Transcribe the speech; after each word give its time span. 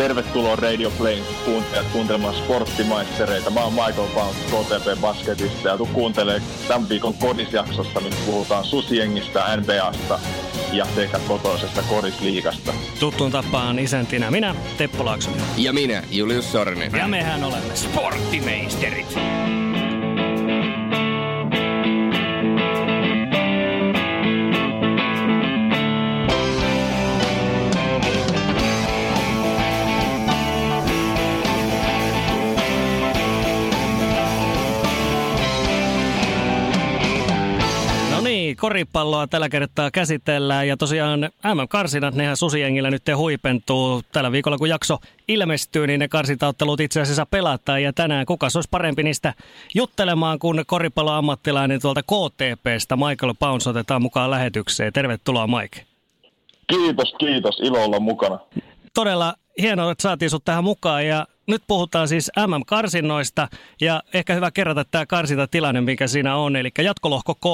Tervetuloa 0.00 0.56
Radio 0.56 0.90
Playn 0.90 1.24
kuuntelijat 1.44 1.86
kuuntelemaan 1.92 2.34
sporttimaistereita. 2.34 3.50
Mä 3.50 3.60
oon 3.60 3.72
Michael 3.72 4.08
Pounds 4.14 4.38
KTP 4.38 5.00
Basketista 5.00 5.68
ja 5.68 5.76
tuu 5.76 5.86
kuuntelee 5.86 6.42
tämän 6.68 6.88
viikon 6.88 7.14
kodisjaksosta, 7.14 8.00
missä 8.00 8.20
puhutaan 8.26 8.64
susiengistä, 8.64 9.56
NBAsta 9.56 10.18
ja 10.72 10.86
sekä 10.94 11.18
kotoisesta 11.28 11.82
korisliigasta. 11.82 12.72
Tuttuun 13.00 13.30
tapaan 13.30 13.78
isäntinä 13.78 14.30
minä, 14.30 14.54
Teppo 14.78 15.04
Laaksonen. 15.04 15.40
Ja 15.56 15.72
minä, 15.72 16.02
Julius 16.10 16.52
Sorinen. 16.52 16.92
Ja 16.96 17.08
mehän 17.08 17.44
olemme 17.44 17.76
sporttimeisterit. 17.76 19.16
Niin, 38.50 38.56
koripalloa 38.56 39.26
tällä 39.26 39.48
kertaa 39.48 39.90
käsitellään 39.90 40.68
ja 40.68 40.76
tosiaan 40.76 41.20
MM-karsinat, 41.54 42.14
nehän 42.14 42.36
susiengillä 42.36 42.90
nyt 42.90 43.02
huipentuu. 43.16 44.02
Tällä 44.12 44.32
viikolla 44.32 44.58
kun 44.58 44.68
jakso 44.68 44.98
ilmestyy, 45.28 45.86
niin 45.86 46.00
ne 46.00 46.08
karsintaottelut 46.08 46.80
itse 46.80 47.00
asiassa 47.00 47.26
pelataan 47.26 47.82
ja 47.82 47.92
tänään 47.92 48.26
kuka 48.26 48.46
olisi 48.54 48.68
parempi 48.70 49.02
niistä 49.02 49.34
juttelemaan 49.74 50.38
kuin 50.38 50.62
koripalloammattilainen 50.66 51.80
tuolta 51.80 52.02
KTPstä. 52.02 52.96
Michael 52.96 53.34
Pounds 53.38 53.66
otetaan 53.66 54.02
mukaan 54.02 54.30
lähetykseen. 54.30 54.92
Tervetuloa 54.92 55.46
Mike. 55.46 55.86
Kiitos, 56.66 57.14
kiitos. 57.18 57.60
Ilo 57.60 57.84
olla 57.84 58.00
mukana. 58.00 58.38
Todella 58.94 59.34
hienoa, 59.60 59.92
että 59.92 60.02
saatiin 60.02 60.30
sut 60.30 60.44
tähän 60.44 60.64
mukaan 60.64 61.06
ja 61.06 61.26
nyt 61.50 61.62
puhutaan 61.66 62.08
siis 62.08 62.30
MM-karsinnoista 62.46 63.48
ja 63.80 64.02
ehkä 64.14 64.34
hyvä 64.34 64.50
kerrata 64.50 64.84
tämä 64.84 65.06
karsintatilanne, 65.06 65.80
mikä 65.80 66.06
siinä 66.06 66.36
on. 66.36 66.56
Eli 66.56 66.70
jatkolohko 66.78 67.34
K. 67.34 67.44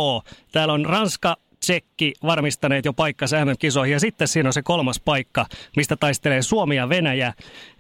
Täällä 0.53 0.75
on 0.75 0.87
Ranska, 0.87 1.37
Tsekki 1.61 2.15
varmistaneet 2.23 2.85
jo 2.85 2.93
paikkansa 2.93 3.45
MM-kisoihin 3.45 3.93
ja 3.93 4.01
sitten 4.01 4.29
siinä 4.29 4.49
on 4.49 4.53
se 4.53 4.63
kolmas 4.63 5.01
paikka, 5.01 5.47
mistä 5.77 5.97
taistelee 5.97 6.43
Suomi 6.43 6.77
ja 6.77 6.89
Venäjä. 6.89 7.33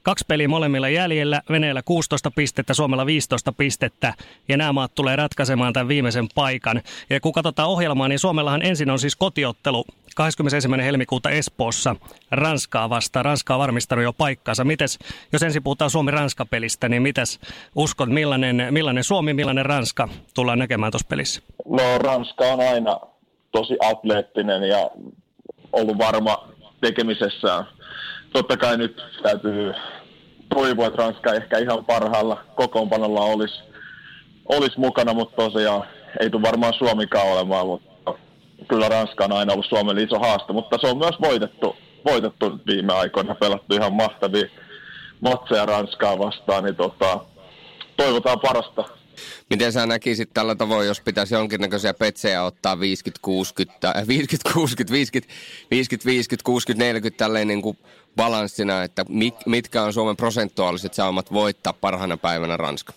Kaksi 0.02 0.24
peliä 0.28 0.48
molemmilla 0.48 0.88
jäljellä, 0.88 1.42
Venäjällä 1.50 1.82
16 1.82 2.30
pistettä, 2.30 2.74
Suomella 2.74 3.06
15 3.06 3.52
pistettä 3.52 4.14
ja 4.48 4.56
nämä 4.56 4.72
maat 4.72 4.94
tulee 4.94 5.16
ratkaisemaan 5.16 5.72
tämän 5.72 5.88
viimeisen 5.88 6.28
paikan. 6.34 6.82
Ja 7.10 7.20
kun 7.20 7.32
katsotaan 7.32 7.68
ohjelmaa, 7.68 8.08
niin 8.08 8.18
Suomellahan 8.18 8.62
ensin 8.62 8.90
on 8.90 8.98
siis 8.98 9.16
kotiottelu 9.16 9.84
21. 10.16 10.68
helmikuuta 10.82 11.30
Espoossa 11.30 11.96
Ranskaa 12.30 12.90
vastaan. 12.90 13.24
Ranska 13.24 13.54
on 13.54 13.60
varmistanut 13.60 14.02
jo 14.02 14.12
paikkaansa. 14.12 14.64
Mites, 14.64 14.98
jos 15.32 15.42
ensin 15.42 15.62
puhutaan 15.62 15.90
Suomi-Ranska-pelistä, 15.90 16.88
niin 16.88 17.02
mitäs 17.02 17.40
uskot, 17.74 18.08
millainen, 18.08 18.66
millainen 18.70 19.04
Suomi, 19.04 19.34
millainen 19.34 19.66
Ranska 19.66 20.08
tullaan 20.34 20.58
näkemään 20.58 20.92
tuossa 20.92 21.08
pelissä? 21.08 21.42
No 21.68 21.98
Ranska 21.98 22.44
on 22.44 22.60
aina 22.60 23.00
tosi 23.56 23.76
atleettinen 23.80 24.62
ja 24.62 24.90
ollut 25.72 25.98
varma 25.98 26.48
tekemisessään. 26.80 27.64
Totta 28.32 28.56
kai 28.56 28.76
nyt 28.76 29.02
täytyy 29.22 29.74
toivoa, 30.54 30.86
että 30.86 31.02
Ranska 31.02 31.34
ehkä 31.34 31.58
ihan 31.58 31.84
parhaalla 31.84 32.44
kokoonpanolla 32.54 33.20
olisi, 33.20 33.62
olisi 34.48 34.80
mukana, 34.80 35.14
mutta 35.14 35.36
tosiaan 35.36 35.82
ei 36.20 36.30
tule 36.30 36.42
varmaan 36.42 36.74
Suomikaan 36.74 37.28
olemaan, 37.28 37.66
mutta 37.66 38.14
kyllä 38.68 38.88
Ranska 38.88 39.24
on 39.24 39.32
aina 39.32 39.52
ollut 39.52 39.66
Suomelle 39.66 40.02
iso 40.02 40.18
haaste, 40.18 40.52
mutta 40.52 40.78
se 40.80 40.86
on 40.86 40.98
myös 40.98 41.16
voitettu, 41.20 41.76
voitettu 42.04 42.58
viime 42.66 42.92
aikoina, 42.92 43.34
pelattu 43.34 43.74
ihan 43.74 43.92
mahtavia 43.92 44.48
matseja 45.20 45.66
Ranskaa 45.66 46.18
vastaan, 46.18 46.64
niin 46.64 46.76
tota, 46.76 47.20
toivotaan 47.96 48.40
parasta 48.40 48.84
Miten 49.50 49.72
sä 49.72 49.86
näkisit 49.86 50.30
tällä 50.34 50.54
tavoin, 50.54 50.86
jos 50.86 51.00
pitäisi 51.00 51.34
jonkinnäköisiä 51.34 51.94
petsejä 51.94 52.42
ottaa 52.42 52.74
50-60, 52.74 52.78
50-60, 52.78 52.78
50, 55.70 56.06
50, 56.06 56.44
60, 56.44 56.84
40 56.84 57.24
tälleen 57.24 57.48
niin 57.48 57.62
kuin 57.62 57.78
balanssina, 58.16 58.82
että 58.82 59.04
mitkä 59.46 59.82
on 59.82 59.92
Suomen 59.92 60.16
prosentuaaliset 60.16 60.94
saumat 60.94 61.32
voittaa 61.32 61.72
parhaana 61.72 62.16
päivänä 62.16 62.56
Ranska? 62.56 62.92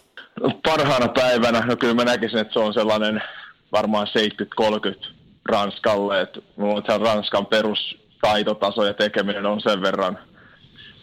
Parhaana 0.63 1.07
päivänä, 1.07 1.59
no 1.59 1.75
kyllä 1.75 1.93
mä 1.93 2.03
näkisin, 2.03 2.39
että 2.39 2.53
se 2.53 2.59
on 2.59 2.73
sellainen 2.73 3.21
varmaan 3.71 4.07
70-30 4.61 5.07
Ranskalle, 5.49 6.21
että 6.21 6.39
Ranskan 6.97 7.45
perustaitotaso 7.45 8.85
ja 8.85 8.93
tekeminen 8.93 9.45
on 9.45 9.61
sen 9.61 9.81
verran, 9.81 10.19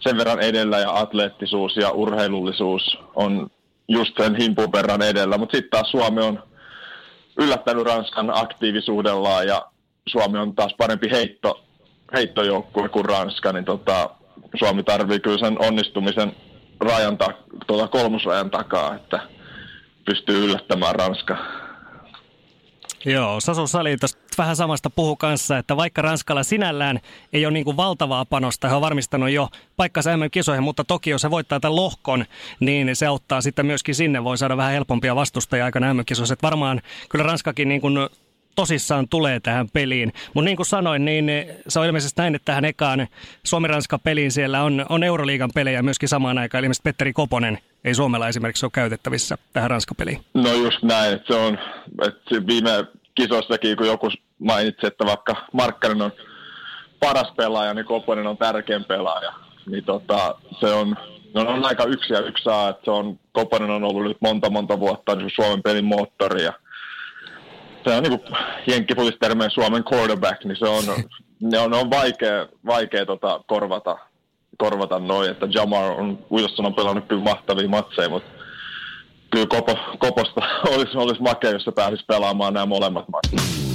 sen 0.01 0.17
verran 0.17 0.41
edellä 0.41 0.79
ja 0.79 0.99
atleettisuus 0.99 1.77
ja 1.77 1.91
urheilullisuus 1.91 2.99
on 3.15 3.51
just 3.89 4.17
sen 4.17 4.37
himpun 4.37 4.73
verran 4.73 5.03
edellä, 5.03 5.39
mutta 5.39 5.57
sitten 5.57 5.71
taas 5.71 5.91
Suomi 5.91 6.23
on 6.23 6.43
yllättänyt 7.39 7.87
Ranskan 7.87 8.31
aktiivisuudellaan 8.35 9.47
ja 9.47 9.67
Suomi 10.09 10.39
on 10.39 10.55
taas 10.55 10.75
parempi 10.79 11.11
heitto, 11.11 11.65
heittojoukkue 12.15 12.89
kuin 12.89 13.05
Ranska, 13.05 13.53
niin 13.53 13.65
tota, 13.65 14.11
Suomi 14.59 14.83
tarvii 14.83 15.21
kyllä 15.21 15.39
sen 15.39 15.57
onnistumisen 15.65 16.33
rajan 16.81 17.19
ta- 17.19 17.35
tuota 17.67 17.89
kolmosrajan 17.89 18.51
takaa, 18.51 18.95
että 18.95 19.21
pystyy 20.05 20.45
yllättämään 20.45 20.95
Ranska. 20.95 21.37
Joo, 23.07 23.41
Sasu 23.41 23.67
Sali 23.67 23.97
vähän 24.39 24.57
samasta 24.57 24.91
puhu 24.91 25.17
kanssa, 25.17 25.59
että 25.59 25.77
vaikka 25.77 26.03
Ranskalla 26.03 26.43
sinällään 26.43 27.01
ei 27.33 27.47
ole 27.47 27.53
niin 27.53 27.65
kuin 27.65 27.77
valtavaa 27.77 28.25
panosta, 28.25 28.69
he 28.69 28.75
on 28.75 28.81
varmistanut 28.81 29.31
jo 29.31 29.49
paikkansa 29.77 30.17
MM-kisoihin, 30.17 30.63
mutta 30.63 30.85
toki 30.85 31.11
jos 31.11 31.23
he 31.25 31.31
voittaa 31.31 31.61
tämän 31.61 31.77
lohkon, 31.77 32.25
niin 32.61 32.97
se 32.97 33.07
auttaa 33.07 33.41
sitten 33.41 33.67
myöskin 33.67 33.95
sinne, 33.95 34.25
voi 34.25 34.39
saada 34.39 34.57
vähän 34.57 34.73
helpompia 34.73 35.17
vastustajia 35.17 35.65
aikana 35.65 35.95
MM-kisoissa. 35.95 36.37
Varmaan 36.43 36.81
kyllä 37.09 37.23
Ranskakin 37.23 37.69
niin 37.69 37.81
kuin 37.81 37.99
tosissaan 38.57 39.09
tulee 39.09 39.41
tähän 39.41 39.69
peliin. 39.73 40.13
Mutta 40.35 40.45
niin 40.45 40.57
kuin 40.57 40.67
sanoin, 40.67 41.05
niin 41.05 41.31
se 41.69 41.81
on 41.81 41.87
ilmeisesti 41.87 42.23
näin, 42.23 42.35
että 42.35 42.45
tähän 42.45 42.65
ekaan 42.65 43.07
Suomi-Ranska-peliin 43.45 44.33
siellä 44.33 44.63
on, 44.63 44.87
on 44.89 45.03
Euroliigan 45.03 45.51
pelejä 45.55 45.83
myöskin 45.83 46.09
samaan 46.09 46.39
aikaan. 46.39 46.65
Ilmeisesti 46.65 46.89
Petteri 46.89 47.13
Koponen 47.13 47.59
ei 47.85 47.95
Suomella 47.95 48.29
esimerkiksi 48.29 48.67
ole 48.67 48.71
käytettävissä 48.75 49.39
tähän 49.53 49.71
Ranska-peliin. 49.71 50.21
No 50.35 50.53
just 50.53 50.83
näin, 50.83 51.15
että 51.15 51.35
se 51.35 51.41
on, 51.41 51.59
että 52.07 52.47
viime 52.47 52.71
kisoissakin, 53.15 53.77
kun 53.77 53.87
joku 53.87 54.11
mainitsi, 54.39 54.87
että 54.87 55.07
vaikka 55.07 55.37
Markkanen 55.53 56.03
on 56.03 56.13
paras 57.01 57.33
pelaaja, 57.37 57.75
niin 57.75 57.87
Koponen 57.87 58.27
on 58.27 58.37
tärkein 58.37 58.85
pelaaja. 58.85 59.33
Niin 59.71 59.85
tota, 59.85 60.35
se 60.61 60.67
on, 60.67 60.97
no 61.35 61.41
on 61.41 61.65
aika 61.65 61.85
yksi 61.85 62.13
ja 62.13 62.21
yksi 62.21 62.45
saa, 62.45 62.69
että 62.69 62.85
se 62.85 62.91
on, 62.91 63.19
Koponen 63.33 63.71
on 63.71 63.85
ollut 63.85 64.05
nyt 64.05 64.17
monta 64.21 64.51
monta 64.51 64.81
vuotta 64.81 65.15
niin 65.15 65.31
Suomen 65.35 65.63
pelin 65.63 65.85
moottori 65.85 66.45
ja 66.45 66.53
se 67.87 67.97
on 67.97 68.03
niin 68.03 68.21
jenkkifulistermeen 68.67 69.51
Suomen 69.51 69.85
quarterback, 69.93 70.45
niin 70.45 70.57
se 70.57 70.69
on, 70.69 70.85
ne 71.51 71.59
on, 71.59 71.71
ne 71.71 71.77
on 71.77 71.91
vaikea, 71.91 72.47
vaikea 72.67 73.07
tota, 73.07 73.41
korvata, 73.47 73.99
korvata 74.59 74.99
noin, 74.99 75.31
että 75.31 75.47
Jamar 75.51 75.93
on, 75.93 76.19
Wilson 76.33 76.67
on 76.67 76.75
pelannut 76.75 77.05
kyllä 77.09 77.23
mahtavia 77.23 77.69
matseja, 77.69 78.09
mutta 78.09 78.31
kyllä 79.31 79.47
Kopo, 79.47 79.79
Koposta 79.99 80.41
olisi, 80.75 80.97
olisi 80.99 81.23
makea, 81.23 81.51
jos 81.51 81.65
se 81.65 81.73
pääsisi 81.73 82.05
pelaamaan 82.05 82.55
nämä 82.55 82.67
molemmat 82.67 83.05
matsit. 83.09 83.67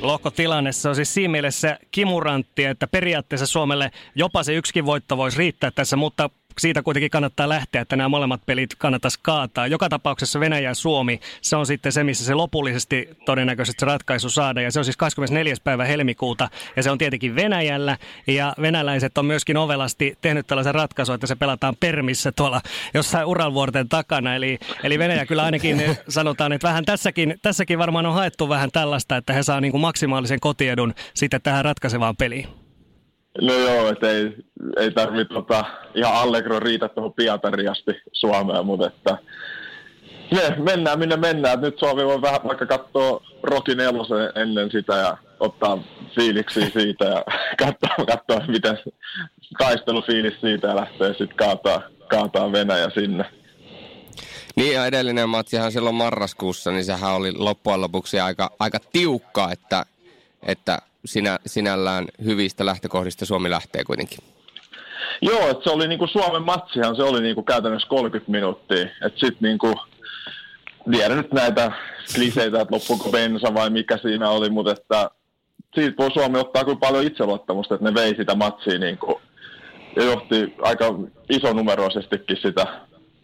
Lohkotilanne 0.00 0.72
se 0.72 0.88
on 0.88 0.94
siis 0.94 1.14
siinä 1.14 1.32
mielessä 1.32 1.78
kimurantti, 1.90 2.64
että 2.64 2.86
periaatteessa 2.86 3.46
Suomelle 3.46 3.90
jopa 4.14 4.42
se 4.42 4.54
yksikin 4.54 4.86
voitto 4.86 5.16
voisi 5.16 5.38
riittää 5.38 5.70
tässä, 5.70 5.96
mutta 5.96 6.30
siitä 6.58 6.82
kuitenkin 6.82 7.10
kannattaa 7.10 7.48
lähteä, 7.48 7.82
että 7.82 7.96
nämä 7.96 8.08
molemmat 8.08 8.40
pelit 8.46 8.74
kannattaisi 8.78 9.18
kaataa. 9.22 9.66
Joka 9.66 9.88
tapauksessa 9.88 10.40
Venäjä 10.40 10.70
ja 10.70 10.74
Suomi, 10.74 11.20
se 11.42 11.56
on 11.56 11.66
sitten 11.66 11.92
se, 11.92 12.04
missä 12.04 12.24
se 12.24 12.34
lopullisesti 12.34 13.08
todennäköisesti 13.24 13.80
se 13.80 13.86
ratkaisu 13.86 14.30
saada. 14.30 14.60
Ja 14.60 14.72
se 14.72 14.78
on 14.78 14.84
siis 14.84 14.96
24. 14.96 15.54
päivä 15.64 15.84
helmikuuta 15.84 16.48
ja 16.76 16.82
se 16.82 16.90
on 16.90 16.98
tietenkin 16.98 17.36
Venäjällä. 17.36 17.96
Ja 18.26 18.54
venäläiset 18.60 19.18
on 19.18 19.26
myöskin 19.26 19.56
ovelasti 19.56 20.18
tehnyt 20.20 20.46
tällaisen 20.46 20.74
ratkaisun, 20.74 21.14
että 21.14 21.26
se 21.26 21.36
pelataan 21.36 21.76
Permissä 21.80 22.32
tuolla 22.32 22.60
jossain 22.94 23.26
Uralvuorten 23.26 23.88
takana. 23.88 24.34
Eli, 24.34 24.58
eli 24.84 24.98
Venäjä 24.98 25.26
kyllä 25.26 25.42
ainakin 25.42 25.82
sanotaan, 26.08 26.52
että 26.52 26.68
vähän 26.68 26.84
tässäkin, 26.84 27.34
tässäkin 27.42 27.78
varmaan 27.78 28.06
on 28.06 28.14
haettu 28.14 28.48
vähän 28.48 28.70
tällaista, 28.72 29.16
että 29.16 29.32
he 29.32 29.42
saa 29.42 29.60
niin 29.60 29.72
kuin 29.72 29.80
maksimaalisen 29.80 30.40
kotiedun 30.40 30.94
sitten 31.14 31.42
tähän 31.42 31.64
ratkaisevaan 31.64 32.16
peliin. 32.16 32.59
No 33.40 33.54
joo, 33.54 33.88
että 33.88 34.10
ei, 34.10 34.36
ei 34.76 34.90
tarvitse 34.90 35.34
tota, 35.34 35.64
ihan 35.94 36.14
Allegro 36.14 36.60
riitä 36.60 36.88
tuohon 36.88 37.12
Pietariin 37.12 37.70
asti 37.70 37.92
Suomeen, 38.12 38.66
mutta 38.66 38.86
että 38.86 39.18
me 40.30 40.56
mennään 40.58 40.98
minne 40.98 41.16
mennään. 41.16 41.60
Nyt 41.60 41.78
Suomi 41.78 42.04
voi 42.04 42.22
vähän 42.22 42.40
vaikka 42.44 42.66
katsoa 42.66 43.22
Rocky 43.42 43.74
nelosen 43.74 44.32
ennen 44.34 44.70
sitä 44.70 44.96
ja 44.96 45.16
ottaa 45.40 45.78
fiiliksi 46.14 46.70
siitä 46.72 47.04
ja 47.04 47.24
katsoa, 47.64 48.06
katsoa 48.06 48.46
miten 48.46 48.78
taistelufiilis 49.58 50.40
siitä 50.40 50.68
ja 50.68 50.76
lähtee 50.76 51.08
sitten 51.08 51.36
kaataa, 51.36 51.82
kaataa 52.08 52.52
Venäjä 52.52 52.90
sinne. 52.94 53.24
Niin 54.56 54.74
ja 54.74 54.86
edellinen 54.86 55.28
matsihan 55.28 55.72
silloin 55.72 55.94
marraskuussa, 55.94 56.70
niin 56.70 56.84
sehän 56.84 57.12
oli 57.12 57.32
loppujen 57.32 57.80
lopuksi 57.80 58.20
aika, 58.20 58.50
aika 58.58 58.78
tiukka, 58.92 59.52
että, 59.52 59.86
että 60.42 60.78
sinä, 61.04 61.38
sinällään 61.46 62.06
hyvistä 62.24 62.66
lähtökohdista 62.66 63.26
Suomi 63.26 63.50
lähtee 63.50 63.84
kuitenkin. 63.84 64.18
Joo, 65.22 65.48
että 65.48 65.64
se 65.64 65.70
oli 65.70 65.88
niinku 65.88 66.06
Suomen 66.06 66.42
matsihan, 66.42 66.96
se 66.96 67.02
oli 67.02 67.20
niinku 67.20 67.42
käytännössä 67.42 67.88
30 67.88 68.32
minuuttia. 68.32 68.82
Että 68.82 69.20
sit 69.26 69.40
niinku, 69.40 69.74
tiedän 70.90 71.16
nyt 71.16 71.32
näitä 71.32 71.72
kliseitä, 72.14 72.60
että 72.60 72.74
loppuuko 72.74 73.10
bensa 73.10 73.54
vai 73.54 73.70
mikä 73.70 73.96
siinä 73.96 74.30
oli, 74.30 74.50
mutta 74.50 74.72
että 74.72 75.10
siitä 75.74 75.96
voi 75.98 76.10
Suomi 76.10 76.38
ottaa 76.38 76.64
kyllä 76.64 76.78
paljon 76.78 77.04
itseluottamusta, 77.04 77.74
että 77.74 77.90
ne 77.90 77.94
vei 77.94 78.16
sitä 78.16 78.34
matsia 78.34 78.78
niinku, 78.78 79.20
ja 79.96 80.04
johti 80.04 80.54
aika 80.62 80.84
isonumeroisestikin 81.30 82.36
sitä 82.42 82.66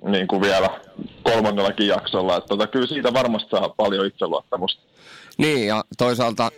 niin 0.03 0.27
kuin 0.27 0.43
vielä 0.43 0.81
kolmannellakin 1.23 1.87
jaksolla. 1.87 2.37
Että 2.37 2.49
tota, 2.49 2.67
kyllä 2.67 2.87
siitä 2.87 3.13
varmasti 3.13 3.51
saa 3.51 3.69
paljon 3.69 4.07
itseluottamusta. 4.07 4.83
Niin, 5.39 5.67
ja 5.67 5.85
toisaalta 5.99 6.51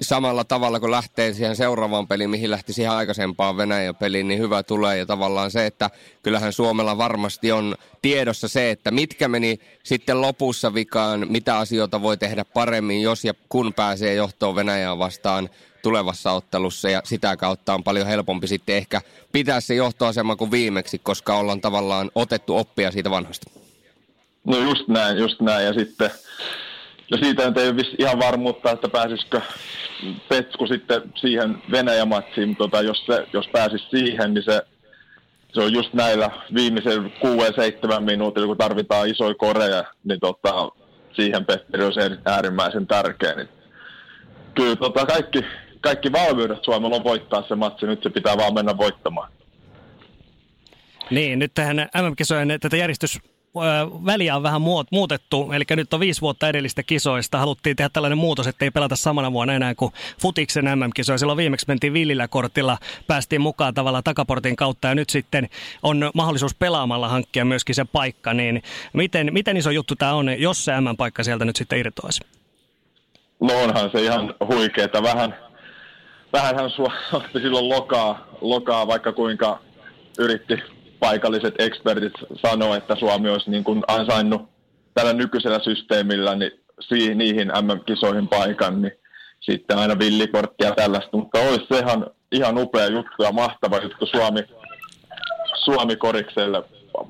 samalla 0.00 0.44
tavalla 0.44 0.80
kun 0.80 0.90
lähtee 0.90 1.32
siihen 1.32 1.56
seuraavaan 1.56 2.08
peliin, 2.08 2.30
mihin 2.30 2.50
lähti 2.50 2.72
siihen 2.72 2.92
aikaisempaan 2.92 3.56
Venäjän 3.56 3.96
peliin, 3.96 4.28
niin 4.28 4.40
hyvä 4.40 4.62
tulee. 4.62 4.98
Ja 4.98 5.06
tavallaan 5.06 5.50
se, 5.50 5.66
että 5.66 5.90
kyllähän 6.22 6.52
Suomella 6.52 6.98
varmasti 6.98 7.52
on 7.52 7.74
tiedossa 8.02 8.48
se, 8.48 8.70
että 8.70 8.90
mitkä 8.90 9.28
meni 9.28 9.60
sitten 9.82 10.20
lopussa 10.20 10.74
vikaan, 10.74 11.26
mitä 11.28 11.58
asioita 11.58 12.02
voi 12.02 12.16
tehdä 12.16 12.44
paremmin, 12.44 13.02
jos 13.02 13.24
ja 13.24 13.34
kun 13.48 13.74
pääsee 13.74 14.14
johtoon 14.14 14.54
Venäjää 14.54 14.98
vastaan 14.98 15.48
tulevassa 15.82 16.32
ottelussa 16.32 16.90
ja 16.90 17.02
sitä 17.04 17.36
kautta 17.36 17.74
on 17.74 17.84
paljon 17.84 18.06
helpompi 18.06 18.46
sitten 18.46 18.76
ehkä 18.76 19.00
pitää 19.32 19.60
se 19.60 19.74
johtoasema 19.74 20.36
kuin 20.36 20.50
viimeksi, 20.50 20.98
koska 20.98 21.36
ollaan 21.36 21.60
tavallaan 21.60 22.10
otettu 22.14 22.56
oppia 22.56 22.90
siitä 22.90 23.10
vanhasta. 23.10 23.50
No 24.44 24.58
just 24.58 24.88
näin, 24.88 25.18
just 25.18 25.40
näin 25.40 25.66
ja 25.66 25.72
sitten 25.72 26.10
ja 27.12 27.18
siitä 27.18 27.46
nyt 27.48 27.58
ei 27.58 27.68
ole 27.68 27.76
ihan 27.98 28.18
varmuutta, 28.18 28.70
että 28.70 28.88
pääsisikö 28.88 29.40
Petsku 30.28 30.66
sitten 30.66 31.02
siihen 31.14 31.62
Venäjä-matsiin, 31.70 32.48
mutta 32.48 32.64
tota, 32.64 32.82
jos, 32.82 33.06
se, 33.06 33.26
jos 33.32 33.48
pääsisi 33.48 33.84
siihen, 33.90 34.34
niin 34.34 34.44
se, 34.44 34.62
se 35.54 35.60
on 35.60 35.72
just 35.72 35.92
näillä 35.94 36.30
viimeisen 36.54 37.12
6-7 37.98 38.00
minuutilla, 38.00 38.46
kun 38.46 38.56
tarvitaan 38.56 39.08
isoja 39.08 39.34
koreja, 39.34 39.84
niin 40.04 40.20
tota, 40.20 40.68
siihen 41.12 41.46
Petteri 41.46 41.84
on 41.84 41.92
äärimmäisen 42.24 42.86
tärkeä. 42.86 43.34
Niin 43.34 43.48
kyllä 44.54 44.76
tota, 44.76 45.06
kaikki, 45.06 45.44
kaikki 45.80 46.12
valmiudet 46.12 46.64
Suomella 46.64 46.96
on 46.96 47.04
voittaa 47.04 47.44
se 47.48 47.54
matsi, 47.54 47.86
nyt 47.86 48.02
se 48.02 48.10
pitää 48.10 48.36
vaan 48.36 48.54
mennä 48.54 48.76
voittamaan. 48.76 49.32
Niin, 51.10 51.38
nyt 51.38 51.54
tähän 51.54 51.76
MM-kisojen 51.76 52.58
tätä 52.60 52.76
järjestys 52.76 53.31
väliä 54.06 54.36
on 54.36 54.42
vähän 54.42 54.62
muutettu, 54.90 55.52
eli 55.52 55.64
nyt 55.70 55.94
on 55.94 56.00
viisi 56.00 56.20
vuotta 56.20 56.48
edellistä 56.48 56.82
kisoista. 56.82 57.38
Haluttiin 57.38 57.76
tehdä 57.76 57.88
tällainen 57.92 58.18
muutos, 58.18 58.46
ettei 58.46 58.70
pelata 58.70 58.96
samana 58.96 59.32
vuonna 59.32 59.54
enää 59.54 59.74
kuin 59.74 59.92
futiksen 60.20 60.64
MM-kisoja. 60.64 61.18
Silloin 61.18 61.36
viimeksi 61.36 61.66
mentiin 61.68 61.92
villillä 61.92 62.28
kortilla, 62.28 62.78
päästiin 63.06 63.40
mukaan 63.40 63.74
tavallaan 63.74 64.04
takaportin 64.04 64.56
kautta 64.56 64.88
ja 64.88 64.94
nyt 64.94 65.10
sitten 65.10 65.48
on 65.82 66.10
mahdollisuus 66.14 66.54
pelaamalla 66.54 67.08
hankkia 67.08 67.44
myöskin 67.44 67.74
se 67.74 67.84
paikka. 67.84 68.34
Niin 68.34 68.62
miten, 68.92 69.28
miten 69.32 69.56
iso 69.56 69.70
juttu 69.70 69.96
tämä 69.96 70.14
on, 70.14 70.40
jos 70.40 70.64
se 70.64 70.80
MM-paikka 70.80 71.22
sieltä 71.22 71.44
nyt 71.44 71.56
sitten 71.56 71.78
irtoaisi? 71.78 72.20
No 73.40 73.62
onhan 73.62 73.90
se 73.90 74.02
ihan 74.02 74.34
huikeeta. 74.46 75.02
Vähän, 75.02 75.34
vähänhän 76.32 76.70
otti 77.12 77.40
silloin 77.42 77.68
lokaa, 77.68 78.26
lokaa, 78.40 78.86
vaikka 78.86 79.12
kuinka 79.12 79.58
yritti 80.18 80.81
paikalliset 81.02 81.54
ekspertit 81.58 82.12
sanoo, 82.46 82.74
että 82.74 82.96
Suomi 82.96 83.28
olisi 83.28 83.50
niin 83.50 83.64
kuin 83.64 83.82
ansainnut 83.88 84.42
tällä 84.94 85.12
nykyisellä 85.12 85.58
systeemillä 85.58 86.34
niin 86.34 86.52
niihin 87.14 87.48
MM-kisoihin 87.48 88.28
paikan, 88.28 88.82
niin 88.82 88.92
sitten 89.40 89.78
aina 89.78 89.98
villikorttia 89.98 90.68
ja 90.68 90.74
tällaista, 90.74 91.16
mutta 91.16 91.40
olisi 91.40 91.66
se 91.72 91.78
ihan, 91.78 92.06
ihan 92.32 92.58
upea 92.58 92.86
juttu 92.86 93.22
ja 93.22 93.32
mahtava 93.32 93.78
juttu 93.78 94.06
Suomi, 94.06 94.40
Suomi 95.64 95.96
korikselle 95.96 96.62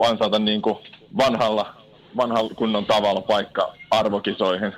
ansata 0.08 0.38
niin 0.38 0.62
kuin 0.62 0.78
vanhalla, 1.18 1.74
vanhalla 2.16 2.54
kunnon 2.54 2.86
tavalla 2.86 3.20
paikka 3.20 3.74
arvokisoihin. 3.90 4.72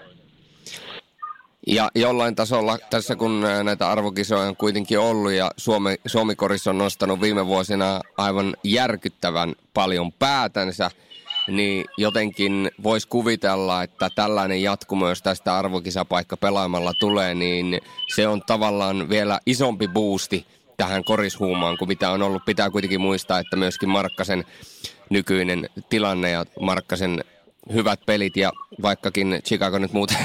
Ja 1.66 1.90
jollain 1.94 2.34
tasolla 2.34 2.78
tässä 2.90 3.16
kun 3.16 3.40
näitä 3.62 3.90
arvokisoja 3.90 4.40
on 4.40 4.56
kuitenkin 4.56 4.98
ollut 4.98 5.32
ja 5.32 5.50
Suomi, 5.56 5.96
Suomi-korissa 6.06 6.70
on 6.70 6.78
nostanut 6.78 7.20
viime 7.20 7.46
vuosina 7.46 8.00
aivan 8.16 8.56
järkyttävän 8.64 9.54
paljon 9.74 10.12
päätänsä, 10.12 10.90
niin 11.48 11.84
jotenkin 11.98 12.70
voisi 12.82 13.08
kuvitella, 13.08 13.82
että 13.82 14.10
tällainen 14.14 14.62
jatkumo, 14.62 15.08
jos 15.08 15.22
tästä 15.22 15.58
arvokisapaikka 15.58 16.36
pelaamalla 16.36 16.92
tulee, 17.00 17.34
niin 17.34 17.80
se 18.14 18.28
on 18.28 18.42
tavallaan 18.46 19.08
vielä 19.08 19.40
isompi 19.46 19.88
boosti 19.88 20.46
tähän 20.76 21.04
korishuumaan 21.04 21.78
kuin 21.78 21.88
mitä 21.88 22.10
on 22.10 22.22
ollut. 22.22 22.44
Pitää 22.44 22.70
kuitenkin 22.70 23.00
muistaa, 23.00 23.38
että 23.38 23.56
myöskin 23.56 23.88
Markkasen 23.88 24.44
nykyinen 25.10 25.68
tilanne 25.88 26.30
ja 26.30 26.44
Markkasen 26.60 27.24
hyvät 27.72 28.00
pelit 28.06 28.36
ja 28.36 28.52
vaikkakin 28.82 29.40
Chicago 29.44 29.78
nyt 29.78 29.92
muuten 29.92 30.16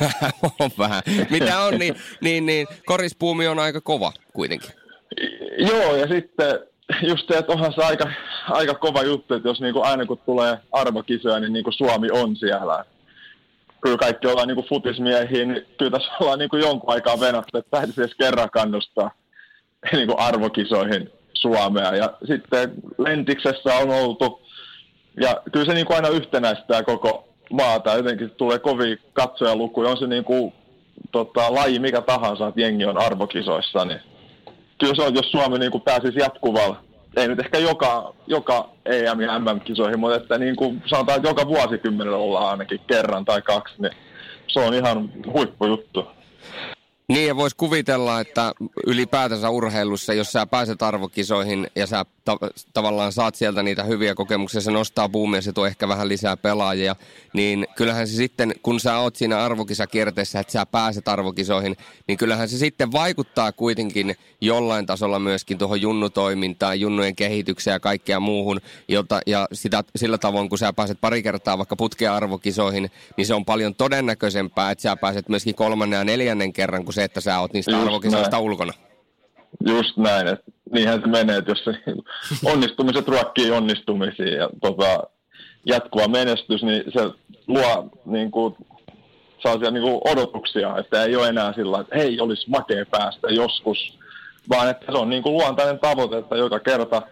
on 0.60 0.70
vähän, 0.78 1.02
mitä 1.30 1.60
on, 1.60 1.74
niin, 1.78 1.94
niin, 2.20 2.46
niin 2.46 2.66
korispuumi 2.86 3.46
on 3.46 3.58
aika 3.58 3.80
kova 3.80 4.12
kuitenkin. 4.32 4.70
Joo, 5.58 5.96
ja 5.96 6.06
sitten 6.06 6.58
just 7.02 7.28
se, 7.28 7.38
että 7.38 7.52
onhan 7.52 7.72
se 7.72 7.82
aika, 7.82 8.10
aika 8.50 8.74
kova 8.74 9.02
juttu, 9.02 9.34
että 9.34 9.48
jos 9.48 9.60
niinku 9.60 9.82
aina 9.82 10.06
kun 10.06 10.18
tulee 10.26 10.58
arvokisoja, 10.72 11.40
niin 11.40 11.52
niinku 11.52 11.72
Suomi 11.72 12.08
on 12.12 12.36
siellä. 12.36 12.84
Kyllä 13.80 13.96
kaikki 13.96 14.26
ollaan 14.26 14.48
niinku 14.48 14.66
futismiehiä, 14.68 15.44
niin 15.44 15.66
kyllä 15.78 15.90
tässä 15.90 16.12
ollaan 16.20 16.38
niinku 16.38 16.56
jonkun 16.56 16.94
aikaa 16.94 17.20
venattu, 17.20 17.58
että 17.58 17.70
täytyisi 17.70 18.00
edes 18.00 18.14
kerran 18.14 18.50
kannustaa 18.50 19.10
niinku 19.92 20.14
arvokisoihin 20.18 21.10
Suomea. 21.32 21.96
Ja 21.96 22.12
sitten 22.26 22.72
Lentiksessä 22.98 23.74
on 23.74 23.90
oltu 23.90 24.45
ja 25.20 25.40
kyllä 25.52 25.66
se 25.66 25.74
niin 25.74 25.86
kuin 25.86 25.96
aina 25.96 26.08
yhtenäistää 26.08 26.82
koko 26.82 27.28
maata. 27.52 27.94
Jotenkin 27.94 28.30
tulee 28.30 28.58
kovin 28.58 28.98
katsojalukuja. 29.12 29.90
On 29.90 29.98
se 29.98 30.06
niin 30.06 30.24
kuin, 30.24 30.52
tota, 31.12 31.54
laji 31.54 31.78
mikä 31.78 32.00
tahansa, 32.00 32.48
että 32.48 32.60
jengi 32.60 32.84
on 32.84 32.98
arvokisoissa. 32.98 33.84
Niin 33.84 34.00
kyllä 34.78 34.94
se 34.94 35.02
on, 35.02 35.14
jos 35.14 35.30
Suomi 35.30 35.58
niin 35.58 35.72
kuin 35.72 35.82
pääsisi 35.82 36.18
jatkuvalla 36.18 36.86
ei 37.16 37.28
nyt 37.28 37.40
ehkä 37.40 37.58
joka, 37.58 38.14
joka 38.26 38.68
EM- 38.86 39.20
ja 39.20 39.38
MM-kisoihin, 39.38 40.00
mutta 40.00 40.16
että 40.16 40.38
niin 40.38 40.56
kuin 40.56 40.82
sanotaan, 40.86 41.16
että 41.16 41.28
joka 41.28 41.46
vuosikymmenellä 41.46 42.16
ollaan 42.16 42.50
ainakin 42.50 42.80
kerran 42.86 43.24
tai 43.24 43.42
kaksi, 43.42 43.74
niin 43.78 43.92
se 44.46 44.60
on 44.60 44.74
ihan 44.74 45.12
huippujuttu. 45.32 46.06
Niin 47.08 47.28
ja 47.28 47.36
voisi 47.36 47.56
kuvitella, 47.56 48.20
että 48.20 48.52
ylipäätänsä 48.86 49.50
urheilussa, 49.50 50.12
jos 50.12 50.32
sä 50.32 50.46
pääset 50.46 50.82
arvokisoihin 50.82 51.66
ja 51.76 51.86
sä 51.86 52.04
ta- 52.26 52.38
tavallaan 52.72 53.12
saat 53.12 53.34
sieltä 53.34 53.62
niitä 53.62 53.84
hyviä 53.84 54.14
kokemuksia, 54.14 54.60
se 54.60 54.70
nostaa 54.70 55.08
buumia, 55.08 55.42
se 55.42 55.52
tuo 55.52 55.66
ehkä 55.66 55.88
vähän 55.88 56.08
lisää 56.08 56.36
pelaajia, 56.36 56.96
niin 57.32 57.66
kyllähän 57.76 58.08
se 58.08 58.14
sitten, 58.14 58.54
kun 58.62 58.80
sä 58.80 58.98
oot 58.98 59.16
siinä 59.16 59.44
arvokisakierteessä, 59.44 60.40
että 60.40 60.52
sä 60.52 60.66
pääset 60.66 61.08
arvokisoihin, 61.08 61.76
niin 62.08 62.18
kyllähän 62.18 62.48
se 62.48 62.58
sitten 62.58 62.92
vaikuttaa 62.92 63.52
kuitenkin 63.52 64.16
jollain 64.40 64.86
tasolla 64.86 65.18
myöskin 65.18 65.58
tuohon 65.58 65.80
junnutoimintaan, 65.80 66.80
junnujen 66.80 67.16
kehitykseen 67.16 67.72
ja 67.72 67.80
kaikkea 67.80 68.20
muuhun, 68.20 68.60
jota, 68.88 69.20
ja 69.26 69.48
sitä, 69.52 69.84
sillä 69.96 70.18
tavoin, 70.18 70.48
kun 70.48 70.58
sä 70.58 70.72
pääset 70.72 71.00
pari 71.00 71.22
kertaa 71.22 71.58
vaikka 71.58 71.76
putkea 71.76 72.16
arvokisoihin, 72.16 72.90
niin 73.16 73.26
se 73.26 73.34
on 73.34 73.44
paljon 73.44 73.74
todennäköisempää, 73.74 74.70
että 74.70 74.82
sä 74.82 74.96
pääset 74.96 75.28
myöskin 75.28 75.54
kolmannen 75.54 75.98
ja 75.98 76.04
neljännen 76.04 76.52
kerran, 76.52 76.84
kuin 76.84 76.94
se, 76.94 77.04
että 77.04 77.20
sä 77.20 77.40
oot 77.40 77.52
niistä 77.52 77.80
arvokisoista 77.80 78.38
ulkona. 78.38 78.85
Just 79.64 79.96
näin, 79.96 80.26
että 80.26 80.52
niinhän 80.72 81.00
se 81.00 81.06
menee, 81.06 81.36
että 81.36 81.50
jos 81.50 81.64
se 81.64 81.72
onnistumiset 82.52 83.08
ruokkii 83.08 83.50
onnistumisia 83.50 84.36
ja 84.36 84.48
tota, 84.60 85.02
jatkuva 85.66 86.08
menestys, 86.08 86.62
niin 86.62 86.84
se 86.92 87.00
luo 87.46 87.90
niin 88.04 88.30
kuin, 88.30 88.56
sellaisia 89.42 89.70
niin 89.70 89.82
kuin 89.82 90.00
odotuksia, 90.04 90.78
että 90.78 91.04
ei 91.04 91.16
ole 91.16 91.28
enää 91.28 91.52
sillä 91.52 91.80
että 91.80 91.96
hei, 91.96 92.20
olisi 92.20 92.50
makea 92.50 92.86
päästä 92.90 93.28
joskus, 93.28 93.98
vaan 94.48 94.70
että 94.70 94.92
se 94.92 94.98
on 94.98 95.08
niin 95.08 95.22
kuin 95.22 95.32
luontainen 95.32 95.78
tavoite, 95.78 96.18
että 96.18 96.36
joka 96.36 96.60
kerta 96.60 97.02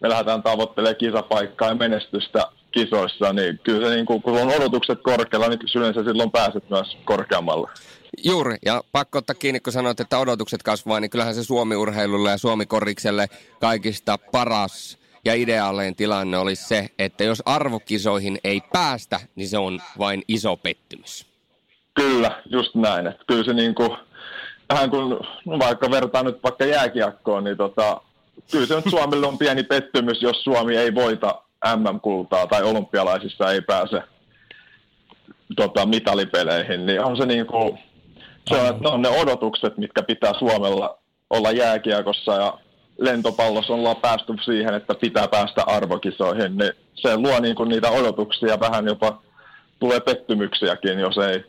me 0.00 0.08
lähdetään 0.08 0.42
tavoittelemaan 0.42 0.96
kisapaikkaa 0.96 1.68
ja 1.68 1.74
menestystä 1.74 2.46
kisoissa, 2.70 3.32
niin 3.32 3.60
kyllä 3.62 3.88
se, 3.88 3.94
niin 3.94 4.06
kuin, 4.06 4.22
kun 4.22 4.40
on 4.40 4.54
odotukset 4.56 5.02
korkealla, 5.02 5.48
niin 5.48 5.60
yleensä 5.76 6.04
silloin 6.04 6.30
pääset 6.30 6.70
myös 6.70 6.96
korkeammalle. 7.04 7.70
Juuri, 8.24 8.56
ja 8.64 8.82
pakko 8.92 9.18
ottaa 9.18 9.34
kiinni, 9.34 9.60
kun 9.60 9.72
sanoit, 9.72 10.00
että 10.00 10.18
odotukset 10.18 10.62
kasvaa, 10.62 11.00
niin 11.00 11.10
kyllähän 11.10 11.34
se 11.34 11.44
Suomi-urheilulle 11.44 12.30
ja 12.30 12.38
Suomi-korikselle 12.38 13.26
kaikista 13.60 14.18
paras 14.32 14.98
ja 15.24 15.34
ideaalein 15.34 15.96
tilanne 15.96 16.38
olisi 16.38 16.68
se, 16.68 16.88
että 16.98 17.24
jos 17.24 17.42
arvokisoihin 17.46 18.38
ei 18.44 18.60
päästä, 18.72 19.20
niin 19.36 19.48
se 19.48 19.58
on 19.58 19.80
vain 19.98 20.22
iso 20.28 20.56
pettymys. 20.56 21.26
Kyllä, 21.94 22.42
just 22.46 22.74
näin. 22.74 23.06
Että 23.06 23.24
kyllä 23.26 23.44
se 23.44 23.52
niin 23.52 23.74
kuin, 23.74 23.90
vähän 24.68 24.90
kun 24.90 25.20
no 25.44 25.58
vaikka 25.58 25.90
vertaa 25.90 26.22
nyt 26.22 26.42
vaikka 26.42 26.64
jääkiekkoon, 26.64 27.44
niin 27.44 27.56
tota, 27.56 28.00
kyllä 28.50 28.66
se 28.66 28.76
nyt 28.76 28.90
Suomelle 28.90 29.26
on 29.26 29.38
pieni 29.38 29.62
pettymys, 29.62 30.22
jos 30.22 30.44
Suomi 30.44 30.76
ei 30.76 30.94
voita 30.94 31.42
MM-kultaa 31.76 32.46
tai 32.46 32.62
olympialaisissa 32.62 33.52
ei 33.52 33.60
pääse 33.60 34.02
tota, 35.56 35.86
mitalipeleihin, 35.86 36.86
niin 36.86 37.04
on 37.04 37.16
se 37.16 37.26
niin 37.26 37.46
kuin, 37.46 37.78
se 38.48 38.56
on, 38.56 38.86
on 38.86 39.02
ne 39.02 39.08
odotukset, 39.08 39.78
mitkä 39.78 40.02
pitää 40.02 40.32
Suomella 40.38 40.98
olla 41.30 41.50
jääkiekossa 41.50 42.34
ja 42.34 42.58
lentopallossa 42.98 43.72
ollaan 43.72 43.96
päästy 43.96 44.32
siihen, 44.44 44.74
että 44.74 44.94
pitää 44.94 45.28
päästä 45.28 45.62
arvokisoihin, 45.66 46.56
niin 46.56 46.72
se 46.94 47.16
luo 47.16 47.40
niin 47.40 47.54
kuin 47.54 47.68
niitä 47.68 47.90
odotuksia, 47.90 48.60
vähän 48.60 48.86
jopa 48.86 49.22
tulee 49.78 50.00
pettymyksiäkin, 50.00 50.98
jos 50.98 51.18
ei 51.18 51.44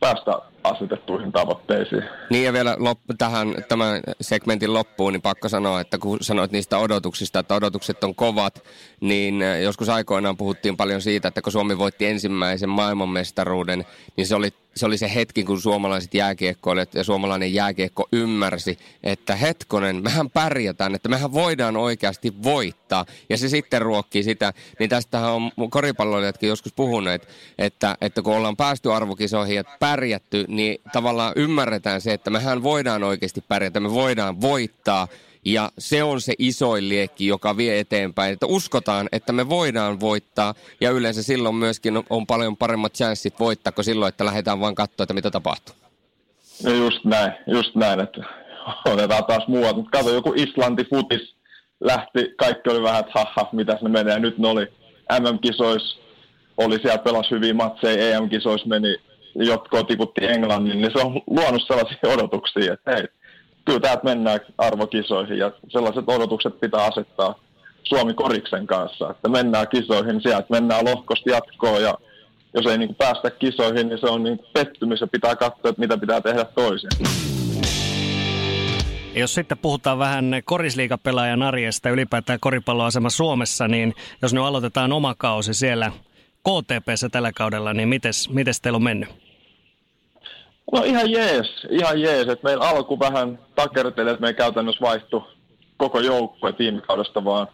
päästä 0.00 0.32
asetettuihin 0.64 1.32
tavoitteisiin. 1.32 2.02
Niin 2.30 2.44
ja 2.44 2.52
vielä 2.52 2.76
loppu, 2.78 3.14
tähän 3.18 3.54
tämän 3.68 4.00
segmentin 4.20 4.74
loppuun, 4.74 5.12
niin 5.12 5.22
pakko 5.22 5.48
sanoa, 5.48 5.80
että 5.80 5.98
kun 5.98 6.18
sanoit 6.20 6.52
niistä 6.52 6.78
odotuksista, 6.78 7.38
että 7.38 7.54
odotukset 7.54 8.04
on 8.04 8.14
kovat, 8.14 8.64
niin 9.00 9.42
äh, 9.42 9.60
joskus 9.60 9.88
aikoinaan 9.88 10.36
puhuttiin 10.36 10.76
paljon 10.76 11.02
siitä, 11.02 11.28
että 11.28 11.42
kun 11.42 11.52
Suomi 11.52 11.78
voitti 11.78 12.06
ensimmäisen 12.06 12.68
maailmanmestaruuden, 12.68 13.84
niin 14.16 14.26
se 14.26 14.34
oli 14.34 14.50
se 14.76 14.86
oli 14.86 14.98
se 14.98 15.14
hetki, 15.14 15.44
kun 15.44 15.60
suomalaiset 15.60 16.14
jääkiekkoilijat 16.14 16.94
ja 16.94 17.04
suomalainen 17.04 17.54
jääkiekko 17.54 18.08
ymmärsi, 18.12 18.78
että 19.02 19.36
hetkonen, 19.36 20.02
mehän 20.02 20.30
pärjätään, 20.30 20.94
että 20.94 21.08
mehän 21.08 21.32
voidaan 21.32 21.76
oikeasti 21.76 22.42
voittaa. 22.42 23.04
Ja 23.28 23.36
se 23.38 23.48
sitten 23.48 23.82
ruokkii 23.82 24.22
sitä, 24.22 24.52
niin 24.78 24.90
tästähän 24.90 25.32
on 25.32 25.50
koripalloilijatkin 25.70 26.48
joskus 26.48 26.72
puhuneet, 26.72 27.28
että, 27.58 27.96
että 28.00 28.22
kun 28.22 28.36
ollaan 28.36 28.56
päästy 28.56 28.92
arvokisoihin 28.92 29.56
ja 29.56 29.64
pärjätty, 29.80 30.44
niin 30.56 30.78
tavallaan 30.92 31.32
ymmärretään 31.36 32.00
se, 32.00 32.12
että 32.12 32.30
mehän 32.30 32.62
voidaan 32.62 33.04
oikeasti 33.04 33.44
pärjätä, 33.48 33.80
me 33.80 33.90
voidaan 33.90 34.40
voittaa– 34.40 35.08
ja 35.44 35.70
se 35.78 36.02
on 36.02 36.20
se 36.20 36.34
isoin 36.38 36.88
liekki, 36.88 37.26
joka 37.26 37.56
vie 37.56 37.80
eteenpäin. 37.80 38.32
Että 38.32 38.46
uskotaan, 38.46 39.08
että 39.12 39.32
me 39.32 39.48
voidaan 39.48 40.00
voittaa 40.00 40.54
ja 40.80 40.90
yleensä 40.90 41.22
silloin 41.22 41.54
myöskin 41.54 42.04
on 42.10 42.26
paljon 42.26 42.56
paremmat 42.56 42.94
chanssit 42.94 43.40
voittaa 43.40 43.72
kuin 43.72 43.84
silloin, 43.84 44.08
että 44.08 44.24
lähdetään 44.24 44.60
vaan 44.60 44.74
katsoa, 44.74 45.04
että 45.04 45.14
mitä 45.14 45.30
tapahtuu. 45.30 45.74
No 46.64 46.70
just 46.72 47.04
näin, 47.04 47.32
just 47.46 47.74
näin, 47.74 48.00
että 48.00 48.20
otetaan 48.84 49.24
taas 49.24 49.48
muualta. 49.48 49.76
Mutta 49.76 49.98
kato, 49.98 50.14
joku 50.14 50.32
Islanti 50.36 50.84
futis 50.84 51.34
lähti, 51.80 52.34
kaikki 52.36 52.70
oli 52.70 52.82
vähän, 52.82 53.00
että 53.00 53.12
haha, 53.14 53.48
mitäs 53.52 53.82
ne 53.82 53.88
menee. 53.88 54.18
Nyt 54.18 54.38
ne 54.38 54.48
oli 54.48 54.66
MM-kisois, 55.20 56.00
oli 56.56 56.78
siellä 56.78 56.98
pelas 56.98 57.30
hyviä 57.30 57.54
matseja, 57.54 58.16
EM-kisois 58.16 58.66
meni, 58.66 58.96
jotka 59.34 59.84
tiputti 59.84 60.24
Englannin, 60.24 60.80
niin 60.80 60.92
se 60.92 60.98
on 60.98 61.22
luonut 61.26 61.62
sellaisia 61.66 61.98
odotuksia, 62.14 62.72
että 62.72 62.92
hei, 62.92 63.04
kyllä 63.64 63.80
täältä 63.80 64.04
mennään 64.04 64.40
arvokisoihin 64.58 65.38
ja 65.38 65.52
sellaiset 65.68 66.04
odotukset 66.06 66.60
pitää 66.60 66.84
asettaa 66.84 67.34
Suomi 67.82 68.14
Koriksen 68.14 68.66
kanssa, 68.66 69.10
että 69.10 69.28
mennään 69.28 69.68
kisoihin 69.68 70.20
sieltä, 70.22 70.46
mennään 70.50 70.84
lohkosta 70.84 71.30
jatkoon 71.30 71.82
ja 71.82 71.94
jos 72.54 72.66
ei 72.66 72.78
niin 72.78 72.94
päästä 72.94 73.30
kisoihin, 73.30 73.88
niin 73.88 73.98
se 73.98 74.06
on 74.06 74.22
niin 74.22 74.38
pettymys 74.52 75.00
ja 75.00 75.06
pitää 75.06 75.36
katsoa, 75.36 75.70
että 75.70 75.80
mitä 75.80 75.98
pitää 75.98 76.20
tehdä 76.20 76.44
toisin. 76.44 76.90
Jos 79.16 79.34
sitten 79.34 79.58
puhutaan 79.58 79.98
vähän 79.98 80.24
korisliikapelaajan 80.44 81.42
arjesta 81.42 81.90
ylipäätään 81.90 82.40
koripalloasema 82.40 83.10
Suomessa, 83.10 83.68
niin 83.68 83.94
jos 84.22 84.34
nyt 84.34 84.44
aloitetaan 84.44 84.92
oma 84.92 85.14
kausi 85.18 85.54
siellä 85.54 85.92
KTPssä 86.38 87.08
tällä 87.08 87.32
kaudella, 87.32 87.72
niin 87.72 87.88
mites 88.28 88.60
teillä 88.62 88.76
on 88.76 88.82
mennyt? 88.82 89.23
No 90.72 90.82
ihan 90.84 91.10
jees, 91.10 91.66
ihan 91.70 92.00
jees. 92.00 92.28
Et 92.28 92.42
meillä 92.42 92.68
alku 92.68 92.98
vähän 92.98 93.38
takerteli, 93.54 94.10
että 94.10 94.20
me 94.20 94.28
ei 94.28 94.34
käytännössä 94.34 94.80
vaihtu 94.80 95.24
koko 95.76 96.00
joukkue 96.00 96.54
viime 96.58 96.80
kaudesta, 96.80 97.24
vaan 97.24 97.46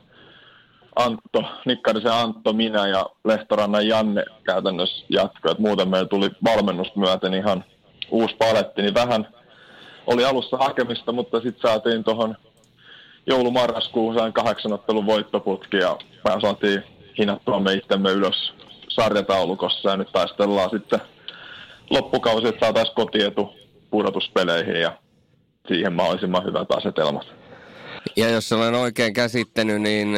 Antto, 0.97 1.43
Nikkarisen 1.65 2.13
Antto, 2.13 2.53
minä 2.53 2.87
ja 2.87 3.07
Lehtorannan 3.25 3.89
Janne 3.89 4.25
käytännössä 4.45 5.07
jatkoi. 5.09 5.55
muuten 5.59 5.89
meillä 5.89 6.09
tuli 6.09 6.31
valmennusta 6.45 7.01
myöten 7.01 7.35
ihan 7.35 7.65
uusi 8.11 8.37
paletti, 8.37 8.83
niin 8.83 8.95
vähän 8.95 9.29
oli 10.07 10.25
alussa 10.25 10.57
hakemista, 10.57 11.13
mutta 11.13 11.41
sitten 11.41 11.71
saatiin 11.71 12.05
tuohon 12.05 12.37
joulumarraskuun 13.27 14.15
sain 14.15 14.33
kahdeksan 14.33 14.73
ottelun 14.73 15.07
voittoputki 15.07 15.77
ja 15.77 15.99
saatiin 16.43 16.83
hinattua 17.19 17.61
me 17.61 17.73
itsemme 17.73 18.11
ylös 18.11 18.53
sarjataulukossa 18.89 19.91
ja 19.91 19.97
nyt 19.97 20.13
taistellaan 20.13 20.71
sitten 20.71 21.01
loppukausi, 21.91 22.49
että 22.49 22.67
saataisiin 22.67 22.95
kotietu 22.95 23.55
pudotuspeleihin 23.91 24.77
ja 24.77 24.99
siihen 25.69 25.93
mahdollisimman 25.93 26.45
hyvät 26.45 26.69
asetelmat. 26.77 27.27
Ja 28.17 28.29
jos 28.29 28.53
olen 28.53 28.75
oikein 28.75 29.13
käsittänyt, 29.13 29.83
niin 29.83 30.09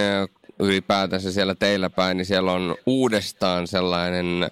ylipäätänsä 0.61 1.33
siellä 1.33 1.55
teillä 1.55 1.91
päin, 1.91 2.17
niin 2.17 2.27
siellä 2.27 2.53
on 2.53 2.75
uudestaan 2.87 3.67
sellainen, 3.67 4.51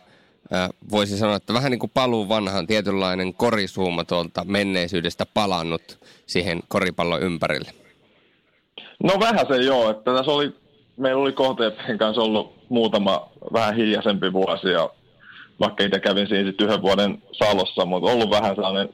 voisi 0.90 1.18
sanoa, 1.18 1.36
että 1.36 1.52
vähän 1.52 1.70
niin 1.70 1.78
kuin 1.78 1.90
paluu 1.94 2.28
vanhaan 2.28 2.66
tietynlainen 2.66 3.34
korisuuma 3.34 4.04
tuolta 4.04 4.44
menneisyydestä 4.44 5.26
palannut 5.34 5.98
siihen 6.26 6.60
koripallon 6.68 7.22
ympärille. 7.22 7.70
No 9.02 9.20
vähän 9.20 9.46
se 9.48 9.56
joo, 9.56 9.90
että 9.90 10.14
tässä 10.14 10.32
oli, 10.32 10.54
meillä 10.96 11.22
oli 11.22 11.32
KTPn 11.32 11.98
kanssa 11.98 12.22
ollut 12.22 12.54
muutama 12.68 13.28
vähän 13.52 13.76
hiljaisempi 13.76 14.32
vuosi 14.32 14.68
ja 14.68 14.90
vaikka 15.60 15.84
itse 15.84 16.00
kävin 16.00 16.28
siinä 16.28 16.48
sitten 16.48 16.66
yhden 16.66 16.82
vuoden 16.82 17.22
Salossa, 17.32 17.84
mutta 17.84 18.10
ollut 18.10 18.30
vähän 18.30 18.54
sellainen 18.54 18.88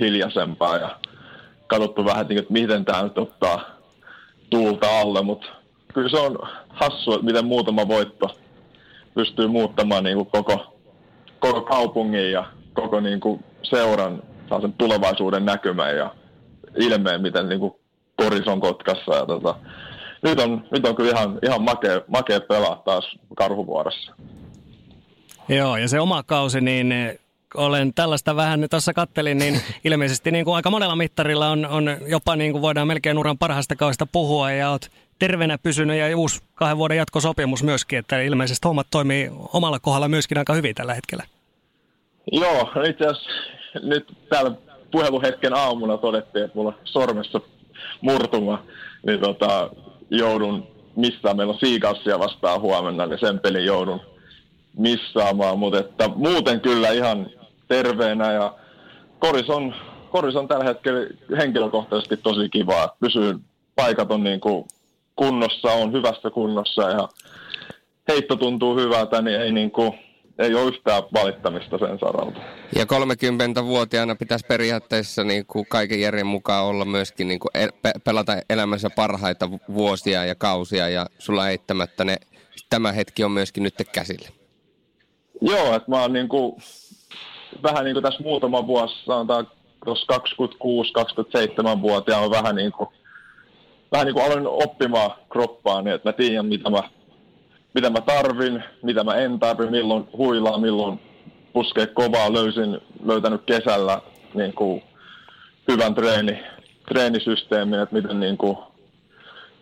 hiljaisempaa 0.00 0.76
ja 0.76 0.98
katsottu 1.66 2.04
vähän, 2.04 2.26
että 2.30 2.52
miten 2.52 2.84
tämä 2.84 3.02
nyt 3.02 3.18
ottaa 3.18 3.64
tuulta 4.50 5.00
alle, 5.00 5.22
mutta 5.22 5.46
kyllä 5.94 6.08
se 6.08 6.18
on 6.18 6.38
hassu, 6.68 7.12
että 7.12 7.26
miten 7.26 7.44
muutama 7.44 7.88
voitto 7.88 8.26
pystyy 9.14 9.46
muuttamaan 9.46 10.04
niin 10.04 10.16
kuin 10.16 10.30
koko, 10.30 10.78
koko 11.38 11.60
kaupungin 11.60 12.32
ja 12.32 12.44
koko 12.72 13.00
niin 13.00 13.20
kuin 13.20 13.44
seuran 13.62 14.22
sen 14.60 14.72
tulevaisuuden 14.72 15.44
näkymän 15.44 15.96
ja 15.96 16.14
ilmeen, 16.76 17.22
miten 17.22 17.48
niin 17.48 17.60
kuin 17.60 17.74
koris 18.16 18.48
on 18.48 18.60
Kotkassa. 18.60 19.14
Ja 19.14 19.26
tota, 19.26 19.54
nyt, 20.22 20.40
on, 20.40 20.64
nyt 20.70 20.86
on 20.86 20.96
kyllä 20.96 21.10
ihan, 21.10 21.38
ihan 21.42 21.62
makea, 21.62 22.00
makea 22.08 22.40
pelaa 22.40 22.82
taas 22.84 23.18
karhuvuorossa. 23.36 24.14
Joo, 25.48 25.76
ja 25.76 25.88
se 25.88 26.00
oma 26.00 26.22
kausi, 26.22 26.60
niin 26.60 26.92
eh, 26.92 27.18
olen 27.54 27.94
tällaista 27.94 28.36
vähän 28.36 28.66
tuossa 28.70 28.94
kattelin, 28.94 29.38
niin 29.38 29.60
ilmeisesti 29.84 30.30
niin 30.30 30.44
kuin 30.44 30.54
aika 30.54 30.70
monella 30.70 30.96
mittarilla 30.96 31.48
on, 31.48 31.66
on 31.66 31.96
jopa 32.06 32.36
niin 32.36 32.52
kuin 32.52 32.62
voidaan 32.62 32.86
melkein 32.88 33.18
uran 33.18 33.38
parhaasta 33.38 33.76
kaudesta 33.76 34.06
puhua 34.06 34.52
ja 34.52 34.70
olet 34.70 34.90
terveenä 35.18 35.58
pysynyt 35.58 35.98
ja 35.98 36.16
uusi 36.16 36.40
kahden 36.54 36.78
vuoden 36.78 36.96
jatkosopimus 36.96 37.62
myöskin, 37.62 37.98
että 37.98 38.20
ilmeisesti 38.20 38.68
hommat 38.68 38.86
toimii 38.90 39.30
omalla 39.52 39.78
kohdalla 39.78 40.08
myöskin 40.08 40.38
aika 40.38 40.54
hyvin 40.54 40.74
tällä 40.74 40.94
hetkellä. 40.94 41.24
Joo, 42.32 42.70
itse 42.88 43.06
asiassa 43.06 43.30
nyt 43.82 44.16
täällä 44.28 44.50
puheluhetken 44.90 45.54
aamuna 45.54 45.96
todettiin, 45.96 46.44
että 46.44 46.56
mulla 46.56 46.70
on 46.70 46.78
sormessa 46.84 47.40
murtuma, 48.00 48.62
niin 49.06 49.20
tota, 49.20 49.70
joudun 50.10 50.66
missään 50.96 51.36
meillä 51.36 51.52
on 51.52 51.58
Seagassia 51.60 52.18
vastaan 52.18 52.60
huomenna, 52.60 53.06
niin 53.06 53.20
sen 53.20 53.40
pelin 53.40 53.64
joudun 53.64 54.00
missaamaan, 54.78 55.58
mutta 55.58 55.78
että 55.78 56.08
muuten 56.08 56.60
kyllä 56.60 56.90
ihan 56.90 57.30
terveenä 57.68 58.32
ja 58.32 58.54
koris 59.18 59.50
on, 59.50 59.74
koris 60.10 60.36
on 60.36 60.48
tällä 60.48 60.64
hetkellä 60.64 61.06
henkilökohtaisesti 61.38 62.16
tosi 62.16 62.48
kiva. 62.48 62.96
Pysyy 63.00 63.34
paikat 63.74 64.10
on 64.10 64.24
niin 64.24 64.40
kuin 64.40 64.64
kunnossa, 65.16 65.72
on 65.72 65.92
hyvässä 65.92 66.30
kunnossa 66.30 66.82
ja 66.82 67.08
heitto 68.08 68.36
tuntuu 68.36 68.76
hyvältä, 68.76 69.22
niin 69.22 69.40
ei, 69.40 69.52
niin 69.52 69.70
kuin, 69.70 69.92
ei 70.38 70.54
ole 70.54 70.68
yhtään 70.68 71.02
valittamista 71.14 71.78
sen 71.78 71.98
saralta. 71.98 72.40
Ja 72.76 72.84
30-vuotiaana 72.84 74.14
pitäisi 74.14 74.46
periaatteessa 74.46 75.24
niin 75.24 75.46
kuin 75.46 75.66
kaiken 75.68 76.00
järjen 76.00 76.26
mukaan 76.26 76.64
olla 76.64 76.84
myöskin 76.84 77.28
niin 77.28 77.40
kuin 77.40 77.50
pe- 77.82 77.92
pelata 78.04 78.36
elämänsä 78.50 78.90
parhaita 78.96 79.50
vuosia 79.74 80.24
ja 80.24 80.34
kausia 80.34 80.88
ja 80.88 81.06
sulla 81.18 81.48
eittämättä 81.48 82.04
ne, 82.04 82.16
tämä 82.70 82.92
hetki 82.92 83.24
on 83.24 83.32
myöskin 83.32 83.62
nyt 83.62 83.74
käsillä. 83.92 84.28
Joo, 85.40 85.74
että 85.74 85.90
mä 85.90 86.00
oon 86.00 86.12
niinku, 86.12 86.58
vähän 87.62 87.84
niin 87.84 87.94
kuin 87.94 88.02
tässä 88.02 88.22
muutama 88.22 88.66
vuosi, 88.66 89.04
sanotaan 89.04 89.48
tuossa 89.84 90.16
26-27-vuotiaana 90.16 92.24
on 92.24 92.30
vähän 92.30 92.56
niin 92.56 92.72
kuin, 92.72 92.88
vähän 93.92 94.06
niin 94.06 94.14
kuin 94.14 94.26
aloin 94.26 94.46
oppimaan 94.46 95.10
kroppaa, 95.30 95.82
niin 95.82 95.94
että 95.94 96.08
mä 96.08 96.12
tiedän, 96.12 96.46
mitä 96.46 96.70
mä, 96.70 96.82
mitä 97.74 97.90
mä 97.90 98.00
tarvin, 98.00 98.64
mitä 98.82 99.04
mä 99.04 99.14
en 99.14 99.38
tarvi, 99.38 99.70
milloin 99.70 100.08
huilaa, 100.16 100.58
milloin 100.58 101.00
puskee 101.52 101.86
kovaa. 101.86 102.32
Löysin, 102.32 102.80
löytänyt 103.04 103.42
kesällä 103.46 104.00
niin 104.34 104.52
kuin 104.52 104.82
hyvän 105.68 105.94
treeni, 105.94 106.40
treenisysteemin, 106.88 107.80
että 107.80 107.94
miten 107.94 108.20
niin 108.20 108.38
kuin 108.38 108.58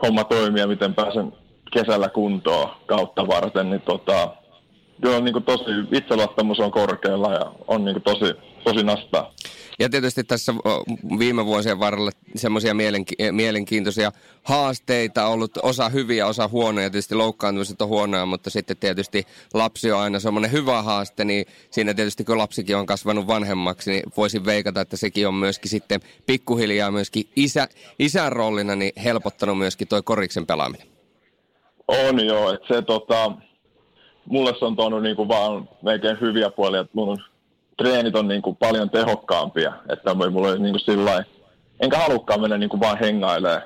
homma 0.02 0.24
toimii 0.24 0.60
ja 0.60 0.66
miten 0.66 0.94
pääsen 0.94 1.32
kesällä 1.72 2.08
kuntoon 2.08 2.70
kautta 2.86 3.26
varten, 3.26 3.70
niin 3.70 3.82
tota, 3.82 4.28
kyllä 5.02 5.20
niin 5.20 5.32
kuin 5.32 5.44
tosi, 5.44 5.70
itseluottamus 5.92 6.60
on 6.60 6.70
korkealla 6.70 7.32
ja 7.32 7.52
on 7.68 7.84
niin 7.84 7.94
kuin 7.94 8.02
tosi, 8.02 8.34
tosi 8.64 8.84
nastaa. 8.84 9.32
ja 9.78 9.88
tietysti 9.88 10.24
tässä 10.24 10.54
viime 11.18 11.46
vuosien 11.46 11.78
varrella 11.80 12.10
semmoisia 12.36 12.74
mielenki- 12.74 13.32
mielenkiintoisia 13.32 14.12
haasteita 14.42 15.26
ollut, 15.26 15.50
osa 15.62 15.88
hyviä, 15.88 16.26
osa 16.26 16.48
huonoja, 16.48 16.90
tietysti 16.90 17.14
loukkaantumiset 17.14 17.82
on 17.82 17.88
huonoja, 17.88 18.26
mutta 18.26 18.50
sitten 18.50 18.76
tietysti 18.76 19.26
lapsi 19.54 19.92
on 19.92 20.00
aina 20.00 20.20
semmoinen 20.20 20.52
hyvä 20.52 20.82
haaste, 20.82 21.24
niin 21.24 21.46
siinä 21.70 21.94
tietysti 21.94 22.24
kun 22.24 22.38
lapsikin 22.38 22.76
on 22.76 22.86
kasvanut 22.86 23.26
vanhemmaksi, 23.26 23.90
niin 23.90 24.02
voisin 24.16 24.44
veikata, 24.44 24.80
että 24.80 24.96
sekin 24.96 25.28
on 25.28 25.34
myöskin 25.34 25.70
sitten 25.70 26.00
pikkuhiljaa 26.26 26.90
myöskin 26.90 27.24
isä, 27.36 27.68
isän 27.98 28.32
roolina 28.32 28.76
niin 28.76 28.92
helpottanut 29.04 29.58
myöskin 29.58 29.88
toi 29.88 30.02
koriksen 30.02 30.46
pelaaminen. 30.46 30.86
On 31.88 32.26
joo, 32.26 32.52
että 32.52 32.74
se 32.74 32.82
tota, 32.82 33.32
mulle 34.26 34.52
se 34.58 34.64
on 34.64 34.76
tuonut 34.76 35.02
niinku 35.02 35.28
vaan 35.28 35.68
melkein 35.82 36.20
hyviä 36.20 36.50
puolia, 36.50 36.80
että 36.80 36.92
mun 36.94 37.18
treenit 37.78 38.16
on 38.16 38.28
niinku 38.28 38.54
paljon 38.54 38.90
tehokkaampia, 38.90 39.72
että 39.88 40.14
mulla 40.14 40.48
on 40.48 40.62
niinku 40.62 40.78
sillä 40.78 41.24
enkä 41.80 41.98
halukkaan 41.98 42.40
mennä 42.40 42.58
niinku 42.58 42.80
vaan 42.80 42.98
hengailemaan 42.98 43.62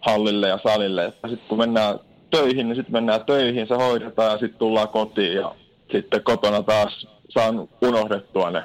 hallille 0.00 0.48
ja 0.48 0.58
salille. 0.62 1.12
Sitten 1.28 1.48
kun 1.48 1.58
mennään 1.58 1.98
töihin, 2.30 2.68
niin 2.68 2.76
sitten 2.76 2.92
mennään 2.92 3.24
töihin, 3.24 3.68
se 3.68 3.74
hoidetaan 3.74 4.32
ja 4.32 4.38
sitten 4.38 4.58
tullaan 4.58 4.88
kotiin 4.88 5.34
ja 5.34 5.54
sitten 5.92 6.22
kotona 6.22 6.62
taas 6.62 7.06
saan 7.28 7.68
unohdettua 7.82 8.50
ne 8.50 8.62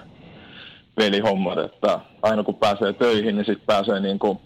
velihommat, 0.98 1.58
että 1.58 2.00
aina 2.22 2.44
kun 2.44 2.56
pääsee 2.56 2.94
töihin, 2.94 3.36
niin 3.36 3.46
sitten 3.46 3.66
pääsee 3.66 4.00
niinku 4.00 4.42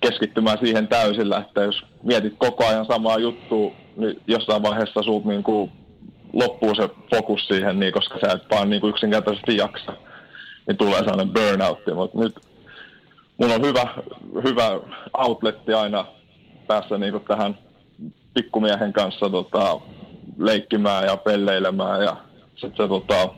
keskittymään 0.00 0.58
siihen 0.58 0.88
täysillä, 0.88 1.38
että 1.38 1.62
jos 1.62 1.82
mietit 2.02 2.34
koko 2.38 2.66
ajan 2.66 2.86
samaa 2.86 3.18
juttua, 3.18 3.72
niin 3.96 4.20
jossain 4.26 4.62
vaiheessa 4.62 5.02
sulta 5.02 5.28
niin 5.28 5.42
kuin 5.42 5.72
loppuu 6.32 6.74
se 6.74 6.88
fokus 7.14 7.46
siihen, 7.46 7.80
niin 7.80 7.92
koska 7.92 8.18
sä 8.20 8.32
et 8.32 8.50
vaan 8.50 8.70
niin 8.70 8.80
kuin 8.80 8.90
yksinkertaisesti 8.90 9.56
jaksa, 9.56 9.92
niin 10.66 10.76
tulee 10.76 10.98
sellainen 10.98 11.30
burnoutti. 11.30 11.92
Mutta 11.92 12.18
nyt 12.18 12.34
mulla 13.38 13.54
on 13.54 13.62
hyvä, 13.62 13.94
hyvä 14.44 14.80
outletti 15.18 15.72
aina 15.72 16.06
päässä 16.66 16.98
niin 16.98 17.12
kuin 17.12 17.24
tähän 17.24 17.58
pikkumiehen 18.34 18.92
kanssa 18.92 19.30
tota, 19.30 19.80
leikkimään 20.38 21.04
ja 21.04 21.16
pelleilemään 21.16 22.02
ja 22.02 22.16
sitten 22.54 22.76
se 22.76 22.88
tota, 22.88 23.34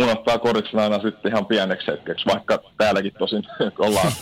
unohtaa 0.00 0.38
koriksen 0.38 0.80
aina 0.80 1.00
sitten 1.02 1.32
ihan 1.32 1.46
pieneksi 1.46 1.86
hetkeksi, 1.90 2.26
vaikka 2.26 2.58
täälläkin 2.78 3.12
tosin 3.18 3.42
ollaan 3.78 4.12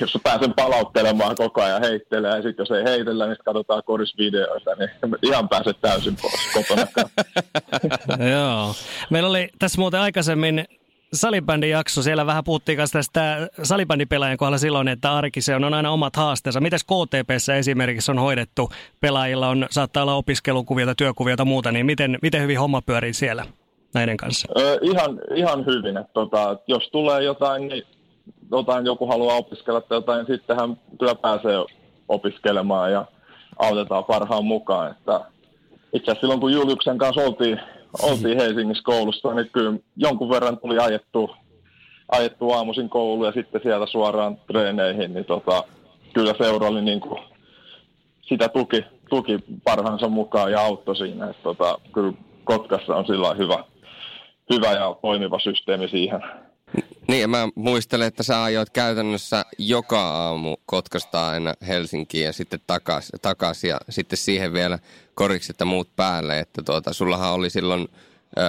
jos 0.00 0.18
pääsen 0.22 0.54
palauttelemaan 0.54 1.36
koko 1.36 1.62
ajan 1.62 1.80
heittelee, 1.80 2.36
ja 2.36 2.42
sitten 2.42 2.62
jos 2.62 2.70
ei 2.70 2.84
heitellä, 2.84 3.26
niin 3.26 3.36
katsotaan 3.44 3.82
korisvideoita, 3.84 4.70
niin 4.74 4.90
ihan 5.22 5.48
pääset 5.48 5.80
täysin 5.80 6.16
pois 6.22 6.52
kotona. 6.54 6.86
Joo. 8.32 8.74
Meillä 9.10 9.28
oli 9.28 9.48
tässä 9.58 9.80
muuten 9.80 10.00
aikaisemmin 10.00 10.64
salibändin 11.12 11.70
jakso, 11.70 12.02
siellä 12.02 12.26
vähän 12.26 12.44
puhuttiin 12.44 12.78
kanssa 12.78 12.98
tästä 12.98 13.48
salibändipelaajan 13.62 14.36
kohdalla 14.36 14.58
silloin, 14.58 14.88
että 14.88 15.12
arki 15.12 15.40
se 15.40 15.54
on, 15.54 15.64
on 15.64 15.74
aina 15.74 15.90
omat 15.90 16.16
haasteensa. 16.16 16.60
Mites 16.60 16.84
KTPssä 16.84 17.56
esimerkiksi 17.56 18.10
on 18.10 18.18
hoidettu, 18.18 18.70
pelaajilla 19.00 19.48
on, 19.48 19.66
saattaa 19.70 20.02
olla 20.02 20.94
työkuvia 20.96 21.36
tai 21.36 21.46
muuta, 21.46 21.72
niin 21.72 21.86
miten, 21.86 22.18
miten 22.22 22.42
hyvin 22.42 22.60
homma 22.60 22.82
pyörii 22.82 23.12
siellä 23.12 23.44
näiden 23.94 24.16
kanssa? 24.16 24.48
Ö, 24.58 24.78
ihan, 24.82 25.20
ihan 25.34 25.66
hyvin, 25.66 25.96
että 25.96 26.12
tota, 26.12 26.56
jos 26.66 26.88
tulee 26.92 27.22
jotain, 27.22 27.68
niin 27.68 27.82
jotain 28.50 28.86
joku 28.86 29.06
haluaa 29.06 29.36
opiskella 29.36 29.80
tai 29.80 29.96
jotain, 29.96 30.18
niin 30.18 30.38
sittenhän 30.38 30.76
kyllä 30.98 31.14
pääsee 31.14 31.64
opiskelemaan 32.08 32.92
ja 32.92 33.04
autetaan 33.58 34.04
parhaan 34.04 34.44
mukaan. 34.44 34.90
Että 34.90 35.20
itse 35.92 36.10
asiassa 36.10 36.20
silloin, 36.20 36.40
kun 36.40 36.52
Juliuksen 36.52 36.98
kanssa 36.98 37.22
oltiin, 37.22 37.60
oltiin 38.02 38.38
Helsingissä 38.38 38.84
koulussa, 38.84 39.34
niin 39.34 39.50
kyllä 39.52 39.78
jonkun 39.96 40.30
verran 40.30 40.58
tuli 40.58 40.78
ajettu, 40.78 41.30
ajettu 42.08 42.50
aamuisin 42.50 42.88
koulu 42.88 43.24
ja 43.24 43.32
sitten 43.32 43.60
sieltä 43.62 43.86
suoraan 43.86 44.38
treeneihin, 44.46 45.14
niin 45.14 45.24
tota, 45.24 45.64
kyllä 46.12 46.34
seura 46.38 46.68
oli 46.68 46.82
niin 46.82 47.00
kuin 47.00 47.20
sitä 48.22 48.48
tuki, 48.48 48.84
tuki 49.10 49.38
parhaansa 49.64 50.08
mukaan 50.08 50.52
ja 50.52 50.60
auttoi 50.60 50.96
siinä. 50.96 51.30
Että 51.30 51.42
tota, 51.42 51.78
kyllä 51.92 52.12
Kotkassa 52.44 52.96
on 52.96 53.06
sillä 53.06 53.34
hyvä, 53.34 53.64
hyvä 54.54 54.72
ja 54.72 54.96
toimiva 55.02 55.38
systeemi 55.38 55.88
siihen. 55.88 56.22
Niin, 57.10 57.30
mä 57.30 57.48
muistelen, 57.54 58.06
että 58.06 58.22
sä 58.22 58.42
ajoit 58.42 58.70
käytännössä 58.70 59.44
joka 59.58 60.02
aamu 60.02 60.56
Kotkasta 60.66 61.28
aina 61.28 61.54
Helsinkiin 61.68 62.24
ja 62.24 62.32
sitten 62.32 62.60
takaisin 62.66 63.20
takas, 63.22 63.64
ja 63.64 63.80
sitten 63.88 64.16
siihen 64.16 64.52
vielä 64.52 64.78
korikset 65.14 65.60
ja 65.60 65.66
muut 65.66 65.96
päälle. 65.96 66.38
Että 66.38 66.62
tuota, 66.62 66.92
sullahan 66.92 67.32
oli 67.32 67.50
silloin, 67.50 67.88
öö, 68.38 68.44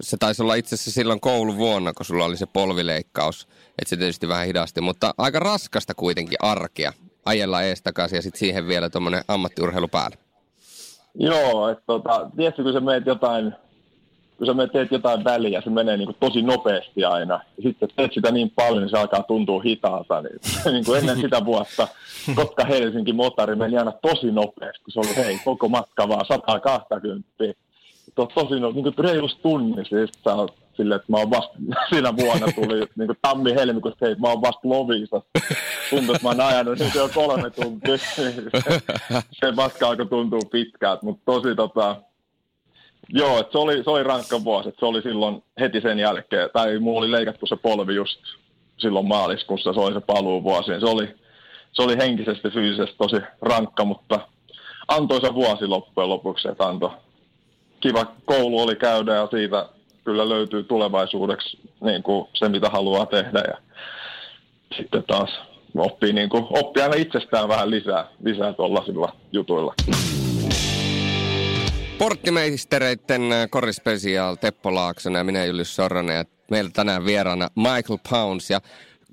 se 0.00 0.16
taisi 0.16 0.42
olla 0.42 0.54
itse 0.54 0.74
asiassa 0.74 0.90
silloin 0.90 1.20
kouluvuonna, 1.20 1.92
kun 1.92 2.06
sulla 2.06 2.24
oli 2.24 2.36
se 2.36 2.46
polvileikkaus. 2.46 3.48
Että 3.68 3.88
se 3.88 3.96
tietysti 3.96 4.28
vähän 4.28 4.46
hidasti, 4.46 4.80
mutta 4.80 5.14
aika 5.18 5.38
raskasta 5.38 5.94
kuitenkin 5.94 6.38
arkea 6.42 6.92
ajella 7.24 7.62
ees 7.62 7.82
takaisin 7.82 8.16
ja 8.16 8.22
sitten 8.22 8.38
siihen 8.38 8.68
vielä 8.68 8.90
tuommoinen 8.90 9.24
ammattiurheilu 9.28 9.88
päälle. 9.88 10.16
Joo, 11.14 11.68
että 11.68 11.84
tota, 11.86 12.30
tiedätkö, 12.36 12.62
kun 12.62 12.72
sä 12.72 12.80
meet 12.80 13.06
jotain 13.06 13.52
kun 14.38 14.46
sä 14.46 14.52
teet 14.72 14.92
jotain 14.92 15.24
väliä, 15.24 15.60
se 15.60 15.70
menee 15.70 15.96
niin 15.96 16.06
kuin 16.06 16.16
tosi 16.20 16.42
nopeasti 16.42 17.04
aina. 17.04 17.34
Ja 17.34 17.62
sitten 17.62 17.88
teet 17.96 18.12
sitä 18.12 18.30
niin 18.30 18.52
paljon, 18.56 18.82
niin 18.82 18.90
se 18.90 18.98
alkaa 18.98 19.22
tuntua 19.22 19.62
hitaalta. 19.62 20.22
Niin, 20.22 20.40
niin 20.72 20.84
kuin 20.84 20.98
ennen 20.98 21.20
sitä 21.20 21.44
vuotta 21.44 21.88
Kotka-Helsinki 22.34 23.12
motari 23.12 23.56
meni 23.56 23.78
aina 23.78 23.92
tosi 23.92 24.30
nopeasti, 24.30 24.84
kun 24.84 24.92
se 24.92 25.00
oli 25.00 25.16
hei, 25.16 25.38
koko 25.44 25.68
matka 25.68 26.08
vaan 26.08 26.26
120. 26.26 27.26
Tuo 28.14 28.26
tosi 28.34 28.60
no, 28.60 28.70
niin 28.70 28.82
kuin 28.82 28.94
reilusti 28.98 29.42
tunni, 29.42 29.84
siis 29.84 30.10
sä 30.24 30.34
oot 30.34 30.54
silleen, 30.76 30.96
että 31.00 31.12
mä 31.12 31.16
oon 31.16 31.30
vasta, 31.30 31.54
siinä 31.90 32.16
vuonna 32.16 32.46
tuli 32.54 32.86
niin 32.96 33.06
kuin 33.06 33.18
tammi-helmikuussa, 33.22 34.06
hei, 34.06 34.14
mä 34.14 34.28
oon 34.28 34.42
vasta 34.42 34.60
Lovisa. 34.64 35.22
Tuntuu, 35.90 36.14
että 36.14 36.28
mä 36.28 36.28
oon 36.28 36.40
ajanut 36.40 36.78
niin 36.78 36.92
jo 36.94 37.08
kolme 37.14 37.50
tuntia. 37.50 37.96
se 39.40 39.52
matka 39.52 39.88
alkoi 39.88 40.06
tuntua 40.06 40.40
pitkään, 40.50 40.98
mutta 41.02 41.22
tosi 41.24 41.54
tota, 41.54 41.96
Joo, 43.08 43.44
se 43.52 43.58
oli, 43.58 43.84
se 43.84 43.90
oli 43.90 44.02
rankka 44.02 44.44
vuosi. 44.44 44.68
Että 44.68 44.78
se 44.78 44.86
oli 44.86 45.02
silloin 45.02 45.42
heti 45.60 45.80
sen 45.80 45.98
jälkeen, 45.98 46.50
tai 46.52 46.78
mulla 46.78 46.98
oli 46.98 47.10
leikattu 47.10 47.46
se 47.46 47.56
polvi 47.56 47.94
just 47.94 48.20
silloin 48.78 49.06
maaliskuussa, 49.06 49.72
se 49.72 49.80
oli 49.80 49.94
se 49.94 50.00
paluuvuosi. 50.00 50.80
Se 50.80 50.86
oli, 50.86 51.14
se 51.72 51.82
oli 51.82 51.96
henkisesti 51.96 52.50
fyysisesti 52.50 52.96
tosi 52.98 53.16
rankka, 53.42 53.84
mutta 53.84 54.20
antoisa 54.88 55.34
vuosi 55.34 55.66
loppujen 55.66 56.08
lopuksi, 56.08 56.48
että 56.48 56.66
antoi 56.66 56.90
kiva 57.80 58.06
koulu 58.24 58.60
oli 58.60 58.76
käydä 58.76 59.14
ja 59.14 59.28
siitä 59.30 59.68
kyllä 60.04 60.28
löytyy 60.28 60.62
tulevaisuudeksi 60.62 61.58
niin 61.80 62.02
kuin 62.02 62.28
se, 62.34 62.48
mitä 62.48 62.68
haluaa 62.68 63.06
tehdä. 63.06 63.42
Ja 63.48 63.58
sitten 64.76 65.04
taas 65.06 65.30
oppii, 65.78 66.12
niin 66.12 66.28
kuin, 66.28 66.46
oppii 66.50 66.82
aina 66.82 66.94
itsestään 66.96 67.48
vähän 67.48 67.70
lisää, 67.70 68.08
lisää 68.24 68.52
tuollaisilla 68.52 69.12
jutuilla. 69.32 69.74
Sporttimeistereiden 71.96 73.32
äh, 73.32 73.48
korispesiaal 73.50 74.34
Teppo 74.34 74.74
Laaksonen 74.74 75.20
ja 75.20 75.24
minä 75.24 75.44
Julius 75.44 75.76
Sorronen 75.76 76.16
ja 76.16 76.24
meillä 76.50 76.70
tänään 76.70 77.04
vieraana 77.04 77.48
Michael 77.56 77.98
Pounds. 78.10 78.50
Ja 78.50 78.60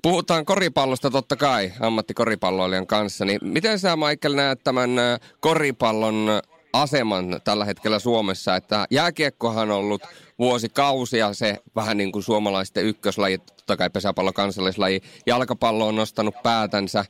Puhutaan 0.02 0.44
koripallosta 0.44 1.10
totta 1.10 1.36
kai 1.36 1.72
ammattikoripalloilijan 1.80 2.86
kanssa, 2.86 3.24
niin 3.24 3.38
miten 3.42 3.78
sä 3.78 3.96
Michael 3.96 4.34
näet 4.34 4.64
tämän 4.64 4.98
äh, 4.98 5.20
koripallon 5.40 6.40
aseman 6.72 7.40
tällä 7.44 7.64
hetkellä 7.64 7.98
Suomessa, 7.98 8.56
että 8.56 8.86
jääkiekkohan 8.90 9.70
on 9.70 9.76
ollut 9.76 10.02
vuosikausia 10.38 11.34
se 11.34 11.56
vähän 11.76 11.96
niin 11.96 12.12
kuin 12.12 12.22
suomalaisten 12.22 12.84
ykköslaji, 12.84 13.38
totta 13.38 13.76
kai 13.76 13.90
pesäpallo 13.90 14.32
kansallislaji, 14.32 15.00
jalkapallo 15.26 15.88
on 15.88 15.96
nostanut 15.96 16.34
päätänsä 16.42 17.04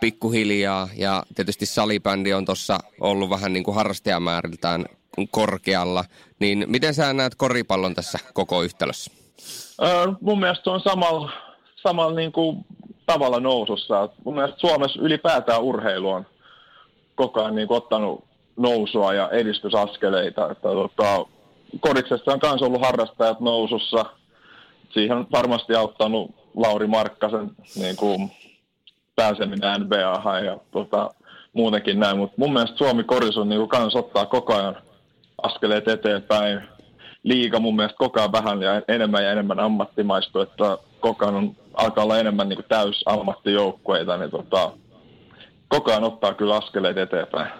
pikkuhiljaa 0.00 0.88
ja 0.96 1.22
tietysti 1.34 1.66
salibändi 1.66 2.32
on 2.32 2.44
tuossa 2.44 2.78
ollut 3.00 3.30
vähän 3.30 3.52
niin 3.52 3.64
kuin 3.64 3.74
harrastajamääriltään 3.74 4.84
korkealla. 5.30 6.04
Niin 6.38 6.64
miten 6.66 6.94
sä 6.94 7.12
näet 7.12 7.34
koripallon 7.34 7.94
tässä 7.94 8.18
koko 8.34 8.62
yhtälössä? 8.62 9.10
Öö, 9.82 10.06
mun 10.20 10.40
mielestä 10.40 10.70
on 10.70 10.80
samalla, 10.80 11.30
samalla 11.76 12.14
niin 12.14 12.32
kuin 12.32 12.64
tavalla 13.06 13.40
nousussa. 13.40 14.08
Mun 14.24 14.34
mielestä 14.34 14.60
Suomessa 14.60 15.00
ylipäätään 15.02 15.62
urheilu 15.62 16.10
on 16.10 16.26
koko 17.14 17.40
ajan 17.40 17.54
niin 17.54 17.68
kuin 17.68 17.78
ottanut 17.78 18.24
nousua 18.56 19.14
ja 19.14 19.28
edistysaskeleita. 19.28 20.50
Että, 20.50 20.68
tota, 20.68 21.26
kodiksessa 21.80 22.32
on 22.32 22.40
myös 22.42 22.62
ollut 22.62 22.82
harrastajat 22.82 23.40
nousussa. 23.40 24.04
Siihen 24.90 25.16
on 25.16 25.26
varmasti 25.32 25.74
auttanut 25.74 26.30
Lauri 26.56 26.86
Markkasen 26.86 27.50
niin 27.76 27.96
kuin, 27.96 28.30
pääseminen 29.16 29.80
NBA 29.80 30.38
ja 30.44 30.58
tota, 30.70 31.10
muutenkin 31.52 32.00
näin. 32.00 32.18
Mutta 32.18 32.34
mun 32.38 32.52
mielestä 32.52 32.76
Suomi 32.76 33.04
Koris 33.04 33.36
on 33.36 33.48
niin 33.48 33.58
kuin, 33.58 33.68
kans 33.68 33.96
ottaa 33.96 34.26
koko 34.26 34.54
ajan 34.54 34.76
askeleet 35.42 35.88
eteenpäin. 35.88 36.60
Liiga 37.22 37.60
mun 37.60 37.76
mielestä 37.76 37.98
koko 37.98 38.20
ajan 38.20 38.32
vähän 38.32 38.62
ja 38.62 38.82
enemmän 38.88 39.24
ja 39.24 39.32
enemmän 39.32 39.60
ammattimaistu, 39.60 40.40
että 40.40 40.78
koko 41.00 41.24
ajan 41.24 41.34
on, 41.34 41.56
alkaa 41.74 42.04
olla 42.04 42.18
enemmän 42.18 42.48
niin 42.48 42.64
täys 42.68 43.02
ammattijoukkueita, 43.06 44.16
niin 44.16 44.30
tota, 44.30 44.72
koko 45.68 45.90
ajan 45.90 46.04
ottaa 46.04 46.34
kyllä 46.34 46.56
askeleet 46.56 46.98
eteenpäin. 46.98 47.50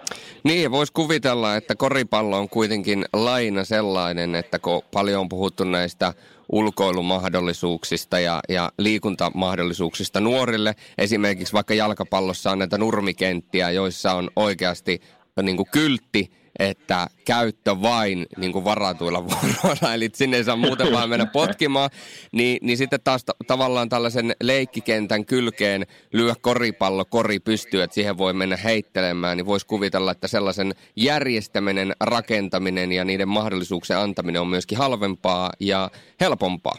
Niin, 0.43 0.71
voisi 0.71 0.93
kuvitella, 0.93 1.55
että 1.55 1.75
koripallo 1.75 2.37
on 2.37 2.49
kuitenkin 2.49 3.05
laina 3.13 3.63
sellainen, 3.63 4.35
että 4.35 4.59
kun 4.59 4.81
paljon 4.93 5.21
on 5.21 5.29
puhuttu 5.29 5.63
näistä 5.63 6.13
ulkoilumahdollisuuksista 6.51 8.19
ja, 8.19 8.39
ja 8.49 8.71
liikuntamahdollisuuksista 8.77 10.19
nuorille, 10.19 10.75
esimerkiksi 10.97 11.53
vaikka 11.53 11.73
jalkapallossa 11.73 12.51
on 12.51 12.59
näitä 12.59 12.77
nurmikenttiä, 12.77 13.71
joissa 13.71 14.13
on 14.13 14.29
oikeasti 14.35 15.01
niin 15.41 15.57
kuin 15.57 15.69
kyltti, 15.71 16.31
että 16.59 17.07
käyttö 17.25 17.81
vain 17.81 18.25
niin 18.37 18.53
kuin 18.53 18.65
varatuilla 18.65 19.23
vuoroilla, 19.29 19.93
eli 19.93 20.09
sinne 20.13 20.37
ei 20.37 20.43
saa 20.43 20.55
muuten 20.55 20.91
vaan 20.91 21.09
mennä 21.09 21.25
potkimaan, 21.33 21.89
niin, 22.31 22.57
niin 22.61 22.77
sitten 22.77 22.99
taas 23.03 23.25
ta- 23.25 23.35
tavallaan 23.47 23.89
tällaisen 23.89 24.31
leikkikentän 24.43 25.25
kylkeen 25.25 25.85
lyö 26.13 26.33
koripallo 26.41 27.05
kori 27.05 27.39
pystyy, 27.39 27.81
että 27.81 27.95
siihen 27.95 28.17
voi 28.17 28.33
mennä 28.33 28.57
heittelemään, 28.57 29.37
niin 29.37 29.45
voisi 29.45 29.67
kuvitella, 29.67 30.11
että 30.11 30.27
sellaisen 30.27 30.73
järjestäminen, 30.95 31.93
rakentaminen 31.99 32.91
ja 32.91 33.05
niiden 33.05 33.29
mahdollisuuksien 33.29 33.99
antaminen 33.99 34.41
on 34.41 34.47
myöskin 34.47 34.77
halvempaa 34.77 35.51
ja 35.59 35.89
helpompaa. 36.21 36.75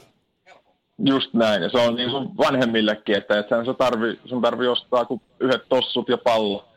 Just 1.05 1.35
näin, 1.35 1.63
ja 1.63 1.69
se 1.69 1.79
on 1.79 1.95
niin 1.95 2.11
sun 2.11 2.37
vanhemmillekin, 2.37 3.17
että 3.17 3.39
et 3.39 3.47
sun 3.65 3.77
tarvi, 3.77 4.19
sun 4.25 4.43
tarvi 4.43 4.67
ostaa 4.67 5.05
kuin 5.05 5.21
yhdet 5.41 5.69
tossut 5.69 6.09
ja 6.09 6.19
pallo, 6.19 6.70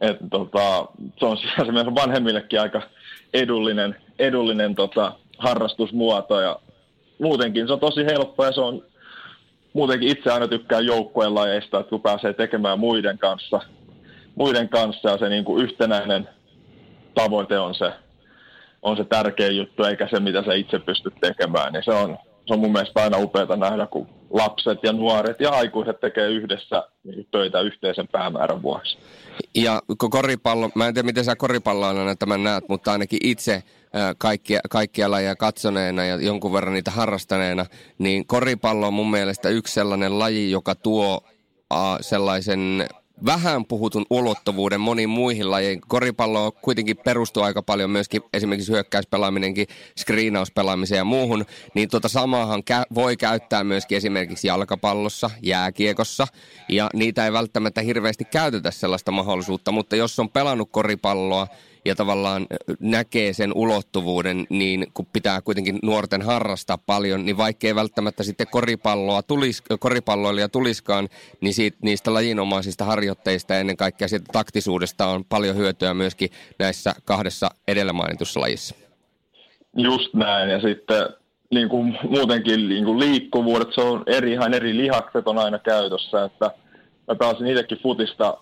et, 0.00 0.16
tota, 0.30 0.86
se 1.18 1.26
on 1.26 1.36
se 1.36 1.72
meidän 1.72 1.94
vanhemmillekin 1.94 2.60
aika 2.60 2.82
edullinen, 3.34 3.96
edullinen 4.18 4.74
tota, 4.74 5.12
harrastusmuoto 5.38 6.40
ja 6.40 6.60
muutenkin 7.18 7.66
se 7.66 7.72
on 7.72 7.80
tosi 7.80 8.04
helppo 8.04 8.44
ja 8.44 8.52
se 8.52 8.60
on 8.60 8.82
muutenkin 9.72 10.08
itse 10.08 10.32
aina 10.32 10.48
tykkään 10.48 10.86
joukkueen 10.86 11.34
lajeista, 11.34 11.80
että 11.80 11.90
kun 11.90 12.02
pääsee 12.02 12.32
tekemään 12.32 12.78
muiden 12.78 13.18
kanssa, 13.18 13.60
muiden 14.34 14.68
kanssa 14.68 15.10
ja 15.10 15.18
se 15.18 15.28
niin 15.28 15.44
kuin 15.44 15.64
yhtenäinen 15.64 16.28
tavoite 17.14 17.58
on 17.58 17.74
se, 17.74 17.92
on 18.82 18.96
se 18.96 19.04
tärkeä 19.04 19.48
juttu, 19.48 19.84
eikä 19.84 20.08
se, 20.08 20.20
mitä 20.20 20.42
sä 20.44 20.54
itse 20.54 20.78
pystyt 20.78 21.14
tekemään. 21.20 21.72
Niin 21.72 21.84
se 21.84 21.90
on, 21.90 22.18
se 22.46 22.54
on 22.54 22.60
mun 22.60 22.72
mielestä 22.72 23.02
aina 23.02 23.18
upeaa 23.18 23.56
nähdä, 23.56 23.86
kun 23.86 24.08
lapset 24.30 24.78
ja 24.82 24.92
nuoret 24.92 25.40
ja 25.40 25.50
aikuiset 25.50 26.00
tekee 26.00 26.28
yhdessä 26.28 26.88
niin 27.04 27.28
töitä 27.30 27.60
yhteisen 27.60 28.08
päämäärän 28.08 28.62
vuoksi. 28.62 28.98
Ja 29.54 29.82
koripallo, 30.10 30.70
mä 30.74 30.88
en 30.88 30.94
tiedä 30.94 31.06
miten 31.06 31.24
sä 31.24 31.36
koripalloilana 31.36 32.16
tämän 32.16 32.42
näet, 32.42 32.68
mutta 32.68 32.92
ainakin 32.92 33.18
itse 33.22 33.62
kaikkia, 34.18 34.60
kaikkia 34.70 35.10
lajeja 35.10 35.36
katsoneena 35.36 36.04
ja 36.04 36.16
jonkun 36.16 36.52
verran 36.52 36.74
niitä 36.74 36.90
harrastaneena, 36.90 37.66
niin 37.98 38.26
koripallo 38.26 38.86
on 38.86 38.94
mun 38.94 39.10
mielestä 39.10 39.48
yksi 39.48 39.74
sellainen 39.74 40.18
laji, 40.18 40.50
joka 40.50 40.74
tuo 40.74 41.24
sellaisen 42.00 42.88
vähän 43.24 43.64
puhutun 43.64 44.06
ulottuvuuden 44.10 44.80
moniin 44.80 45.08
muihin 45.08 45.50
lajeihin. 45.50 45.80
Koripallo 45.88 46.52
kuitenkin 46.52 46.96
perustuu 46.96 47.42
aika 47.42 47.62
paljon 47.62 47.90
myöskin 47.90 48.22
esimerkiksi 48.32 48.72
hyökkäyspelaaminenkin, 48.72 49.66
screenauspelaamiseen 49.98 50.98
ja 50.98 51.04
muuhun, 51.04 51.44
niin 51.74 51.88
tuota 51.88 52.08
samaahan 52.08 52.62
kä- 52.70 52.94
voi 52.94 53.16
käyttää 53.16 53.64
myöskin 53.64 53.98
esimerkiksi 53.98 54.46
jalkapallossa, 54.46 55.30
jääkiekossa, 55.42 56.26
ja 56.68 56.90
niitä 56.94 57.24
ei 57.24 57.32
välttämättä 57.32 57.80
hirveästi 57.80 58.24
käytetä 58.24 58.70
sellaista 58.70 59.12
mahdollisuutta, 59.12 59.72
mutta 59.72 59.96
jos 59.96 60.18
on 60.18 60.30
pelannut 60.30 60.68
koripalloa, 60.72 61.46
ja 61.90 61.94
tavallaan 61.94 62.46
näkee 62.80 63.32
sen 63.32 63.52
ulottuvuuden, 63.54 64.46
niin 64.50 64.86
kun 64.94 65.06
pitää 65.12 65.40
kuitenkin 65.40 65.78
nuorten 65.82 66.22
harrastaa 66.22 66.78
paljon, 66.78 67.24
niin 67.24 67.36
vaikkei 67.36 67.74
välttämättä 67.74 68.22
sitten 68.22 68.46
koripalloa 68.50 69.22
tulis, 69.22 69.62
koripalloilija 69.80 70.48
tuliskaan, 70.48 71.08
niin 71.40 71.54
siitä, 71.54 71.78
niistä 71.82 72.14
lajinomaisista 72.14 72.84
harjoitteista 72.84 73.56
ennen 73.56 73.76
kaikkea 73.76 74.08
siitä 74.08 74.24
taktisuudesta 74.32 75.06
on 75.06 75.24
paljon 75.24 75.56
hyötyä 75.56 75.94
myöskin 75.94 76.30
näissä 76.58 76.94
kahdessa 77.04 77.50
edellä 77.68 77.92
mainitussa 77.92 78.40
lajissa. 78.40 78.74
Just 79.76 80.14
näin, 80.14 80.50
ja 80.50 80.60
sitten 80.60 81.06
niin 81.50 81.68
kuin 81.68 81.98
muutenkin 82.08 82.68
niin 82.68 82.84
kuin 82.84 82.98
liikkuvuudet, 83.00 83.68
se 83.74 83.80
on 83.80 84.02
eri, 84.06 84.32
ihan 84.32 84.54
eri 84.54 84.76
lihakset 84.76 85.28
on 85.28 85.38
aina 85.38 85.58
käytössä, 85.58 86.24
että 86.24 86.50
mä 87.08 87.14
pääsin 87.14 87.46
itsekin 87.46 87.78
futista 87.82 88.38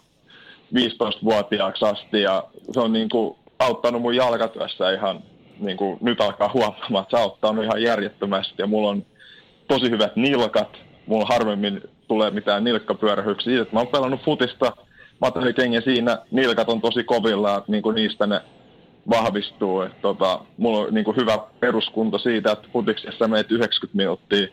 15-vuotiaaksi 0.74 1.84
asti 1.84 2.22
ja 2.22 2.44
se 2.72 2.80
on 2.80 2.92
niin 2.92 3.08
kuin 3.08 3.36
auttanut 3.58 4.02
mun 4.02 4.16
jalkatyössä 4.16 4.92
ihan, 4.92 5.22
niin 5.58 5.76
kuin 5.76 5.98
nyt 6.00 6.20
alkaa 6.20 6.50
huomaamaan, 6.54 7.02
että 7.02 7.10
se 7.10 7.16
on 7.16 7.22
auttanut 7.22 7.64
ihan 7.64 7.82
järjettömästi 7.82 8.54
ja 8.58 8.66
mulla 8.66 8.88
on 8.88 9.06
tosi 9.68 9.90
hyvät 9.90 10.16
nilkat, 10.16 10.76
mulla 11.06 11.26
harvemmin 11.28 11.82
tulee 12.08 12.30
mitään 12.30 12.64
nilkkapyörähyksiä, 12.64 13.66
mä 13.72 13.78
oon 13.80 13.88
pelannut 13.88 14.24
futista 14.24 14.72
materiaalikengiä 15.20 15.80
siinä, 15.80 16.18
nilkat 16.30 16.68
on 16.68 16.80
tosi 16.80 17.04
kovilla, 17.04 17.56
että 17.56 17.72
niin 17.72 17.82
kuin 17.82 17.94
niistä 17.94 18.26
ne 18.26 18.40
vahvistuu. 19.10 19.80
Että 19.80 19.98
tota, 20.02 20.40
mulla 20.56 20.78
on 20.78 20.94
niin 20.94 21.04
kuin 21.04 21.16
hyvä 21.16 21.38
peruskunto 21.60 22.18
siitä, 22.18 22.52
että 22.52 22.68
futiksessa 22.72 23.28
meet 23.28 23.50
90 23.50 23.96
minuuttia 23.96 24.48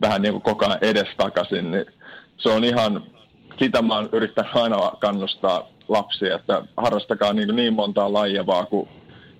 vähän 0.00 0.22
niin 0.22 0.32
kuin 0.32 0.42
koko 0.42 0.66
ajan 0.66 0.78
edestakaisin, 0.80 1.70
niin 1.70 1.86
se 2.36 2.48
on 2.48 2.64
ihan 2.64 3.02
sitä 3.58 3.82
mä 3.82 3.94
oon 3.94 4.08
yrittänyt 4.12 4.56
aina 4.56 4.90
kannustaa 5.00 5.68
lapsia, 5.88 6.36
että 6.36 6.62
harrastakaa 6.76 7.32
niin, 7.32 7.56
niin 7.56 7.74
montaa 7.74 8.12
lajia 8.12 8.46
vaan 8.46 8.66
kuin 8.66 8.88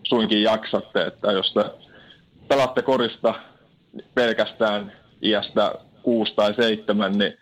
suinkin 0.02 0.42
jaksatte, 0.42 1.06
että 1.06 1.32
jos 1.32 1.52
te 1.52 1.64
pelaatte 2.48 2.82
korista 2.82 3.34
pelkästään 4.14 4.92
iästä 5.22 5.74
6 6.02 6.34
tai 6.34 6.54
7, 6.54 7.18
niin 7.18 7.34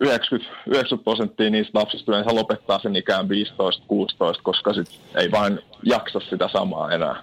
90, 0.00 0.52
90 0.66 1.04
prosenttia 1.04 1.50
niistä 1.50 1.78
lapsista 1.78 2.12
yleensä 2.12 2.34
lopettaa 2.34 2.78
sen 2.78 2.96
ikään 2.96 3.26
15-16, 3.26 3.28
koska 4.42 4.74
sit 4.74 5.00
ei 5.14 5.30
vain 5.30 5.58
jaksa 5.82 6.20
sitä 6.30 6.48
samaa 6.52 6.90
enää. 6.90 7.22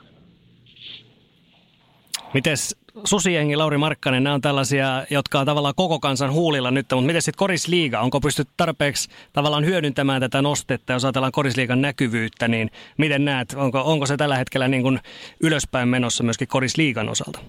Mites 2.34 2.76
Susiengi, 3.04 3.56
Lauri 3.56 3.78
Markkanen, 3.78 4.24
nämä 4.24 4.34
on 4.34 4.42
tällaisia, 4.42 5.06
jotka 5.10 5.40
on 5.40 5.46
tavallaan 5.46 5.74
koko 5.76 6.00
kansan 6.00 6.34
huulilla 6.34 6.72
nyt, 6.72 6.86
mutta 6.92 7.08
miten 7.08 7.22
sitten 7.22 7.38
Korisliiga, 7.38 8.00
onko 8.00 8.20
pystytty 8.20 8.54
tarpeeksi 8.58 9.10
tavallaan 9.34 9.66
hyödyntämään 9.66 10.22
tätä 10.22 10.42
nostetta, 10.42 10.94
jos 10.94 11.06
ajatellaan 11.06 11.32
Korisliigan 11.32 11.82
näkyvyyttä, 11.82 12.48
niin 12.48 12.70
miten 12.98 13.26
näet, 13.26 13.54
onko, 13.58 13.82
onko 13.82 14.06
se 14.06 14.18
tällä 14.18 14.38
hetkellä 14.38 14.68
niin 14.68 14.84
kuin 14.84 15.00
ylöspäin 15.44 15.90
menossa 15.90 16.24
myöskin 16.24 16.48
Korisliigan 16.48 17.10
osalta? 17.10 17.40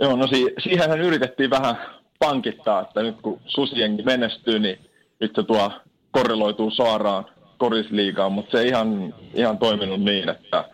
Joo, 0.00 0.16
no 0.16 0.26
si- 0.26 0.54
siihenhän 0.62 1.00
yritettiin 1.00 1.50
vähän 1.50 1.76
pankittaa, 2.18 2.80
että 2.80 3.02
nyt 3.02 3.20
kun 3.22 3.40
Susiengi 3.46 4.02
menestyy, 4.02 4.58
niin 4.58 4.78
nyt 5.20 5.32
se 5.34 5.42
tuo 5.42 5.72
korreloituu 6.10 6.70
suoraan 6.70 7.24
Korisliigaan, 7.58 8.32
mutta 8.32 8.50
se 8.50 8.58
ei 8.58 8.68
ihan, 8.68 9.14
ihan 9.34 9.58
toiminut 9.58 10.00
niin, 10.00 10.28
että 10.28 10.64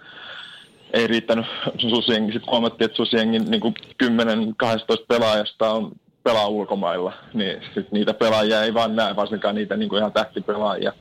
ei 0.93 1.07
riittänyt 1.07 1.47
Susiengi. 1.79 2.33
Sitten 2.33 2.51
huomattiin, 2.51 2.87
että 2.87 2.97
Susiengin 2.97 3.45
niin 3.51 3.75
10-12 4.05 4.07
pelaajasta 5.09 5.71
on 5.71 5.93
pelaa 6.23 6.49
ulkomailla, 6.49 7.13
niin 7.35 7.63
sit 7.75 7.93
niitä 7.93 8.15
pelaajia 8.15 8.63
ei 8.63 8.75
vaan 8.75 8.97
näe, 8.97 9.17
varsinkaan 9.17 9.55
niitä 9.55 9.77
niin 9.77 9.89
kuin 9.89 9.99
ihan 9.99 10.13
tähtipelaajia 10.13 10.93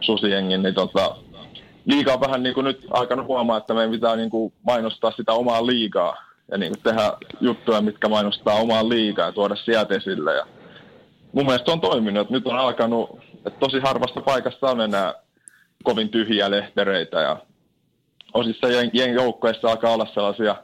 Susiengin, 0.00 0.62
niin 0.62 0.74
tota, 0.74 1.16
liiga 1.84 2.12
on 2.12 2.20
vähän 2.20 2.42
niin 2.42 2.54
kuin 2.54 2.64
nyt 2.64 2.86
alkanut 2.90 3.26
huomaa, 3.26 3.56
että 3.56 3.74
meidän 3.74 3.90
pitää 3.90 4.16
niin 4.16 4.30
kuin 4.30 4.52
mainostaa 4.66 5.10
sitä 5.10 5.32
omaa 5.32 5.66
liigaa 5.66 6.16
ja 6.50 6.58
niin 6.58 6.72
kuin 6.72 6.82
tehdä 6.82 7.12
juttuja, 7.40 7.80
mitkä 7.80 8.08
mainostaa 8.08 8.54
omaa 8.60 8.88
liigaa 8.88 9.26
ja 9.26 9.32
tuoda 9.32 9.56
sieltä 9.56 9.94
esille. 9.94 10.34
Ja 10.34 10.46
mun 11.32 11.46
mielestä 11.46 11.72
on 11.72 11.80
toiminut, 11.80 12.30
nyt 12.30 12.46
on 12.46 12.58
alkanut, 12.58 13.18
että 13.46 13.58
tosi 13.60 13.80
harvasta 13.80 14.20
paikasta 14.20 14.70
on 14.70 14.80
enää 14.80 15.14
kovin 15.84 16.08
tyhjiä 16.08 16.50
lehtereitä 16.50 17.20
ja 17.20 17.36
osissa 18.34 18.68
jen 18.92 19.14
joukkoissa 19.14 19.70
alkaa 19.70 19.92
olla 19.92 20.06
sellaisia 20.14 20.56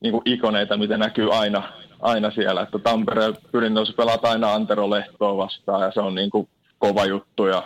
niin 0.00 0.12
kuin 0.12 0.22
ikoneita, 0.24 0.76
mitä 0.76 0.98
näkyy 0.98 1.34
aina, 1.34 1.62
aina 2.00 2.30
siellä. 2.30 2.62
Että 2.62 2.78
Tampereen 2.78 3.34
pyrinnössä 3.52 3.94
pelaat 3.96 4.24
aina 4.24 4.52
Antero 4.52 4.90
Lehtoa 4.90 5.36
vastaan 5.36 5.82
ja 5.82 5.92
se 5.92 6.00
on 6.00 6.14
niin 6.14 6.30
kuin 6.30 6.48
kova 6.78 7.04
juttu. 7.04 7.46
Ja, 7.46 7.62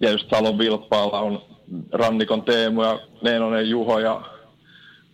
ja 0.00 0.10
just 0.10 0.30
Salon 0.30 0.58
Vilppaalla 0.58 1.20
on 1.20 1.42
Rannikon 1.92 2.42
Teemu 2.42 2.82
ja 2.82 2.98
Neenonen 3.22 3.70
Juho 3.70 3.98
ja 3.98 4.22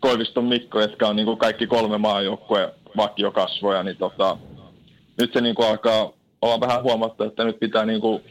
Koiviston 0.00 0.44
Mikko, 0.44 0.80
jotka 0.80 1.08
on 1.08 1.16
niin 1.16 1.26
kuin 1.26 1.38
kaikki 1.38 1.66
kolme 1.66 1.98
maajoukkueen 1.98 2.68
vakiokasvoja. 2.96 3.82
Niin 3.82 3.96
tota, 3.96 4.38
nyt 5.18 5.32
se 5.32 5.40
niin 5.40 5.54
kuin 5.54 5.68
alkaa 5.68 6.12
olla 6.42 6.60
vähän 6.60 6.82
huomattu, 6.82 7.24
että 7.24 7.44
nyt 7.44 7.60
pitää 7.60 7.86
niin 7.86 8.00
kuin, 8.00 8.22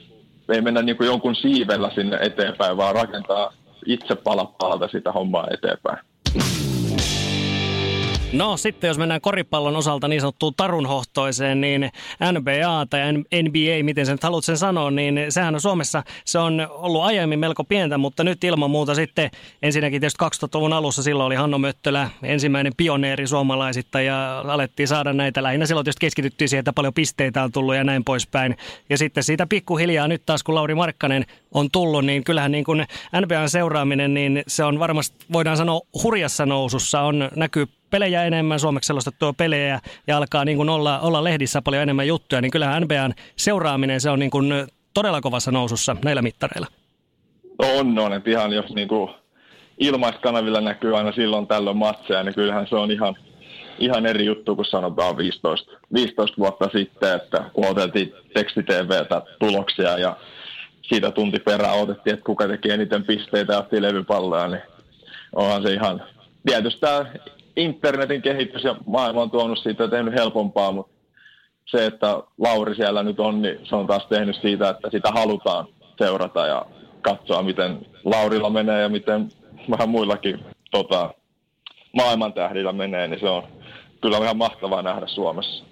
ei 0.49 0.61
mennä 0.61 0.81
niin 0.81 0.97
kuin 0.97 1.07
jonkun 1.07 1.35
siivellä 1.35 1.91
sinne 1.95 2.17
eteenpäin, 2.21 2.77
vaan 2.77 2.95
rakentaa 2.95 3.53
itse 3.85 4.15
pala 4.15 4.45
palalta 4.45 4.87
sitä 4.87 5.11
hommaa 5.11 5.47
eteenpäin. 5.51 5.99
No 8.35 8.57
sitten 8.57 8.87
jos 8.87 8.97
mennään 8.97 9.21
koripallon 9.21 9.75
osalta 9.75 10.07
niin 10.07 10.21
sanottuun 10.21 10.53
tarunhohtoiseen, 10.57 11.61
niin 11.61 11.91
NBA 12.31 12.85
tai 12.89 13.13
NBA, 13.13 13.83
miten 13.83 14.05
sen 14.05 14.17
haluat 14.21 14.45
sen 14.45 14.57
sanoa, 14.57 14.91
niin 14.91 15.19
sehän 15.29 15.53
on 15.53 15.61
Suomessa, 15.61 16.03
se 16.25 16.39
on 16.39 16.67
ollut 16.69 17.03
aiemmin 17.03 17.39
melko 17.39 17.63
pientä, 17.63 17.97
mutta 17.97 18.23
nyt 18.23 18.43
ilman 18.43 18.71
muuta 18.71 18.95
sitten 18.95 19.31
ensinnäkin 19.61 20.01
tietysti 20.01 20.25
2000-luvun 20.25 20.73
alussa 20.73 21.03
silloin 21.03 21.27
oli 21.27 21.35
Hanno 21.35 21.57
Möttölä 21.57 22.09
ensimmäinen 22.23 22.73
pioneeri 22.77 23.27
suomalaisista 23.27 24.01
ja 24.01 24.39
alettiin 24.47 24.87
saada 24.87 25.13
näitä 25.13 25.43
lähinnä 25.43 25.65
silloin 25.65 25.85
tietysti 25.85 26.05
keskityttiin 26.05 26.49
siihen, 26.49 26.59
että 26.59 26.73
paljon 26.73 26.93
pisteitä 26.93 27.43
on 27.43 27.51
tullut 27.51 27.75
ja 27.75 27.83
näin 27.83 28.03
poispäin. 28.03 28.57
Ja 28.89 28.97
sitten 28.97 29.23
siitä 29.23 29.47
pikkuhiljaa 29.47 30.07
nyt 30.07 30.25
taas 30.25 30.43
kun 30.43 30.55
Lauri 30.55 30.75
Markkanen 30.75 31.25
on 31.51 31.71
tullut, 31.71 32.05
niin 32.05 32.23
kyllähän 32.23 32.51
niin 32.51 32.63
kuin 32.63 32.85
NBAn 33.21 33.49
seuraaminen, 33.49 34.13
niin 34.13 34.43
se 34.47 34.63
on 34.63 34.79
varmasti, 34.79 35.25
voidaan 35.33 35.57
sanoa, 35.57 35.81
hurjassa 36.03 36.45
nousussa. 36.45 37.01
On, 37.01 37.29
näkyy 37.35 37.67
pelejä 37.95 38.23
enemmän, 38.23 38.59
suomeksi 38.59 38.87
selostettua 38.87 39.33
pelejä 39.33 39.79
ja 40.07 40.17
alkaa 40.17 40.45
niin 40.45 40.57
kuin 40.57 40.69
olla, 40.69 40.99
olla 40.99 41.23
lehdissä 41.23 41.61
paljon 41.61 41.83
enemmän 41.83 42.07
juttuja, 42.07 42.41
niin 42.41 42.51
kyllähän 42.51 42.83
NBAn 42.83 43.13
seuraaminen 43.35 44.01
se 44.01 44.09
on 44.09 44.19
niin 44.19 44.31
kuin 44.31 44.53
todella 44.93 45.21
kovassa 45.21 45.51
nousussa 45.51 45.95
näillä 46.05 46.21
mittareilla. 46.21 46.67
On, 47.59 47.99
on. 47.99 48.13
Että 48.13 48.29
ihan 48.29 48.53
jos 48.53 48.73
niin 48.73 48.87
kuin 48.87 49.11
ilmaiskanavilla 49.77 50.61
näkyy 50.61 50.97
aina 50.97 51.11
silloin 51.11 51.47
tällöin 51.47 51.77
matseja, 51.77 52.23
niin 52.23 52.35
kyllähän 52.35 52.67
se 52.67 52.75
on 52.75 52.91
ihan, 52.91 53.15
ihan 53.79 54.05
eri 54.05 54.25
juttu 54.25 54.55
kuin 54.55 54.65
sanotaan 54.65 55.17
15, 55.17 55.71
15 55.93 56.37
vuotta 56.37 56.69
sitten, 56.73 57.15
että 57.15 57.43
kun 57.53 57.67
oteltiin 57.67 58.13
tekstitvtä 58.33 59.21
tuloksia 59.39 59.97
ja 59.97 60.17
siitä 60.81 61.11
tunti 61.11 61.39
perään 61.39 61.79
otettiin, 61.79 62.13
että 62.13 62.25
kuka 62.25 62.47
teki 62.47 62.71
eniten 62.71 63.03
pisteitä 63.03 63.53
ja 63.53 63.59
otti 63.59 63.81
levypalloja, 63.81 64.47
niin 64.47 64.61
onhan 65.35 65.61
se 65.61 65.73
ihan... 65.73 66.03
Tietysti 66.45 66.79
tämä 66.79 67.05
internetin 67.55 68.21
kehitys 68.21 68.63
ja 68.63 68.75
maailma 68.85 69.21
on 69.21 69.31
tuonut 69.31 69.59
siitä 69.59 69.87
tehnyt 69.87 70.13
helpompaa, 70.13 70.71
mutta 70.71 70.95
se, 71.65 71.85
että 71.85 72.23
Lauri 72.37 72.75
siellä 72.75 73.03
nyt 73.03 73.19
on, 73.19 73.41
niin 73.41 73.59
se 73.63 73.75
on 73.75 73.87
taas 73.87 74.05
tehnyt 74.05 74.35
siitä, 74.41 74.69
että 74.69 74.89
sitä 74.91 75.11
halutaan 75.11 75.67
seurata 75.97 76.47
ja 76.47 76.65
katsoa, 77.01 77.43
miten 77.43 77.85
Laurilla 78.03 78.49
menee 78.49 78.81
ja 78.81 78.89
miten 78.89 79.31
vähän 79.69 79.89
muillakin 79.89 80.39
tota, 80.71 81.13
maailman 81.93 82.33
tähdillä 82.33 82.73
menee, 82.73 83.07
niin 83.07 83.19
se 83.19 83.29
on 83.29 83.43
kyllä 84.01 84.17
ihan 84.17 84.37
mahtavaa 84.37 84.81
nähdä 84.81 85.07
Suomessa. 85.07 85.65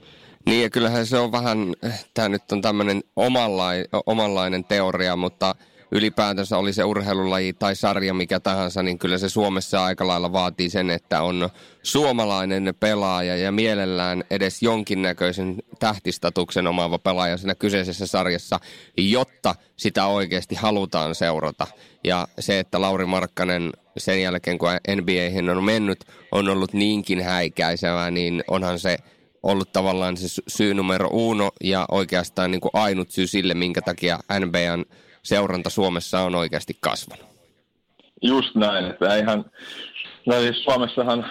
Niin 0.45 0.63
ja 0.63 0.69
kyllähän 0.69 1.05
se 1.05 1.17
on 1.17 1.31
vähän, 1.31 1.73
tämä 2.13 2.29
nyt 2.29 2.51
on 2.51 2.61
tämmöinen 2.61 3.01
omanlainen, 3.15 3.85
omanlainen 4.05 4.63
teoria, 4.63 5.15
mutta 5.15 5.55
ylipäätänsä 5.93 6.57
oli 6.57 6.73
se 6.73 6.83
urheilulaji 6.83 7.53
tai 7.53 7.75
sarja 7.75 8.13
mikä 8.13 8.39
tahansa, 8.39 8.83
niin 8.83 8.99
kyllä 8.99 9.17
se 9.17 9.29
Suomessa 9.29 9.85
aika 9.85 10.07
lailla 10.07 10.33
vaatii 10.33 10.69
sen, 10.69 10.89
että 10.89 11.21
on 11.21 11.49
suomalainen 11.83 12.73
pelaaja 12.79 13.35
ja 13.37 13.51
mielellään 13.51 14.23
edes 14.29 14.63
jonkinnäköisen 14.63 15.55
tähtistatuksen 15.79 16.67
omaava 16.67 16.99
pelaaja 16.99 17.37
siinä 17.37 17.55
kyseisessä 17.55 18.07
sarjassa, 18.07 18.59
jotta 18.97 19.55
sitä 19.75 20.05
oikeasti 20.05 20.55
halutaan 20.55 21.15
seurata. 21.15 21.67
Ja 22.03 22.27
se, 22.39 22.59
että 22.59 22.81
Lauri 22.81 23.05
Markkanen 23.05 23.71
sen 23.97 24.21
jälkeen 24.21 24.57
kun 24.57 24.69
NBAihin 24.95 25.49
on 25.49 25.63
mennyt, 25.63 26.05
on 26.31 26.49
ollut 26.49 26.73
niinkin 26.73 27.23
häikäisevää, 27.23 28.11
niin 28.11 28.43
onhan 28.47 28.79
se 28.79 28.97
ollut 29.43 29.73
tavallaan 29.73 30.17
se 30.17 30.41
syy 30.47 30.73
numero 30.73 31.09
uno 31.11 31.51
ja 31.63 31.85
oikeastaan 31.91 32.51
niin 32.51 32.61
kuin 32.61 32.71
ainut 32.73 33.11
syy 33.11 33.27
sille, 33.27 33.53
minkä 33.53 33.81
takia 33.81 34.19
NBAn 34.39 34.85
seuranta 35.23 35.69
Suomessa 35.69 36.19
on 36.19 36.35
oikeasti 36.35 36.77
kasvanut. 36.79 37.25
Just 38.21 38.55
näin, 38.55 38.85
että 38.85 39.15
eihän, 39.15 39.45
no 40.25 40.39
siis 40.39 40.63
Suomessahan 40.63 41.25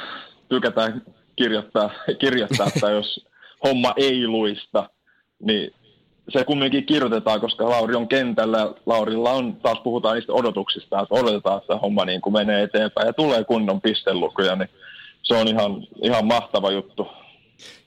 tykätään 0.48 1.02
kirjoittaa, 1.36 1.90
kirjoittaa 2.18 2.66
että 2.66 2.90
jos 2.90 3.26
homma 3.64 3.94
ei 3.96 4.26
luista, 4.26 4.90
niin 5.42 5.74
se 6.28 6.44
kumminkin 6.44 6.86
kirjoitetaan, 6.86 7.40
koska 7.40 7.68
Lauri 7.70 7.94
on 7.94 8.08
kentällä. 8.08 8.74
Laurilla 8.86 9.30
on, 9.30 9.56
taas 9.56 9.78
puhutaan 9.84 10.14
niistä 10.14 10.32
odotuksista, 10.32 11.00
että 11.00 11.14
odotetaan, 11.14 11.58
että 11.58 11.76
homma 11.76 12.04
niin 12.04 12.20
kuin 12.20 12.32
menee 12.32 12.62
eteenpäin 12.62 13.06
ja 13.06 13.12
tulee 13.12 13.44
kunnon 13.44 13.80
pistelukuja, 13.80 14.56
niin 14.56 14.68
se 15.22 15.34
on 15.34 15.48
ihan, 15.48 15.86
ihan 16.02 16.26
mahtava 16.26 16.70
juttu. 16.70 17.08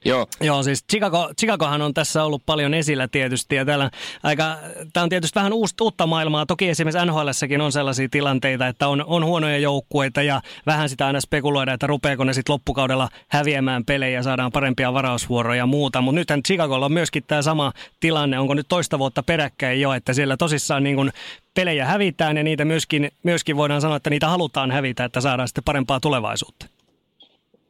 Joo. 0.06 0.28
Joo, 0.42 0.64
siis 0.64 0.86
Chicago, 0.92 1.30
Chicagohan 1.40 1.82
on 1.82 1.94
tässä 1.94 2.24
ollut 2.24 2.42
paljon 2.46 2.74
esillä 2.74 3.08
tietysti 3.08 3.56
ja 3.56 3.66
täällä 3.66 3.92
aika, 4.24 4.58
tämä 4.94 5.04
on 5.04 5.10
tietysti 5.10 5.40
vähän 5.40 5.54
uusta, 5.54 5.84
uutta 5.84 6.08
maailmaa. 6.08 6.46
Toki 6.46 6.70
esimerkiksi 6.70 7.06
nhl 7.06 7.64
on 7.64 7.72
sellaisia 7.72 8.08
tilanteita, 8.12 8.68
että 8.68 8.88
on, 8.88 9.04
on 9.08 9.26
huonoja 9.26 9.58
joukkueita 9.58 10.22
ja 10.22 10.42
vähän 10.66 10.90
sitä 10.90 11.08
aina 11.08 11.22
spekuloida, 11.22 11.74
että 11.74 11.88
rupeeko 11.88 12.24
ne 12.24 12.34
sitten 12.34 12.54
loppukaudella 12.54 13.10
häviämään 13.28 13.86
pelejä 13.86 14.20
ja 14.20 14.24
saadaan 14.24 14.52
parempia 14.52 14.94
varausvuoroja 14.94 15.58
ja 15.58 15.66
muuta. 15.66 16.02
Mutta 16.02 16.20
nythän 16.20 16.44
Chicagolla 16.44 16.86
on 16.86 16.94
myöskin 16.94 17.24
tämä 17.28 17.42
sama 17.42 17.72
tilanne, 18.00 18.40
onko 18.40 18.54
nyt 18.54 18.68
toista 18.68 19.00
vuotta 19.00 19.24
peräkkäin 19.24 19.82
jo, 19.82 19.94
että 19.94 20.14
siellä 20.14 20.38
tosissaan 20.38 20.84
niin 20.84 20.96
kun 20.96 21.12
pelejä 21.54 21.86
hävitään 21.86 22.38
ja 22.38 22.44
niitä 22.44 22.66
myöskin, 22.66 23.12
myöskin 23.24 23.58
voidaan 23.58 23.82
sanoa, 23.82 23.98
että 23.98 24.10
niitä 24.10 24.28
halutaan 24.28 24.72
hävitä, 24.72 25.04
että 25.06 25.22
saadaan 25.22 25.48
sitten 25.48 25.64
parempaa 25.64 26.00
tulevaisuutta. 26.00 26.66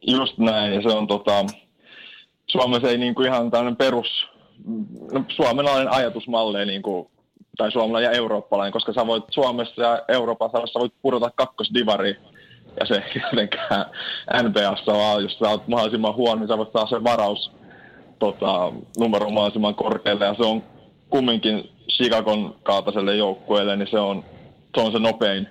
Just 0.08 0.38
näin, 0.38 0.74
ja 0.74 0.82
se 0.82 0.88
on 0.88 1.08
tota, 1.08 1.46
Suomessa 2.56 2.90
ei 2.90 2.98
niin 2.98 3.16
kuin 3.16 3.28
ihan 3.28 3.52
tämmöinen 3.52 3.76
perus, 3.76 4.28
no, 5.12 5.24
suomalainen 5.36 5.94
ajatusmalli 5.94 6.66
niin 6.66 6.82
kuin, 6.82 7.08
tai 7.58 7.72
suomalainen 7.72 8.12
ja 8.12 8.18
eurooppalainen, 8.18 8.74
koska 8.74 8.94
sä 8.94 9.08
voit 9.08 9.24
Suomessa 9.32 9.82
ja 9.82 10.02
Euroopassa 10.08 10.68
sä 10.74 10.80
voit 10.80 10.94
pudota 11.02 11.32
kakkosdivari 11.36 12.18
ja 12.80 12.86
se 12.86 13.04
jotenkään 13.24 13.86
NBAssa 14.44 14.94
vaan, 14.94 15.24
jos 15.24 15.40
sä 15.40 15.50
oot 15.50 15.68
mahdollisimman 15.68 16.16
huono, 16.16 16.40
niin 16.40 16.48
sä 16.48 16.58
voit 16.58 16.72
saada 16.74 16.88
sen 16.88 17.04
varaus 17.04 17.52
tota, 18.20 18.74
numero 19.00 19.30
mahdollisimman 19.30 19.76
korkealle. 19.76 20.26
Ja 20.26 20.36
se 20.36 20.44
on 20.44 20.64
kumminkin 21.10 21.70
Chicagon 21.92 22.56
kaltaiselle 22.64 23.16
joukkueelle, 23.16 23.76
niin 23.76 23.92
se 23.92 24.00
on, 24.00 24.24
se 24.78 24.82
on 24.82 24.92
se 24.92 25.00
nopein 25.00 25.48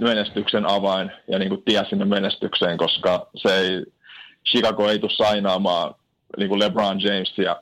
menestyksen 0.00 0.66
avain 0.66 1.12
ja 1.28 1.38
niin 1.38 1.48
kuin 1.48 1.62
tie 1.64 1.84
sinne 1.88 2.04
menestykseen, 2.04 2.78
koska 2.78 3.26
se 3.34 3.56
ei, 3.56 3.84
Chicago 4.50 4.88
ei 4.88 4.98
tule 4.98 5.12
sainaamaan 5.12 5.94
niin 6.36 6.48
kuin 6.48 6.58
LeBron 6.58 7.00
Jamesia 7.00 7.56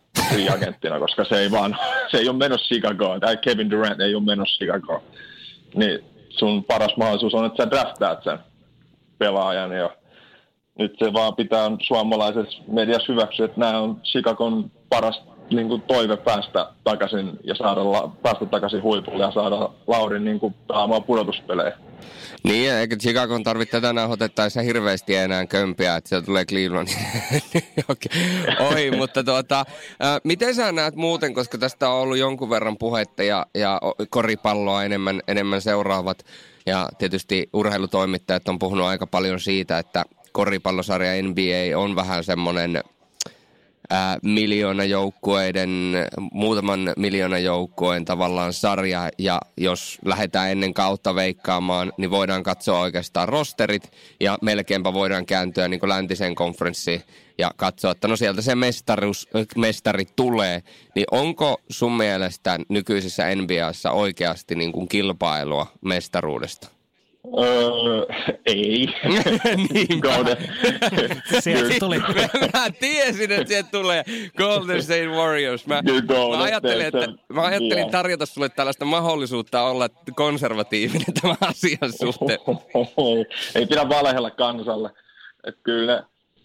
agenttina, 0.52 1.00
koska 1.00 1.24
se 1.24 1.38
ei 1.38 1.50
vaan, 1.50 1.76
se 2.10 2.18
ei 2.18 2.28
ole 2.28 2.36
menossa 2.36 2.66
Chicagoon, 2.66 3.20
tai 3.20 3.36
Kevin 3.36 3.70
Durant 3.70 4.00
ei 4.00 4.14
ole 4.14 4.24
menossa 4.24 4.56
Chicagoon. 4.56 5.02
Niin 5.74 6.04
sun 6.28 6.64
paras 6.64 6.96
mahdollisuus 6.96 7.34
on, 7.34 7.44
että 7.44 7.62
sä 7.62 7.70
draftaat 7.70 8.24
sen 8.24 8.38
pelaajan 9.18 9.72
ja 9.72 9.90
nyt 10.78 10.96
se 10.98 11.12
vaan 11.12 11.36
pitää 11.36 11.70
suomalaisessa 11.82 12.62
mediassa 12.68 13.12
hyväksyä, 13.12 13.46
että 13.46 13.60
nämä 13.60 13.80
on 13.80 14.00
Chicagon 14.00 14.70
paras 14.88 15.22
niin 15.50 15.68
kuin 15.68 15.82
toive 15.82 16.16
päästä 16.16 16.68
takaisin 16.84 17.38
ja 17.44 17.54
saada 17.54 17.80
päästä 18.22 18.46
takaisin 18.46 18.82
huipulle 18.82 19.24
ja 19.24 19.32
saada 19.32 19.68
Laurin 19.86 20.24
niin 20.24 20.40
kuin, 20.40 20.54
pudotuspelejä. 21.06 21.76
Niin, 22.44 22.72
eikä 22.72 22.96
Chicagon 22.96 23.42
tarvitse 23.42 23.70
tätä 23.70 23.92
nauhoitettaessa 23.92 24.62
hirveästi 24.62 25.14
enää 25.14 25.46
kömpiä, 25.46 25.96
että 25.96 26.08
sieltä 26.08 26.26
tulee 26.26 26.44
Cleveland 26.44 26.88
ohi. 28.70 28.90
Mutta 28.90 29.24
tuota, 29.24 29.60
äh, 29.60 30.20
miten 30.24 30.54
sä 30.54 30.72
näet 30.72 30.94
muuten, 30.94 31.34
koska 31.34 31.58
tästä 31.58 31.88
on 31.88 32.00
ollut 32.00 32.18
jonkun 32.18 32.50
verran 32.50 32.78
puhetta 32.78 33.22
ja, 33.22 33.46
ja 33.54 33.80
koripalloa 34.10 34.84
enemmän, 34.84 35.20
enemmän 35.28 35.62
seuraavat 35.62 36.24
ja 36.66 36.88
tietysti 36.98 37.48
urheilutoimittajat 37.52 38.48
on 38.48 38.58
puhunut 38.58 38.86
aika 38.86 39.06
paljon 39.06 39.40
siitä, 39.40 39.78
että 39.78 40.04
koripallosarja 40.32 41.22
NBA 41.22 41.78
on 41.78 41.96
vähän 41.96 42.24
semmoinen– 42.24 42.80
miljoona 44.22 44.84
joukkueiden, 44.84 45.92
muutaman 46.32 46.92
miljoona 46.96 47.38
joukkueen 47.38 48.04
tavallaan 48.04 48.52
sarja, 48.52 49.10
ja 49.18 49.40
jos 49.56 49.98
lähdetään 50.04 50.50
ennen 50.50 50.74
kautta 50.74 51.14
veikkaamaan, 51.14 51.92
niin 51.98 52.10
voidaan 52.10 52.42
katsoa 52.42 52.80
oikeastaan 52.80 53.28
rosterit, 53.28 53.92
ja 54.20 54.38
melkeinpä 54.42 54.92
voidaan 54.92 55.26
kääntyä 55.26 55.68
niin 55.68 55.80
läntisen 55.88 56.34
konferenssiin 56.34 57.02
ja 57.38 57.50
katsoa, 57.56 57.90
että 57.90 58.08
no 58.08 58.16
sieltä 58.16 58.42
se 58.42 58.54
mestaruus, 58.54 59.28
mestari 59.56 60.04
tulee, 60.16 60.62
niin 60.94 61.06
onko 61.10 61.60
sun 61.68 61.96
mielestä 61.96 62.58
nykyisessä 62.68 63.24
NBAssa 63.34 63.90
oikeasti 63.90 64.54
niin 64.54 64.72
kuin 64.72 64.88
kilpailua 64.88 65.66
mestaruudesta? 65.84 66.73
Öö, 67.38 68.06
ei. 68.46 68.86
niin 69.72 70.00
Sieltä 71.40 71.74
tuli. 71.80 71.98
mä 72.54 72.70
tiesin, 72.80 73.32
että 73.32 73.48
sieltä 73.48 73.68
tulee 73.70 74.04
Golden 74.36 74.82
State 74.82 75.06
Warriors. 75.06 75.66
Mä, 75.66 75.82
mä 76.36 76.42
ajattelin, 76.42 76.86
että, 76.86 77.08
mä 77.28 77.42
ajattelin 77.42 77.78
yeah. 77.78 77.90
tarjota 77.90 78.26
sulle 78.26 78.48
tällaista 78.48 78.84
mahdollisuutta 78.84 79.62
olla 79.62 79.88
konservatiivinen 80.16 81.14
tämän 81.22 81.36
asian 81.40 81.92
suhteen. 82.00 82.38
ei 83.54 83.66
pidä 83.66 83.88
valehella 83.88 84.30
kansalle. 84.30 84.90
Että 85.46 85.60
kyllä 85.62 86.04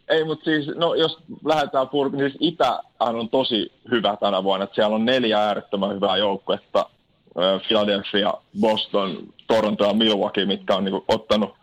ei, 0.09 0.23
mutta 0.23 0.45
siis, 0.45 0.67
no 0.75 0.95
jos 0.95 1.17
lähdetään 1.45 1.87
purk- 1.87 2.11
niin 2.11 2.29
siis 2.29 2.37
Itä 2.39 2.79
on 2.99 3.29
tosi 3.29 3.71
hyvä 3.91 4.17
tänä 4.19 4.43
vuonna. 4.43 4.63
Että 4.63 4.75
siellä 4.75 4.95
on 4.95 5.05
neljä 5.05 5.39
äärettömän 5.39 5.95
hyvää 5.95 6.17
joukkuetta. 6.17 6.89
Philadelphia, 7.67 8.33
Boston, 8.59 9.33
Toronto 9.47 9.85
ja 9.85 9.93
Milwaukee, 9.93 10.45
mitkä 10.45 10.75
on 10.75 10.85
niin 10.85 10.91
kuin, 10.91 11.05
ottanut 11.07 11.53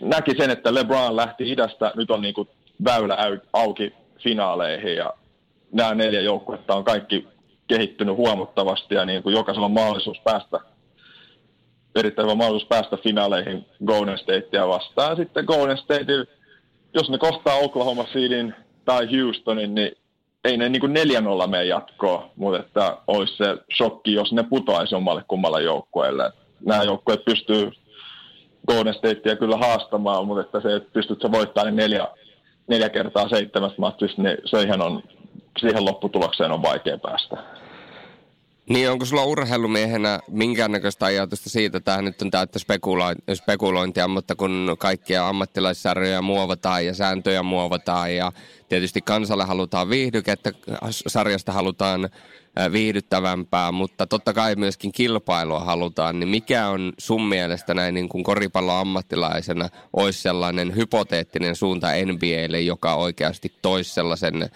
näki 0.00 0.30
sen, 0.38 0.50
että 0.50 0.74
LeBron 0.74 1.16
lähti 1.16 1.52
idästä, 1.52 1.92
nyt 1.94 2.10
on 2.10 2.22
niin 2.22 2.34
kuin 2.34 2.48
väylä 2.84 3.16
auki 3.52 3.94
finaaleihin 4.18 4.96
ja 4.96 5.12
nämä 5.72 5.94
neljä 5.94 6.20
joukkuetta 6.20 6.74
on 6.74 6.84
kaikki 6.84 7.28
kehittynyt 7.68 8.16
huomattavasti 8.16 8.94
ja 8.94 9.04
niin 9.04 9.22
kuin 9.22 9.34
jokaisella 9.34 9.66
on 9.66 9.72
mahdollisuus 9.72 10.20
päästä 10.24 10.60
erittäin 11.94 12.26
hyvä 12.26 12.34
mahdollisuus 12.34 12.68
päästä 12.68 12.96
finaaleihin 12.96 13.66
Golden 13.84 14.18
Statea 14.18 14.68
vastaan. 14.68 15.16
Sitten 15.16 15.44
Golden 15.44 15.78
State, 15.78 16.26
jos 16.94 17.10
ne 17.10 17.18
kohtaa 17.18 17.56
Oklahoma 17.56 18.04
Cityn 18.04 18.54
tai 18.84 19.08
Houstonin, 19.12 19.74
niin 19.74 19.96
ei 20.46 20.56
ne 20.56 20.68
niin 20.68 20.80
kuin 20.80 20.96
4-0 21.44 21.46
mene 21.46 21.64
jatkoa, 21.64 22.30
mutta 22.36 22.60
että 22.60 22.96
olisi 23.06 23.36
se 23.36 23.56
shokki, 23.76 24.12
jos 24.12 24.32
ne 24.32 24.42
putoaisi 24.42 24.94
omalle 24.94 25.24
kummalla 25.28 25.60
joukkueelle. 25.60 26.32
Nämä 26.66 26.82
joukkueet 26.82 27.24
pystyy 27.24 27.70
Golden 28.68 28.94
Statea 28.94 29.36
kyllä 29.36 29.56
haastamaan, 29.56 30.26
mutta 30.26 30.40
että 30.40 30.60
se, 30.60 30.76
että 30.76 30.90
pystyt 30.92 31.22
sä 31.22 31.32
voittamaan 31.32 31.76
neljä, 31.76 32.08
neljä 32.68 32.88
kertaa 32.88 33.28
seitsemästä 33.28 33.80
matsista, 33.80 34.22
niin 34.22 34.38
se 34.44 34.62
ihan 34.62 34.82
on, 34.82 35.02
siihen 35.60 35.84
lopputulokseen 35.84 36.52
on 36.52 36.62
vaikea 36.62 36.98
päästä. 36.98 37.36
Niin, 38.68 38.90
onko 38.90 39.04
sulla 39.04 39.24
urheilumiehenä 39.24 40.20
minkäännäköistä 40.28 41.06
ajatusta 41.06 41.50
siitä, 41.50 41.80
tämä 41.80 42.02
nyt 42.02 42.22
on 42.22 42.30
täyttä 42.30 42.58
spekulointia, 43.34 44.08
mutta 44.08 44.34
kun 44.34 44.76
kaikkia 44.78 45.28
ammattilaissarjoja 45.28 46.22
muovataan 46.22 46.86
ja 46.86 46.94
sääntöjä 46.94 47.42
muovataan 47.42 48.16
ja 48.16 48.32
tietysti 48.68 49.00
kansalle 49.00 49.44
halutaan 49.44 49.90
viihdykettä, 49.90 50.52
sarjasta 50.90 51.52
halutaan 51.52 52.08
viihdyttävämpää, 52.72 53.72
mutta 53.72 54.06
totta 54.06 54.32
kai 54.32 54.56
myöskin 54.56 54.92
kilpailua 54.92 55.60
halutaan, 55.60 56.20
niin 56.20 56.28
mikä 56.28 56.68
on 56.68 56.92
sun 56.98 57.28
mielestä 57.28 57.74
näin 57.74 57.94
niin 57.94 58.08
kuin 58.08 58.24
koripallon 58.24 58.80
ammattilaisena 58.80 59.68
olisi 59.92 60.22
sellainen 60.22 60.76
hypoteettinen 60.76 61.56
suunta 61.56 61.86
NBAlle, 61.86 62.60
joka 62.60 62.94
oikeasti 62.94 63.52
toisi 63.62 63.94
sellaisen 63.94 64.50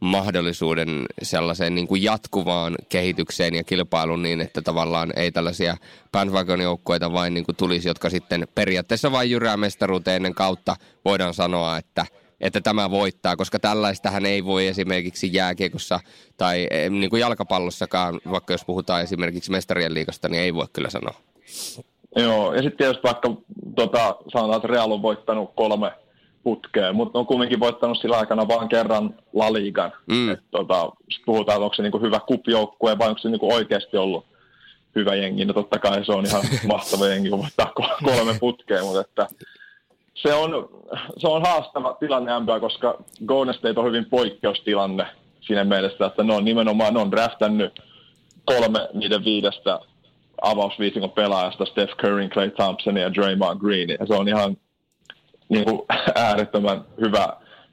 mahdollisuuden 0.00 1.06
sellaiseen 1.22 1.74
niin 1.74 1.86
kuin 1.86 2.02
jatkuvaan 2.02 2.74
kehitykseen 2.88 3.54
ja 3.54 3.64
kilpailuun 3.64 4.22
niin, 4.22 4.40
että 4.40 4.62
tavallaan 4.62 5.12
ei 5.16 5.32
tällaisia 5.32 5.76
bandwagon-joukkueita 6.12 7.12
vain 7.12 7.34
niin 7.34 7.44
kuin 7.44 7.56
tulisi, 7.56 7.88
jotka 7.88 8.10
sitten 8.10 8.48
periaatteessa 8.54 9.12
vain 9.12 9.30
jyrää 9.30 9.56
mestaruuteen 9.56 10.34
kautta 10.34 10.76
voidaan 11.04 11.34
sanoa, 11.34 11.78
että 11.78 12.06
että 12.40 12.60
tämä 12.60 12.90
voittaa, 12.90 13.36
koska 13.36 13.58
tällaistähän 13.58 14.26
ei 14.26 14.44
voi 14.44 14.66
esimerkiksi 14.66 15.30
jääkiekossa 15.32 16.00
tai 16.36 16.66
eh, 16.70 16.90
niin 16.90 17.10
kuin 17.10 17.20
jalkapallossakaan, 17.20 18.20
vaikka 18.30 18.54
jos 18.54 18.64
puhutaan 18.64 19.02
esimerkiksi 19.02 19.50
mestarien 19.50 19.94
liikasta, 19.94 20.28
niin 20.28 20.42
ei 20.42 20.54
voi 20.54 20.66
kyllä 20.72 20.90
sanoa. 20.90 21.14
Joo, 22.16 22.54
ja 22.54 22.62
sitten 22.62 22.78
tietysti 22.78 23.02
vaikka 23.02 23.36
tota, 23.76 24.16
sanotaan, 24.32 24.56
että 24.56 24.68
Real 24.68 24.90
on 24.90 25.02
voittanut 25.02 25.52
kolme 25.54 25.92
putkeen, 26.46 26.96
mutta 26.96 27.18
on 27.18 27.26
kuitenkin 27.26 27.60
voittanut 27.60 27.98
sillä 27.98 28.18
aikana 28.18 28.48
vain 28.48 28.68
kerran 28.68 29.14
La 29.32 29.52
Ligan. 29.52 29.92
Mm. 30.10 30.30
Et, 30.30 30.40
tota, 30.50 30.92
puhutaan, 31.26 31.62
onko 31.62 31.74
se 31.74 31.82
niinku 31.82 32.00
hyvä 32.00 32.20
kupjoukkue 32.20 32.98
vai 32.98 33.08
onko 33.08 33.18
se 33.18 33.28
niinku 33.28 33.54
oikeasti 33.54 33.96
ollut 33.96 34.26
hyvä 34.96 35.14
jengi. 35.14 35.44
No 35.44 35.52
totta 35.52 35.78
kai 35.78 36.04
se 36.04 36.12
on 36.12 36.26
ihan 36.26 36.42
mahtava 36.72 37.06
jengi, 37.06 37.30
kun 37.30 37.38
voittaa 37.38 37.72
kolme 38.04 38.36
putkeen, 38.40 38.84
mutta 38.84 39.00
että 39.00 39.28
se 40.14 40.34
on, 40.34 40.68
se 41.18 41.28
on 41.28 41.42
haastava 41.42 41.96
tilanne 42.00 42.40
NBA, 42.40 42.60
koska 42.60 42.98
Golden 43.26 43.54
State 43.54 43.80
on 43.80 43.86
hyvin 43.86 44.06
poikkeustilanne 44.06 45.06
siinä 45.40 45.64
mielessä, 45.64 46.06
että 46.06 46.22
ne 46.22 46.34
on 46.34 46.44
nimenomaan 46.44 46.94
ne 46.94 47.00
on 47.00 47.10
draftannut 47.10 47.80
kolme 48.44 48.88
niiden 48.94 49.24
viidestä 49.24 49.80
avausviisikon 50.42 51.10
pelaajasta, 51.10 51.64
Steph 51.64 51.96
Curry, 51.96 52.28
Clay 52.28 52.50
Thompson 52.50 52.96
ja 52.96 53.14
Draymond 53.14 53.60
Green. 53.60 53.88
Ja 53.88 54.06
se 54.06 54.14
on 54.14 54.28
ihan 54.28 54.56
niin 55.48 55.64
kuin 55.64 55.82
äärettömän 56.14 56.84
hyvä, 57.00 57.28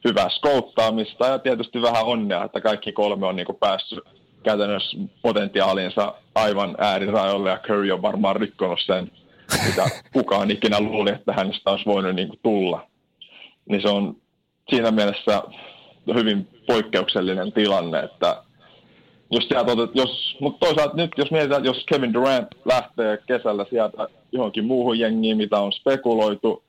hyvää 0.07 0.29
skouttaamista 0.29 1.27
ja 1.27 1.39
tietysti 1.39 1.81
vähän 1.81 2.05
onnea, 2.05 2.43
että 2.43 2.61
kaikki 2.61 2.91
kolme 2.91 3.27
on 3.27 3.35
niin 3.35 3.45
kuin 3.45 3.57
päässyt 3.59 3.99
käytännössä 4.43 4.97
potentiaalinsa 5.21 6.13
aivan 6.35 6.75
äärirajoille 6.79 7.49
ja 7.49 7.59
Curry 7.59 7.91
on 7.91 8.01
varmaan 8.01 8.35
rikkonut 8.35 8.79
sen, 8.85 9.11
mitä 9.67 9.89
kukaan 10.13 10.51
ikinä 10.51 10.79
luuli, 10.79 11.09
että 11.09 11.33
hänestä 11.33 11.71
olisi 11.71 11.85
voinut 11.85 12.15
niin 12.15 12.27
kuin 12.27 12.39
tulla. 12.43 12.87
Niin 13.69 13.81
se 13.81 13.89
on 13.89 14.15
siinä 14.69 14.91
mielessä 14.91 15.43
hyvin 16.13 16.47
poikkeuksellinen 16.67 17.51
tilanne, 17.51 17.99
että 17.99 18.43
jos 19.31 19.47
sieltä 19.47 19.71
otet, 19.71 19.89
jos, 19.93 20.37
mutta 20.39 20.65
toisaalta 20.65 20.95
nyt 20.95 21.11
jos 21.17 21.31
mietitään, 21.31 21.65
jos 21.65 21.83
Kevin 21.85 22.13
Durant 22.13 22.47
lähtee 22.65 23.17
kesällä 23.27 23.65
sieltä 23.69 24.07
johonkin 24.31 24.65
muuhun 24.65 24.99
jengiin, 24.99 25.37
mitä 25.37 25.59
on 25.59 25.71
spekuloitu, 25.71 26.63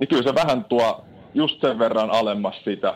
niin 0.00 0.08
kyllä 0.08 0.22
se 0.22 0.34
vähän 0.34 0.64
tuo 0.64 1.04
just 1.34 1.60
sen 1.60 1.78
verran 1.78 2.10
alemmas 2.10 2.54
sitä, 2.64 2.94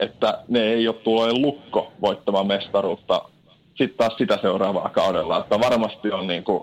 että 0.00 0.38
ne 0.48 0.60
ei 0.60 0.88
ole 0.88 0.96
tullut 0.96 1.38
lukko 1.38 1.92
voittamaan 2.00 2.46
mestaruutta 2.46 3.22
sitten 3.78 3.98
taas 3.98 4.16
sitä 4.18 4.38
seuraavaa 4.42 4.88
kaudella. 4.88 5.38
Että 5.38 5.60
varmasti 5.60 6.12
on 6.12 6.26
niin 6.26 6.44
kuin 6.44 6.62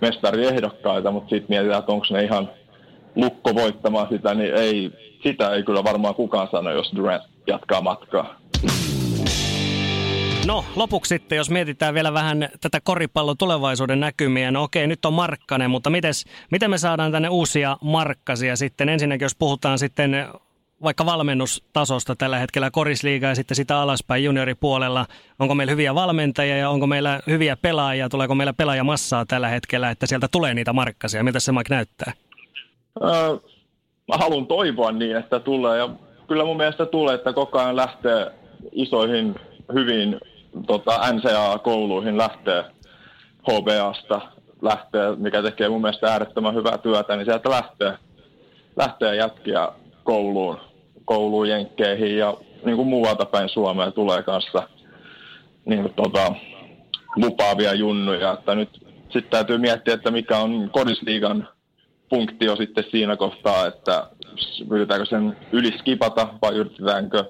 mestariehdokkaita, 0.00 1.10
mutta 1.10 1.30
sitten 1.30 1.46
mietitään, 1.48 1.78
että 1.78 1.92
onko 1.92 2.06
ne 2.10 2.24
ihan 2.24 2.50
lukko 3.16 3.54
voittamaan 3.54 4.08
sitä, 4.10 4.34
niin 4.34 4.54
ei, 4.54 4.90
sitä 5.22 5.50
ei 5.50 5.62
kyllä 5.62 5.84
varmaan 5.84 6.14
kukaan 6.14 6.48
sano, 6.50 6.70
jos 6.70 6.92
Durant 6.96 7.22
jatkaa 7.46 7.80
matkaa. 7.80 8.34
No 10.46 10.64
lopuksi 10.76 11.08
sitten, 11.08 11.36
jos 11.36 11.50
mietitään 11.50 11.94
vielä 11.94 12.12
vähän 12.12 12.48
tätä 12.60 12.80
koripallon 12.84 13.36
tulevaisuuden 13.36 14.00
näkymiä, 14.00 14.50
no 14.50 14.62
okei, 14.62 14.86
nyt 14.86 15.04
on 15.04 15.12
Markkanen, 15.12 15.70
mutta 15.70 15.90
mites, 15.90 16.24
miten 16.50 16.70
me 16.70 16.78
saadaan 16.78 17.12
tänne 17.12 17.28
uusia 17.28 17.76
Markkasia 17.80 18.56
sitten? 18.56 18.88
Ensinnäkin, 18.88 19.24
jos 19.24 19.36
puhutaan 19.38 19.78
sitten 19.78 20.28
vaikka 20.82 21.06
valmennustasosta 21.06 22.16
tällä 22.16 22.38
hetkellä 22.38 22.70
korisliigaa 22.70 23.30
ja 23.30 23.34
sitten 23.34 23.54
sitä 23.54 23.80
alaspäin 23.80 24.24
junioripuolella. 24.24 25.06
Onko 25.38 25.54
meillä 25.54 25.70
hyviä 25.70 25.94
valmentajia 25.94 26.56
ja 26.56 26.70
onko 26.70 26.86
meillä 26.86 27.20
hyviä 27.26 27.56
pelaajia? 27.56 28.08
Tuleeko 28.08 28.34
meillä 28.34 28.52
pelaajamassaa 28.52 29.26
tällä 29.26 29.48
hetkellä, 29.48 29.90
että 29.90 30.06
sieltä 30.06 30.28
tulee 30.32 30.54
niitä 30.54 30.72
markkasia? 30.72 31.22
Miltä 31.22 31.40
se 31.40 31.52
Mike 31.52 31.74
näyttää? 31.74 32.12
Öö, 33.04 33.10
mä 34.08 34.16
haluan 34.16 34.46
toivoa 34.46 34.92
niin, 34.92 35.16
että 35.16 35.40
tulee. 35.40 35.78
Ja 35.78 35.88
kyllä 36.28 36.44
mun 36.44 36.56
mielestä 36.56 36.86
tulee, 36.86 37.14
että 37.14 37.32
koko 37.32 37.58
ajan 37.58 37.76
lähtee 37.76 38.32
isoihin, 38.72 39.34
hyvin 39.74 40.20
tota, 40.66 41.12
NCAA-kouluihin 41.12 42.18
lähtee 42.18 42.64
HBAsta, 43.50 44.20
lähtee, 44.62 45.16
mikä 45.16 45.42
tekee 45.42 45.68
mun 45.68 45.80
mielestä 45.80 46.12
äärettömän 46.12 46.54
hyvää 46.54 46.78
työtä, 46.78 47.16
niin 47.16 47.24
sieltä 47.24 47.50
lähtee, 47.50 47.92
lähtee 48.76 49.16
jätkiä 49.16 49.68
kouluun, 50.04 50.60
kouluun 51.04 51.48
jenkkeihin 51.48 52.18
ja 52.18 52.36
niin 52.64 52.76
kuin 52.76 52.88
muualta 52.88 53.24
päin 53.24 53.48
Suomea 53.48 53.90
tulee 53.90 54.22
kanssa 54.22 54.68
niin 55.64 55.82
kuin, 55.82 55.94
tota, 55.94 56.34
lupaavia 57.16 57.74
junnuja. 57.74 58.32
Että 58.32 58.54
nyt 58.54 58.86
sitten 59.02 59.30
täytyy 59.30 59.58
miettiä, 59.58 59.94
että 59.94 60.10
mikä 60.10 60.38
on 60.38 60.70
kodisliigan 60.72 61.48
funktio 62.10 62.56
sitten 62.56 62.84
siinä 62.90 63.16
kohtaa, 63.16 63.66
että 63.66 64.10
yritetäänkö 64.70 65.06
sen 65.06 65.36
yliskipata 65.52 66.28
vai 66.42 66.54
yritetäänkö 66.54 67.24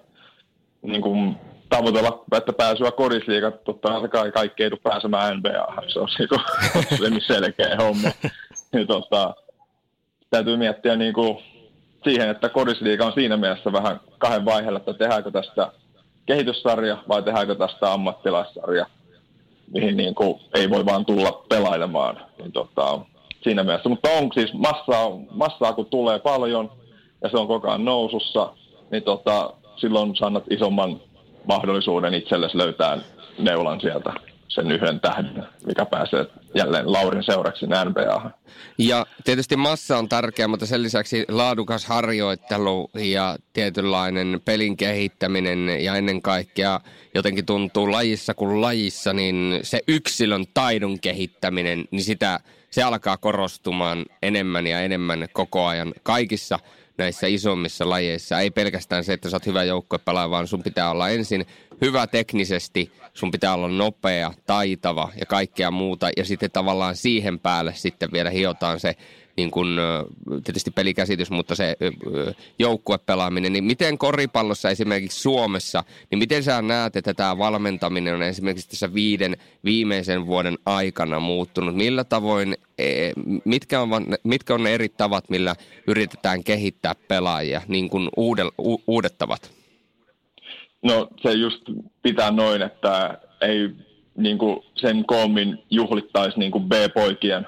niin 0.82 1.02
kuin 1.02 1.36
tavoitella, 1.70 2.24
että 2.36 2.52
pääsyä 2.52 2.90
korisliigat, 2.90 3.64
totta 3.64 4.08
kai 4.08 4.32
kaikki 4.32 4.62
ei 4.62 4.70
tule 4.70 4.80
pääsemään 4.82 5.36
NBA, 5.36 5.82
se 5.86 6.00
on 6.00 6.08
niin 7.10 7.22
selkeä 7.26 7.76
homma. 7.76 8.08
niin, 8.72 8.86
tota, 8.86 9.34
täytyy 10.30 10.56
miettiä 10.56 10.96
niin 10.96 11.14
kuin 11.14 11.38
siihen, 12.04 12.28
että 12.28 12.48
korisliiga 12.48 13.06
on 13.06 13.12
siinä 13.12 13.36
mielessä 13.36 13.72
vähän 13.72 14.00
kahden 14.18 14.44
vaiheella, 14.44 14.78
että 14.78 14.94
tehdäänkö 14.94 15.30
tästä 15.30 15.72
kehityssarja 16.26 17.04
vai 17.08 17.22
tehdäänkö 17.22 17.54
tästä 17.54 17.92
ammattilaissarja, 17.92 18.86
mihin 19.72 19.96
niin 19.96 20.14
kuin 20.14 20.40
ei 20.54 20.70
voi 20.70 20.86
vaan 20.86 21.06
tulla 21.06 21.44
pelailemaan. 21.48 22.20
Niin 22.38 22.52
tota, 22.52 22.98
siinä 23.42 23.64
mielessä. 23.64 23.88
Mutta 23.88 24.10
on 24.10 24.30
siis 24.34 24.52
massaa, 24.52 25.10
massaa, 25.30 25.72
kun 25.72 25.86
tulee 25.86 26.18
paljon 26.18 26.72
ja 27.22 27.28
se 27.28 27.36
on 27.36 27.46
koko 27.46 27.68
ajan 27.68 27.84
nousussa, 27.84 28.52
niin 28.90 29.02
tota, 29.02 29.52
silloin 29.76 30.16
saat 30.16 30.44
isomman 30.50 31.00
mahdollisuuden 31.46 32.14
itsellesi 32.14 32.58
löytää 32.58 32.98
neulan 33.38 33.80
sieltä 33.80 34.12
sen 34.48 34.72
yhden 34.72 35.00
tähden, 35.00 35.44
mikä 35.66 35.84
pääsee 35.84 36.26
jälleen 36.54 36.92
Laurin 36.92 37.22
seuraksi 37.22 37.66
NBA. 37.66 38.30
Ja 38.78 39.06
tietysti 39.24 39.56
massa 39.56 39.98
on 39.98 40.08
tärkeä, 40.08 40.48
mutta 40.48 40.66
sen 40.66 40.82
lisäksi 40.82 41.24
laadukas 41.28 41.84
harjoittelu 41.86 42.90
ja 42.94 43.36
tietynlainen 43.52 44.40
pelin 44.44 44.76
kehittäminen 44.76 45.84
ja 45.84 45.96
ennen 45.96 46.22
kaikkea 46.22 46.80
jotenkin 47.14 47.46
tuntuu 47.46 47.92
lajissa 47.92 48.34
kuin 48.34 48.60
lajissa, 48.60 49.12
niin 49.12 49.60
se 49.62 49.80
yksilön 49.88 50.44
taidon 50.54 51.00
kehittäminen, 51.00 51.84
niin 51.90 52.04
sitä, 52.04 52.40
se 52.70 52.82
alkaa 52.82 53.16
korostumaan 53.16 54.04
enemmän 54.22 54.66
ja 54.66 54.80
enemmän 54.80 55.28
koko 55.32 55.66
ajan 55.66 55.94
kaikissa– 56.02 56.58
näissä 57.00 57.26
isommissa 57.26 57.90
lajeissa. 57.90 58.40
Ei 58.40 58.50
pelkästään 58.50 59.04
se, 59.04 59.12
että 59.12 59.30
sä 59.30 59.36
oot 59.36 59.46
hyvä 59.46 59.64
joukkuepelaaja, 59.64 60.30
vaan 60.30 60.46
sun 60.46 60.62
pitää 60.62 60.90
olla 60.90 61.08
ensin 61.08 61.46
hyvä 61.80 62.06
teknisesti, 62.06 62.92
sun 63.14 63.30
pitää 63.30 63.54
olla 63.54 63.68
nopea, 63.68 64.32
taitava 64.46 65.08
ja 65.20 65.26
kaikkea 65.26 65.70
muuta. 65.70 66.10
Ja 66.16 66.24
sitten 66.24 66.50
tavallaan 66.50 66.96
siihen 66.96 67.38
päälle 67.38 67.72
sitten 67.74 68.12
vielä 68.12 68.30
hiotaan 68.30 68.80
se 68.80 68.96
niin 69.40 69.50
kuin, 69.50 69.76
tietysti 70.44 70.70
pelikäsitys, 70.70 71.30
mutta 71.30 71.54
se 71.54 71.76
joukkuepelaaminen, 72.58 73.52
niin 73.52 73.64
miten 73.64 73.98
koripallossa 73.98 74.70
esimerkiksi 74.70 75.20
Suomessa, 75.20 75.84
niin 76.10 76.18
miten 76.18 76.42
sä 76.42 76.62
näet, 76.62 76.96
että 76.96 77.14
tämä 77.14 77.38
valmentaminen 77.38 78.14
on 78.14 78.22
esimerkiksi 78.22 78.68
tässä 78.68 78.94
viiden 78.94 79.36
viimeisen 79.64 80.26
vuoden 80.26 80.58
aikana 80.66 81.20
muuttunut? 81.20 81.76
Millä 81.76 82.04
tavoin, 82.04 82.56
e, 82.78 83.12
mitkä 83.44 83.80
on, 83.80 83.90
mitkä 84.24 84.54
on 84.54 84.62
ne 84.62 84.74
eri 84.74 84.88
tavat, 84.88 85.30
millä 85.30 85.54
yritetään 85.86 86.44
kehittää 86.44 86.94
pelaajia, 87.08 87.62
niin 87.68 87.90
kuin 87.90 88.08
uudet 88.86 89.18
tavat? 89.18 89.50
No 90.82 91.08
se 91.22 91.32
just 91.32 91.62
pitää 92.02 92.30
noin, 92.30 92.62
että 92.62 93.18
ei 93.40 93.70
niin 94.16 94.38
kuin 94.38 94.60
sen 94.74 95.04
koommin 95.06 95.58
juhlittaisi 95.70 96.38
niin 96.38 96.50
kuin 96.50 96.64
B-poikien 96.64 97.46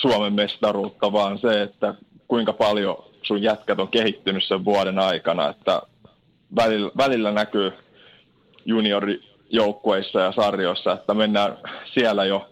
Suomen 0.00 0.32
mestaruutta, 0.32 1.12
vaan 1.12 1.38
se, 1.38 1.62
että 1.62 1.94
kuinka 2.28 2.52
paljon 2.52 3.04
sun 3.22 3.42
jätkät 3.42 3.80
on 3.80 3.88
kehittynyt 3.88 4.44
sen 4.44 4.64
vuoden 4.64 4.98
aikana, 4.98 5.48
että 5.48 5.82
välillä, 6.56 6.90
välillä 6.96 7.32
näkyy 7.32 7.72
juniorijoukkueissa 8.64 10.20
ja 10.20 10.32
sarjoissa, 10.32 10.92
että 10.92 11.14
mennään 11.14 11.58
siellä 11.94 12.24
jo 12.24 12.48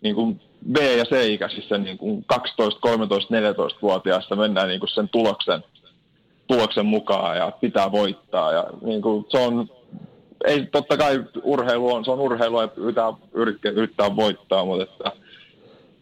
niin 0.00 0.14
kuin 0.14 0.40
B- 0.72 0.96
ja 0.98 1.04
C-ikäisissä 1.04 1.78
niin 1.78 1.98
kuin 1.98 2.24
12, 2.26 2.80
13, 2.80 3.34
14-vuotiaissa 3.34 4.36
mennään 4.36 4.68
niin 4.68 4.80
kuin 4.80 4.90
sen 4.90 5.08
tuloksen, 5.08 5.64
tuloksen 6.46 6.86
mukaan 6.86 7.36
ja 7.36 7.52
pitää 7.60 7.92
voittaa. 7.92 8.52
Ja 8.52 8.66
niin 8.82 9.02
kuin 9.02 9.26
se 9.28 9.38
on 9.38 9.68
ei 10.44 10.66
totta 10.66 10.96
kai 10.96 11.24
urheilu 11.42 11.94
on, 11.94 12.04
se 12.04 12.10
on 12.10 12.20
urheilua 12.20 12.62
ja 12.62 12.68
yrittää, 12.76 13.72
yrittää 13.72 14.16
voittaa, 14.16 14.64
mutta 14.64 14.84
että 14.84 15.23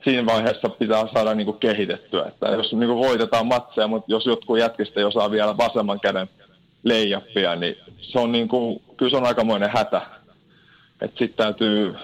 siinä 0.05 0.26
vaiheessa 0.26 0.68
pitää 0.68 1.09
saada 1.14 1.34
niin 1.34 1.44
kuin 1.44 1.59
kehitettyä. 1.59 2.24
Että 2.28 2.46
jos 2.46 2.72
niin 2.72 2.88
kuin 2.88 3.09
voitetaan 3.09 3.46
matseja, 3.46 3.86
mutta 3.86 4.12
jos 4.12 4.26
jotkut 4.26 4.59
jätkistä 4.59 5.00
ei 5.00 5.05
osaa 5.05 5.30
vielä 5.30 5.57
vasemman 5.57 6.00
käden 6.00 6.28
leijappia, 6.82 7.57
niin 7.57 7.76
se 7.98 8.18
on 8.18 8.32
niin 8.32 8.48
kuin, 8.48 8.82
kyllä 8.96 9.11
se 9.11 9.16
on 9.16 9.26
aikamoinen 9.26 9.70
hätä. 9.74 10.03
Että 11.00 11.18
sitten 11.18 11.44
täytyy, 11.44 11.94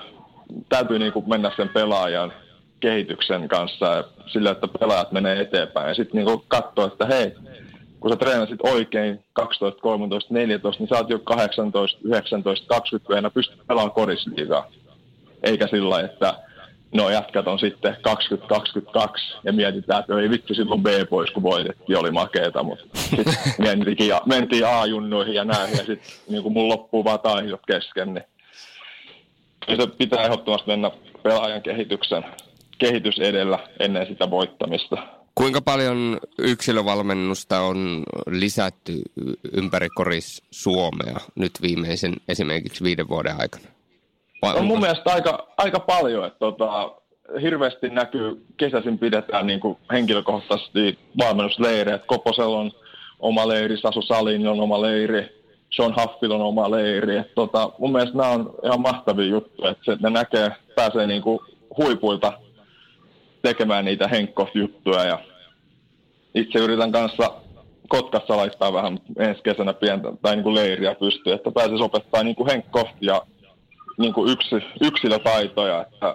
täytyy 0.69 0.99
niin 0.99 1.13
kuin 1.13 1.29
mennä 1.29 1.53
sen 1.57 1.69
pelaajan 1.69 2.33
kehityksen 2.81 3.49
kanssa 3.49 4.05
sillä, 4.27 4.51
että 4.51 4.69
pelaajat 4.81 5.13
menee 5.13 5.41
eteenpäin. 5.41 5.89
Ja 5.89 5.95
sitten 5.95 6.25
niin 6.25 6.43
katsoa, 6.49 6.87
että 6.87 7.07
hei, 7.07 7.35
kun 8.01 8.11
sä 8.11 8.17
treenasit 8.17 8.61
oikein 8.63 9.25
12, 9.33 9.81
13, 9.81 10.35
14, 10.35 10.83
niin 10.83 10.89
sä 10.89 10.97
oot 10.97 11.11
jo 11.11 11.19
18, 11.19 11.99
19, 12.05 12.67
20 12.67 13.09
vuonna 13.09 13.31
pystyt 13.31 13.67
pelaamaan 13.67 13.95
korisliigaa. 13.95 14.67
Eikä 15.43 15.67
sillä 15.67 16.01
että 16.01 16.35
no 16.95 17.11
jätkät 17.11 17.47
on 17.49 17.59
sitten 17.59 17.97
20, 18.03 18.49
22 18.49 19.37
ja 19.45 19.53
mietitään, 19.53 20.01
että 20.01 20.21
ei 20.21 20.31
vitsi 20.31 20.55
silloin 20.55 20.83
B 20.83 20.87
pois, 21.11 21.31
kun 21.31 21.43
voitettiin, 21.43 21.99
oli 21.99 22.11
makeeta, 22.11 22.63
mutta 22.63 22.85
sitten 22.95 23.35
mentiin, 23.59 24.13
mentiin 24.27 24.67
A-junnuihin 24.67 25.35
ja 25.35 25.45
näin 25.45 25.71
ja 25.71 25.77
sitten 25.77 25.99
niin 26.29 26.43
kun 26.43 26.53
mun 26.53 26.69
loppuu 26.69 27.05
vaan 27.05 27.21
taidot 27.21 27.61
kesken, 27.67 28.15
niin 28.15 28.25
se 29.77 29.87
pitää 29.87 30.25
ehdottomasti 30.25 30.71
mennä 30.71 30.91
pelaajan 31.23 31.63
kehityksen 31.63 32.25
kehitys 32.79 33.19
edellä 33.19 33.59
ennen 33.81 34.07
sitä 34.07 34.31
voittamista. 34.31 34.97
Kuinka 35.35 35.61
paljon 35.61 36.19
yksilövalmennusta 36.39 37.61
on 37.61 38.05
lisätty 38.31 38.93
ympäri 39.53 39.89
koris 39.89 40.43
Suomea 40.51 41.21
nyt 41.35 41.53
viimeisen 41.63 42.15
esimerkiksi 42.29 42.85
viiden 42.85 43.09
vuoden 43.09 43.41
aikana? 43.41 43.78
Vai 44.43 44.57
on 44.57 44.65
mun 44.65 44.81
mielestä 44.81 45.13
aika, 45.13 45.49
aika 45.57 45.81
paljon, 45.81 46.27
että 46.27 46.39
tota, 46.39 46.93
hirveästi 47.43 47.89
näkyy, 47.89 48.47
kesäisin 48.57 48.99
pidetään 48.99 49.47
niin 49.47 49.61
kuin 49.61 49.79
henkilökohtaisesti 49.93 50.99
valmennusleirejä. 51.19 51.99
Koposella 51.99 52.59
on 52.59 52.71
oma 53.21 53.49
leiri, 53.49 53.77
Sasu 53.77 54.03
Salin 54.03 54.47
on 54.47 54.61
oma 54.61 54.83
leiri, 54.83 55.39
Sean 55.71 55.95
Huffil 55.97 56.31
on 56.31 56.41
oma 56.41 56.71
leiri. 56.71 57.17
Et 57.17 57.35
tota, 57.35 57.71
mun 57.79 57.93
mielestä 57.93 58.17
nämä 58.17 58.31
on 58.31 58.55
ihan 58.65 58.81
mahtavia 58.81 59.27
juttuja, 59.27 59.71
että 59.71 59.85
se, 59.85 59.97
ne 60.03 60.11
näkee, 60.11 60.51
pääsee 60.75 61.07
niin 61.07 61.23
kuin 61.23 61.39
huipuilta 61.77 62.33
tekemään 63.43 63.85
niitä 63.85 64.09
Henkkoff-juttuja 64.09 65.05
ja 65.05 65.19
itse 66.35 66.59
yritän 66.59 66.93
kanssa 66.93 67.35
Kotkassa 67.89 68.37
laittaa 68.37 68.73
vähän 68.73 68.99
ensi 69.19 69.43
kesänä 69.43 69.73
pientä 69.73 70.13
tai 70.23 70.37
niin 70.37 70.43
kuin 70.43 70.55
leiriä 70.55 70.95
pystyy, 70.95 71.33
että 71.33 71.51
pääsisi 71.51 71.83
opettaa 71.83 72.23
niin 72.23 72.37
kuin 72.37 72.51
Henkkoff 72.51 72.91
ja 73.01 73.23
niin 73.99 74.13
kuin 74.13 74.33
yksi, 74.33 74.57
yksilötaitoja, 74.81 75.81
että 75.83 76.15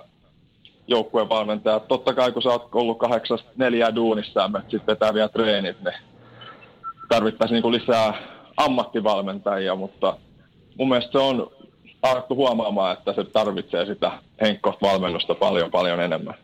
joukkueen 0.87 1.29
valmentaja. 1.29 1.79
Totta 1.79 2.13
kai 2.13 2.31
kun 2.31 2.41
sä 2.41 2.49
oot 2.49 2.69
ollut 2.73 2.99
kahdeksasta 2.99 3.49
neljää 3.55 3.95
duunissa 3.95 4.41
ja 4.41 4.61
sitten 4.61 4.87
vetää 4.87 5.13
vielä 5.13 5.29
treenit, 5.29 5.77
niin 5.83 5.95
tarvittaisiin 7.09 7.61
niin 7.61 7.71
lisää 7.71 8.13
ammattivalmentajia, 8.57 9.75
mutta 9.75 10.17
mun 10.77 10.89
mielestä 10.89 11.11
se 11.11 11.17
on 11.17 11.51
alettu 12.01 12.35
huomaamaan, 12.35 12.97
että 12.97 13.13
se 13.13 13.23
tarvitsee 13.23 13.85
sitä 13.85 14.11
Henkkoff-valmennusta 14.41 15.35
paljon 15.35 15.71
paljon 15.71 16.01
enemmän. 16.01 16.35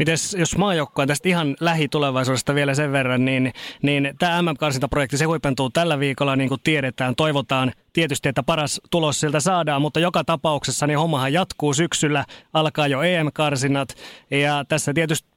Mites, 0.00 0.34
jos 0.34 0.56
maajoukkoon 0.56 1.08
tästä 1.08 1.28
ihan 1.28 1.56
lähitulevaisuudesta 1.60 2.54
vielä 2.54 2.74
sen 2.74 2.92
verran, 2.92 3.24
niin, 3.24 3.52
niin 3.82 4.14
tämä 4.18 4.42
MM-karsintaprojekti, 4.42 5.16
se 5.16 5.24
huipentuu 5.24 5.70
tällä 5.70 5.98
viikolla, 5.98 6.36
niin 6.36 6.48
kuin 6.48 6.60
tiedetään. 6.64 7.16
Toivotaan 7.16 7.72
tietysti, 7.92 8.28
että 8.28 8.42
paras 8.42 8.80
tulos 8.90 9.20
siltä 9.20 9.40
saadaan, 9.40 9.82
mutta 9.82 10.00
joka 10.00 10.24
tapauksessa 10.24 10.86
niin 10.86 10.98
hommahan 10.98 11.32
jatkuu 11.32 11.74
syksyllä, 11.74 12.24
alkaa 12.52 12.86
jo 12.86 13.02
EM-karsinat. 13.02 13.94
Ja 14.30 14.64
tässä 14.68 14.94
tietysti 14.94 15.28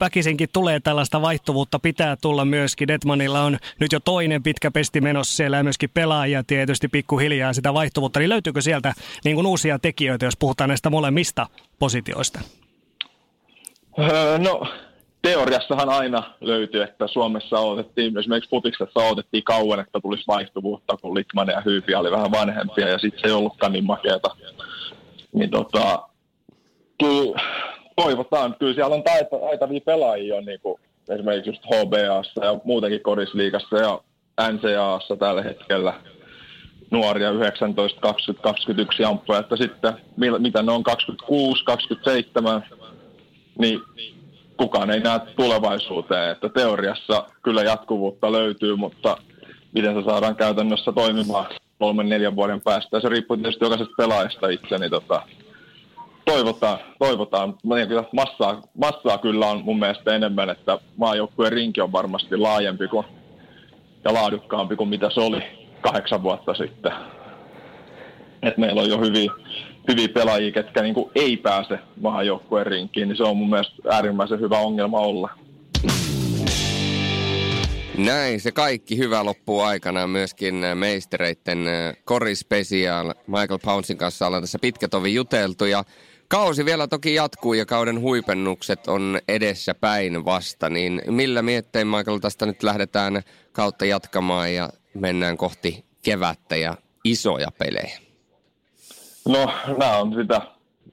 väkisinkin 0.00 0.48
tulee 0.52 0.80
tällaista 0.80 1.22
vaihtuvuutta, 1.22 1.78
pitää 1.78 2.16
tulla 2.16 2.44
myöskin. 2.44 2.88
Detmanilla 2.88 3.40
on 3.40 3.58
nyt 3.80 3.92
jo 3.92 4.00
toinen 4.00 4.42
pitkä 4.42 4.70
pesti 4.70 5.00
menossa 5.00 5.36
siellä 5.36 5.56
ja 5.56 5.64
myöskin 5.64 5.90
pelaajia 5.94 6.44
tietysti 6.44 6.88
pikkuhiljaa 6.88 7.52
sitä 7.52 7.74
vaihtuvuutta. 7.74 8.20
Niin 8.20 8.30
löytyykö 8.30 8.60
sieltä 8.60 8.94
niin 9.24 9.36
kuin 9.36 9.46
uusia 9.46 9.78
tekijöitä, 9.78 10.24
jos 10.24 10.36
puhutaan 10.36 10.68
näistä 10.68 10.90
molemmista 10.90 11.46
positioista? 11.78 12.40
Öö, 13.98 14.38
no, 14.38 14.66
teoriassahan 15.22 15.88
aina 15.88 16.22
löytyy, 16.40 16.82
että 16.82 17.06
Suomessa 17.06 17.58
odotettiin, 17.58 18.18
esimerkiksi 18.18 18.50
futiksessa 18.50 19.00
odotettiin 19.00 19.44
kauan, 19.44 19.80
että 19.80 20.00
tulisi 20.00 20.24
vaihtuvuutta, 20.28 20.96
kun 20.96 21.14
Litman 21.14 21.48
ja 21.48 21.62
Hyypi 21.64 21.94
oli 21.94 22.10
vähän 22.10 22.32
vanhempia 22.32 22.88
ja 22.88 22.98
sitten 22.98 23.20
se 23.20 23.26
ei 23.26 23.32
ollutkaan 23.32 23.72
niin 23.72 23.84
makeata. 23.84 24.36
Niin 25.32 25.50
tota, 25.50 26.08
kyllä 27.00 27.40
toivotaan, 27.96 28.56
kyllä 28.58 28.74
siellä 28.74 28.94
on 28.94 29.02
taita, 29.02 29.36
taitavia 29.38 29.80
pelaajia, 29.86 30.40
niin 30.40 30.60
kuin 30.60 30.80
esimerkiksi 31.08 31.50
just 31.50 31.62
HBAssa 31.64 32.44
ja 32.44 32.60
muutenkin 32.64 33.02
Korisliigassa 33.02 33.76
ja 33.76 34.00
NCAassa 34.52 35.16
tällä 35.16 35.42
hetkellä 35.42 35.94
nuoria 36.90 37.30
19, 37.30 38.00
20, 38.00 38.42
21 38.42 39.04
amppuja, 39.04 39.38
että 39.38 39.56
sitten 39.56 39.92
mitä 40.38 40.62
ne 40.62 40.72
on 40.72 40.82
26, 40.82 41.64
27, 41.64 42.64
niin 43.58 43.80
kukaan 44.56 44.90
ei 44.90 45.00
näe 45.00 45.20
tulevaisuuteen. 45.36 46.30
Että 46.30 46.48
teoriassa 46.48 47.26
kyllä 47.42 47.62
jatkuvuutta 47.62 48.32
löytyy, 48.32 48.76
mutta 48.76 49.16
miten 49.72 49.94
se 49.94 50.02
saadaan 50.04 50.36
käytännössä 50.36 50.92
toimimaan 50.92 51.46
kolmen 51.78 52.08
neljän 52.08 52.36
vuoden 52.36 52.60
päästä. 52.60 52.96
Ja 52.96 53.00
se 53.00 53.08
riippuu 53.08 53.36
tietysti 53.36 53.64
jokaisesta 53.64 53.94
pelaajasta 53.96 54.48
itse, 54.48 54.78
niin 54.78 54.90
tota, 54.90 55.22
toivotaan, 56.24 56.78
toivotaan. 56.98 57.54
Tiedän, 57.62 57.88
kyllä 57.88 58.04
massaa, 58.12 58.60
massaa 58.78 59.18
kyllä 59.18 59.46
on 59.46 59.64
mun 59.64 59.78
mielestä 59.78 60.14
enemmän, 60.14 60.50
että 60.50 60.78
maajoukkueen 60.96 61.52
rinki 61.52 61.80
on 61.80 61.92
varmasti 61.92 62.36
laajempi 62.36 62.88
kuin, 62.88 63.06
ja 64.04 64.14
laadukkaampi 64.14 64.76
kuin 64.76 64.88
mitä 64.88 65.10
se 65.10 65.20
oli 65.20 65.42
kahdeksan 65.80 66.22
vuotta 66.22 66.54
sitten. 66.54 66.92
Et 68.42 68.58
meillä 68.58 68.82
on 68.82 68.90
jo 68.90 68.98
hyviä, 68.98 69.32
hyviä 69.88 70.08
pelaajia, 70.08 70.52
ketkä 70.52 70.82
niin 70.82 70.94
kuin 70.94 71.10
ei 71.14 71.36
pääse 71.36 71.78
maajoukkueen 72.00 72.66
rinkiin, 72.66 73.08
niin 73.08 73.16
se 73.16 73.22
on 73.22 73.36
mun 73.36 73.50
mielestä 73.50 73.74
äärimmäisen 73.90 74.40
hyvä 74.40 74.58
ongelma 74.58 74.98
olla. 74.98 75.30
Näin, 77.98 78.40
se 78.40 78.52
kaikki 78.52 78.98
hyvä 78.98 79.24
loppuu 79.24 79.60
aikana 79.60 80.06
myöskin 80.06 80.54
meistereiden 80.74 81.58
Kori 82.04 82.34
Special. 82.34 83.14
Michael 83.26 83.58
Pouncein 83.64 83.98
kanssa 83.98 84.26
ollaan 84.26 84.42
tässä 84.42 84.58
pitkä 84.58 84.88
tovi 84.88 85.14
juteltu 85.14 85.64
ja 85.64 85.84
kausi 86.28 86.64
vielä 86.64 86.88
toki 86.88 87.14
jatkuu 87.14 87.54
ja 87.54 87.66
kauden 87.66 88.00
huipennukset 88.00 88.88
on 88.88 89.18
edessä 89.28 89.74
päin 89.74 90.24
vasta. 90.24 90.70
Niin 90.70 91.02
millä 91.06 91.42
miettein 91.42 91.86
Michael 91.86 92.18
tästä 92.18 92.46
nyt 92.46 92.62
lähdetään 92.62 93.22
kautta 93.52 93.84
jatkamaan 93.84 94.54
ja 94.54 94.68
mennään 94.94 95.36
kohti 95.36 95.84
kevättä 96.02 96.56
ja 96.56 96.76
isoja 97.04 97.48
pelejä? 97.58 98.11
No, 99.28 99.50
nämä 99.78 99.98
on 99.98 100.14
sitä, 100.14 100.40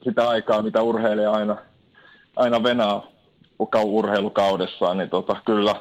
sitä 0.04 0.30
aikaa, 0.30 0.62
mitä 0.62 0.82
urheilija 0.82 1.32
aina, 1.32 1.58
aina 2.36 2.64
venää 2.64 3.02
urheilukaudessaan, 3.84 4.98
niin 4.98 5.10
tota, 5.10 5.36
kyllä 5.46 5.76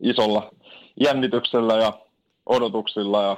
isolla 0.00 0.50
jännityksellä 1.00 1.76
ja 1.76 1.92
odotuksilla 2.46 3.22
ja 3.22 3.36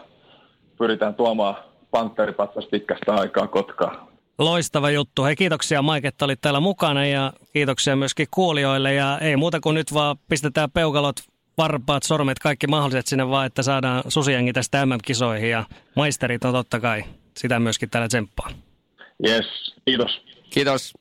pyritään 0.79 1.15
tuomaan 1.15 1.57
panteripatsas 1.91 2.67
pitkästä 2.71 3.15
aikaa 3.15 3.47
Kotkaan. 3.47 4.09
Loistava 4.39 4.91
juttu. 4.91 5.25
Hei 5.25 5.37
kiitoksia 5.37 5.83
Mike, 5.83 6.09
että 6.09 6.25
olit 6.25 6.41
täällä 6.41 6.61
mukana 6.61 7.07
ja 7.07 7.33
kiitoksia 7.53 7.97
myöskin 7.97 8.27
kuulijoille. 8.31 8.95
Ja 8.95 9.19
ei 9.19 9.37
muuta 9.37 9.61
kuin 9.61 9.75
nyt 9.75 9.95
vaan 9.95 10.17
pistetään 10.29 10.71
peukalot, 10.71 11.17
varpaat, 11.59 12.03
sormet, 12.03 12.39
kaikki 12.39 12.67
mahdolliset 12.67 13.07
sinne 13.07 13.29
vaan, 13.29 13.47
että 13.47 13.63
saadaan 13.63 14.03
susiengi 14.09 14.53
tästä 14.53 14.87
MM-kisoihin. 14.87 15.51
Ja 15.51 15.65
maisterit 15.97 16.45
on 16.45 16.53
totta 16.53 16.81
kai 16.81 17.05
sitä 17.37 17.61
myöskin 17.61 17.91
täällä 17.91 18.09
tsemppaa. 18.09 18.51
Yes, 19.27 19.75
kiitos. 19.85 20.21
Kiitos. 20.51 20.93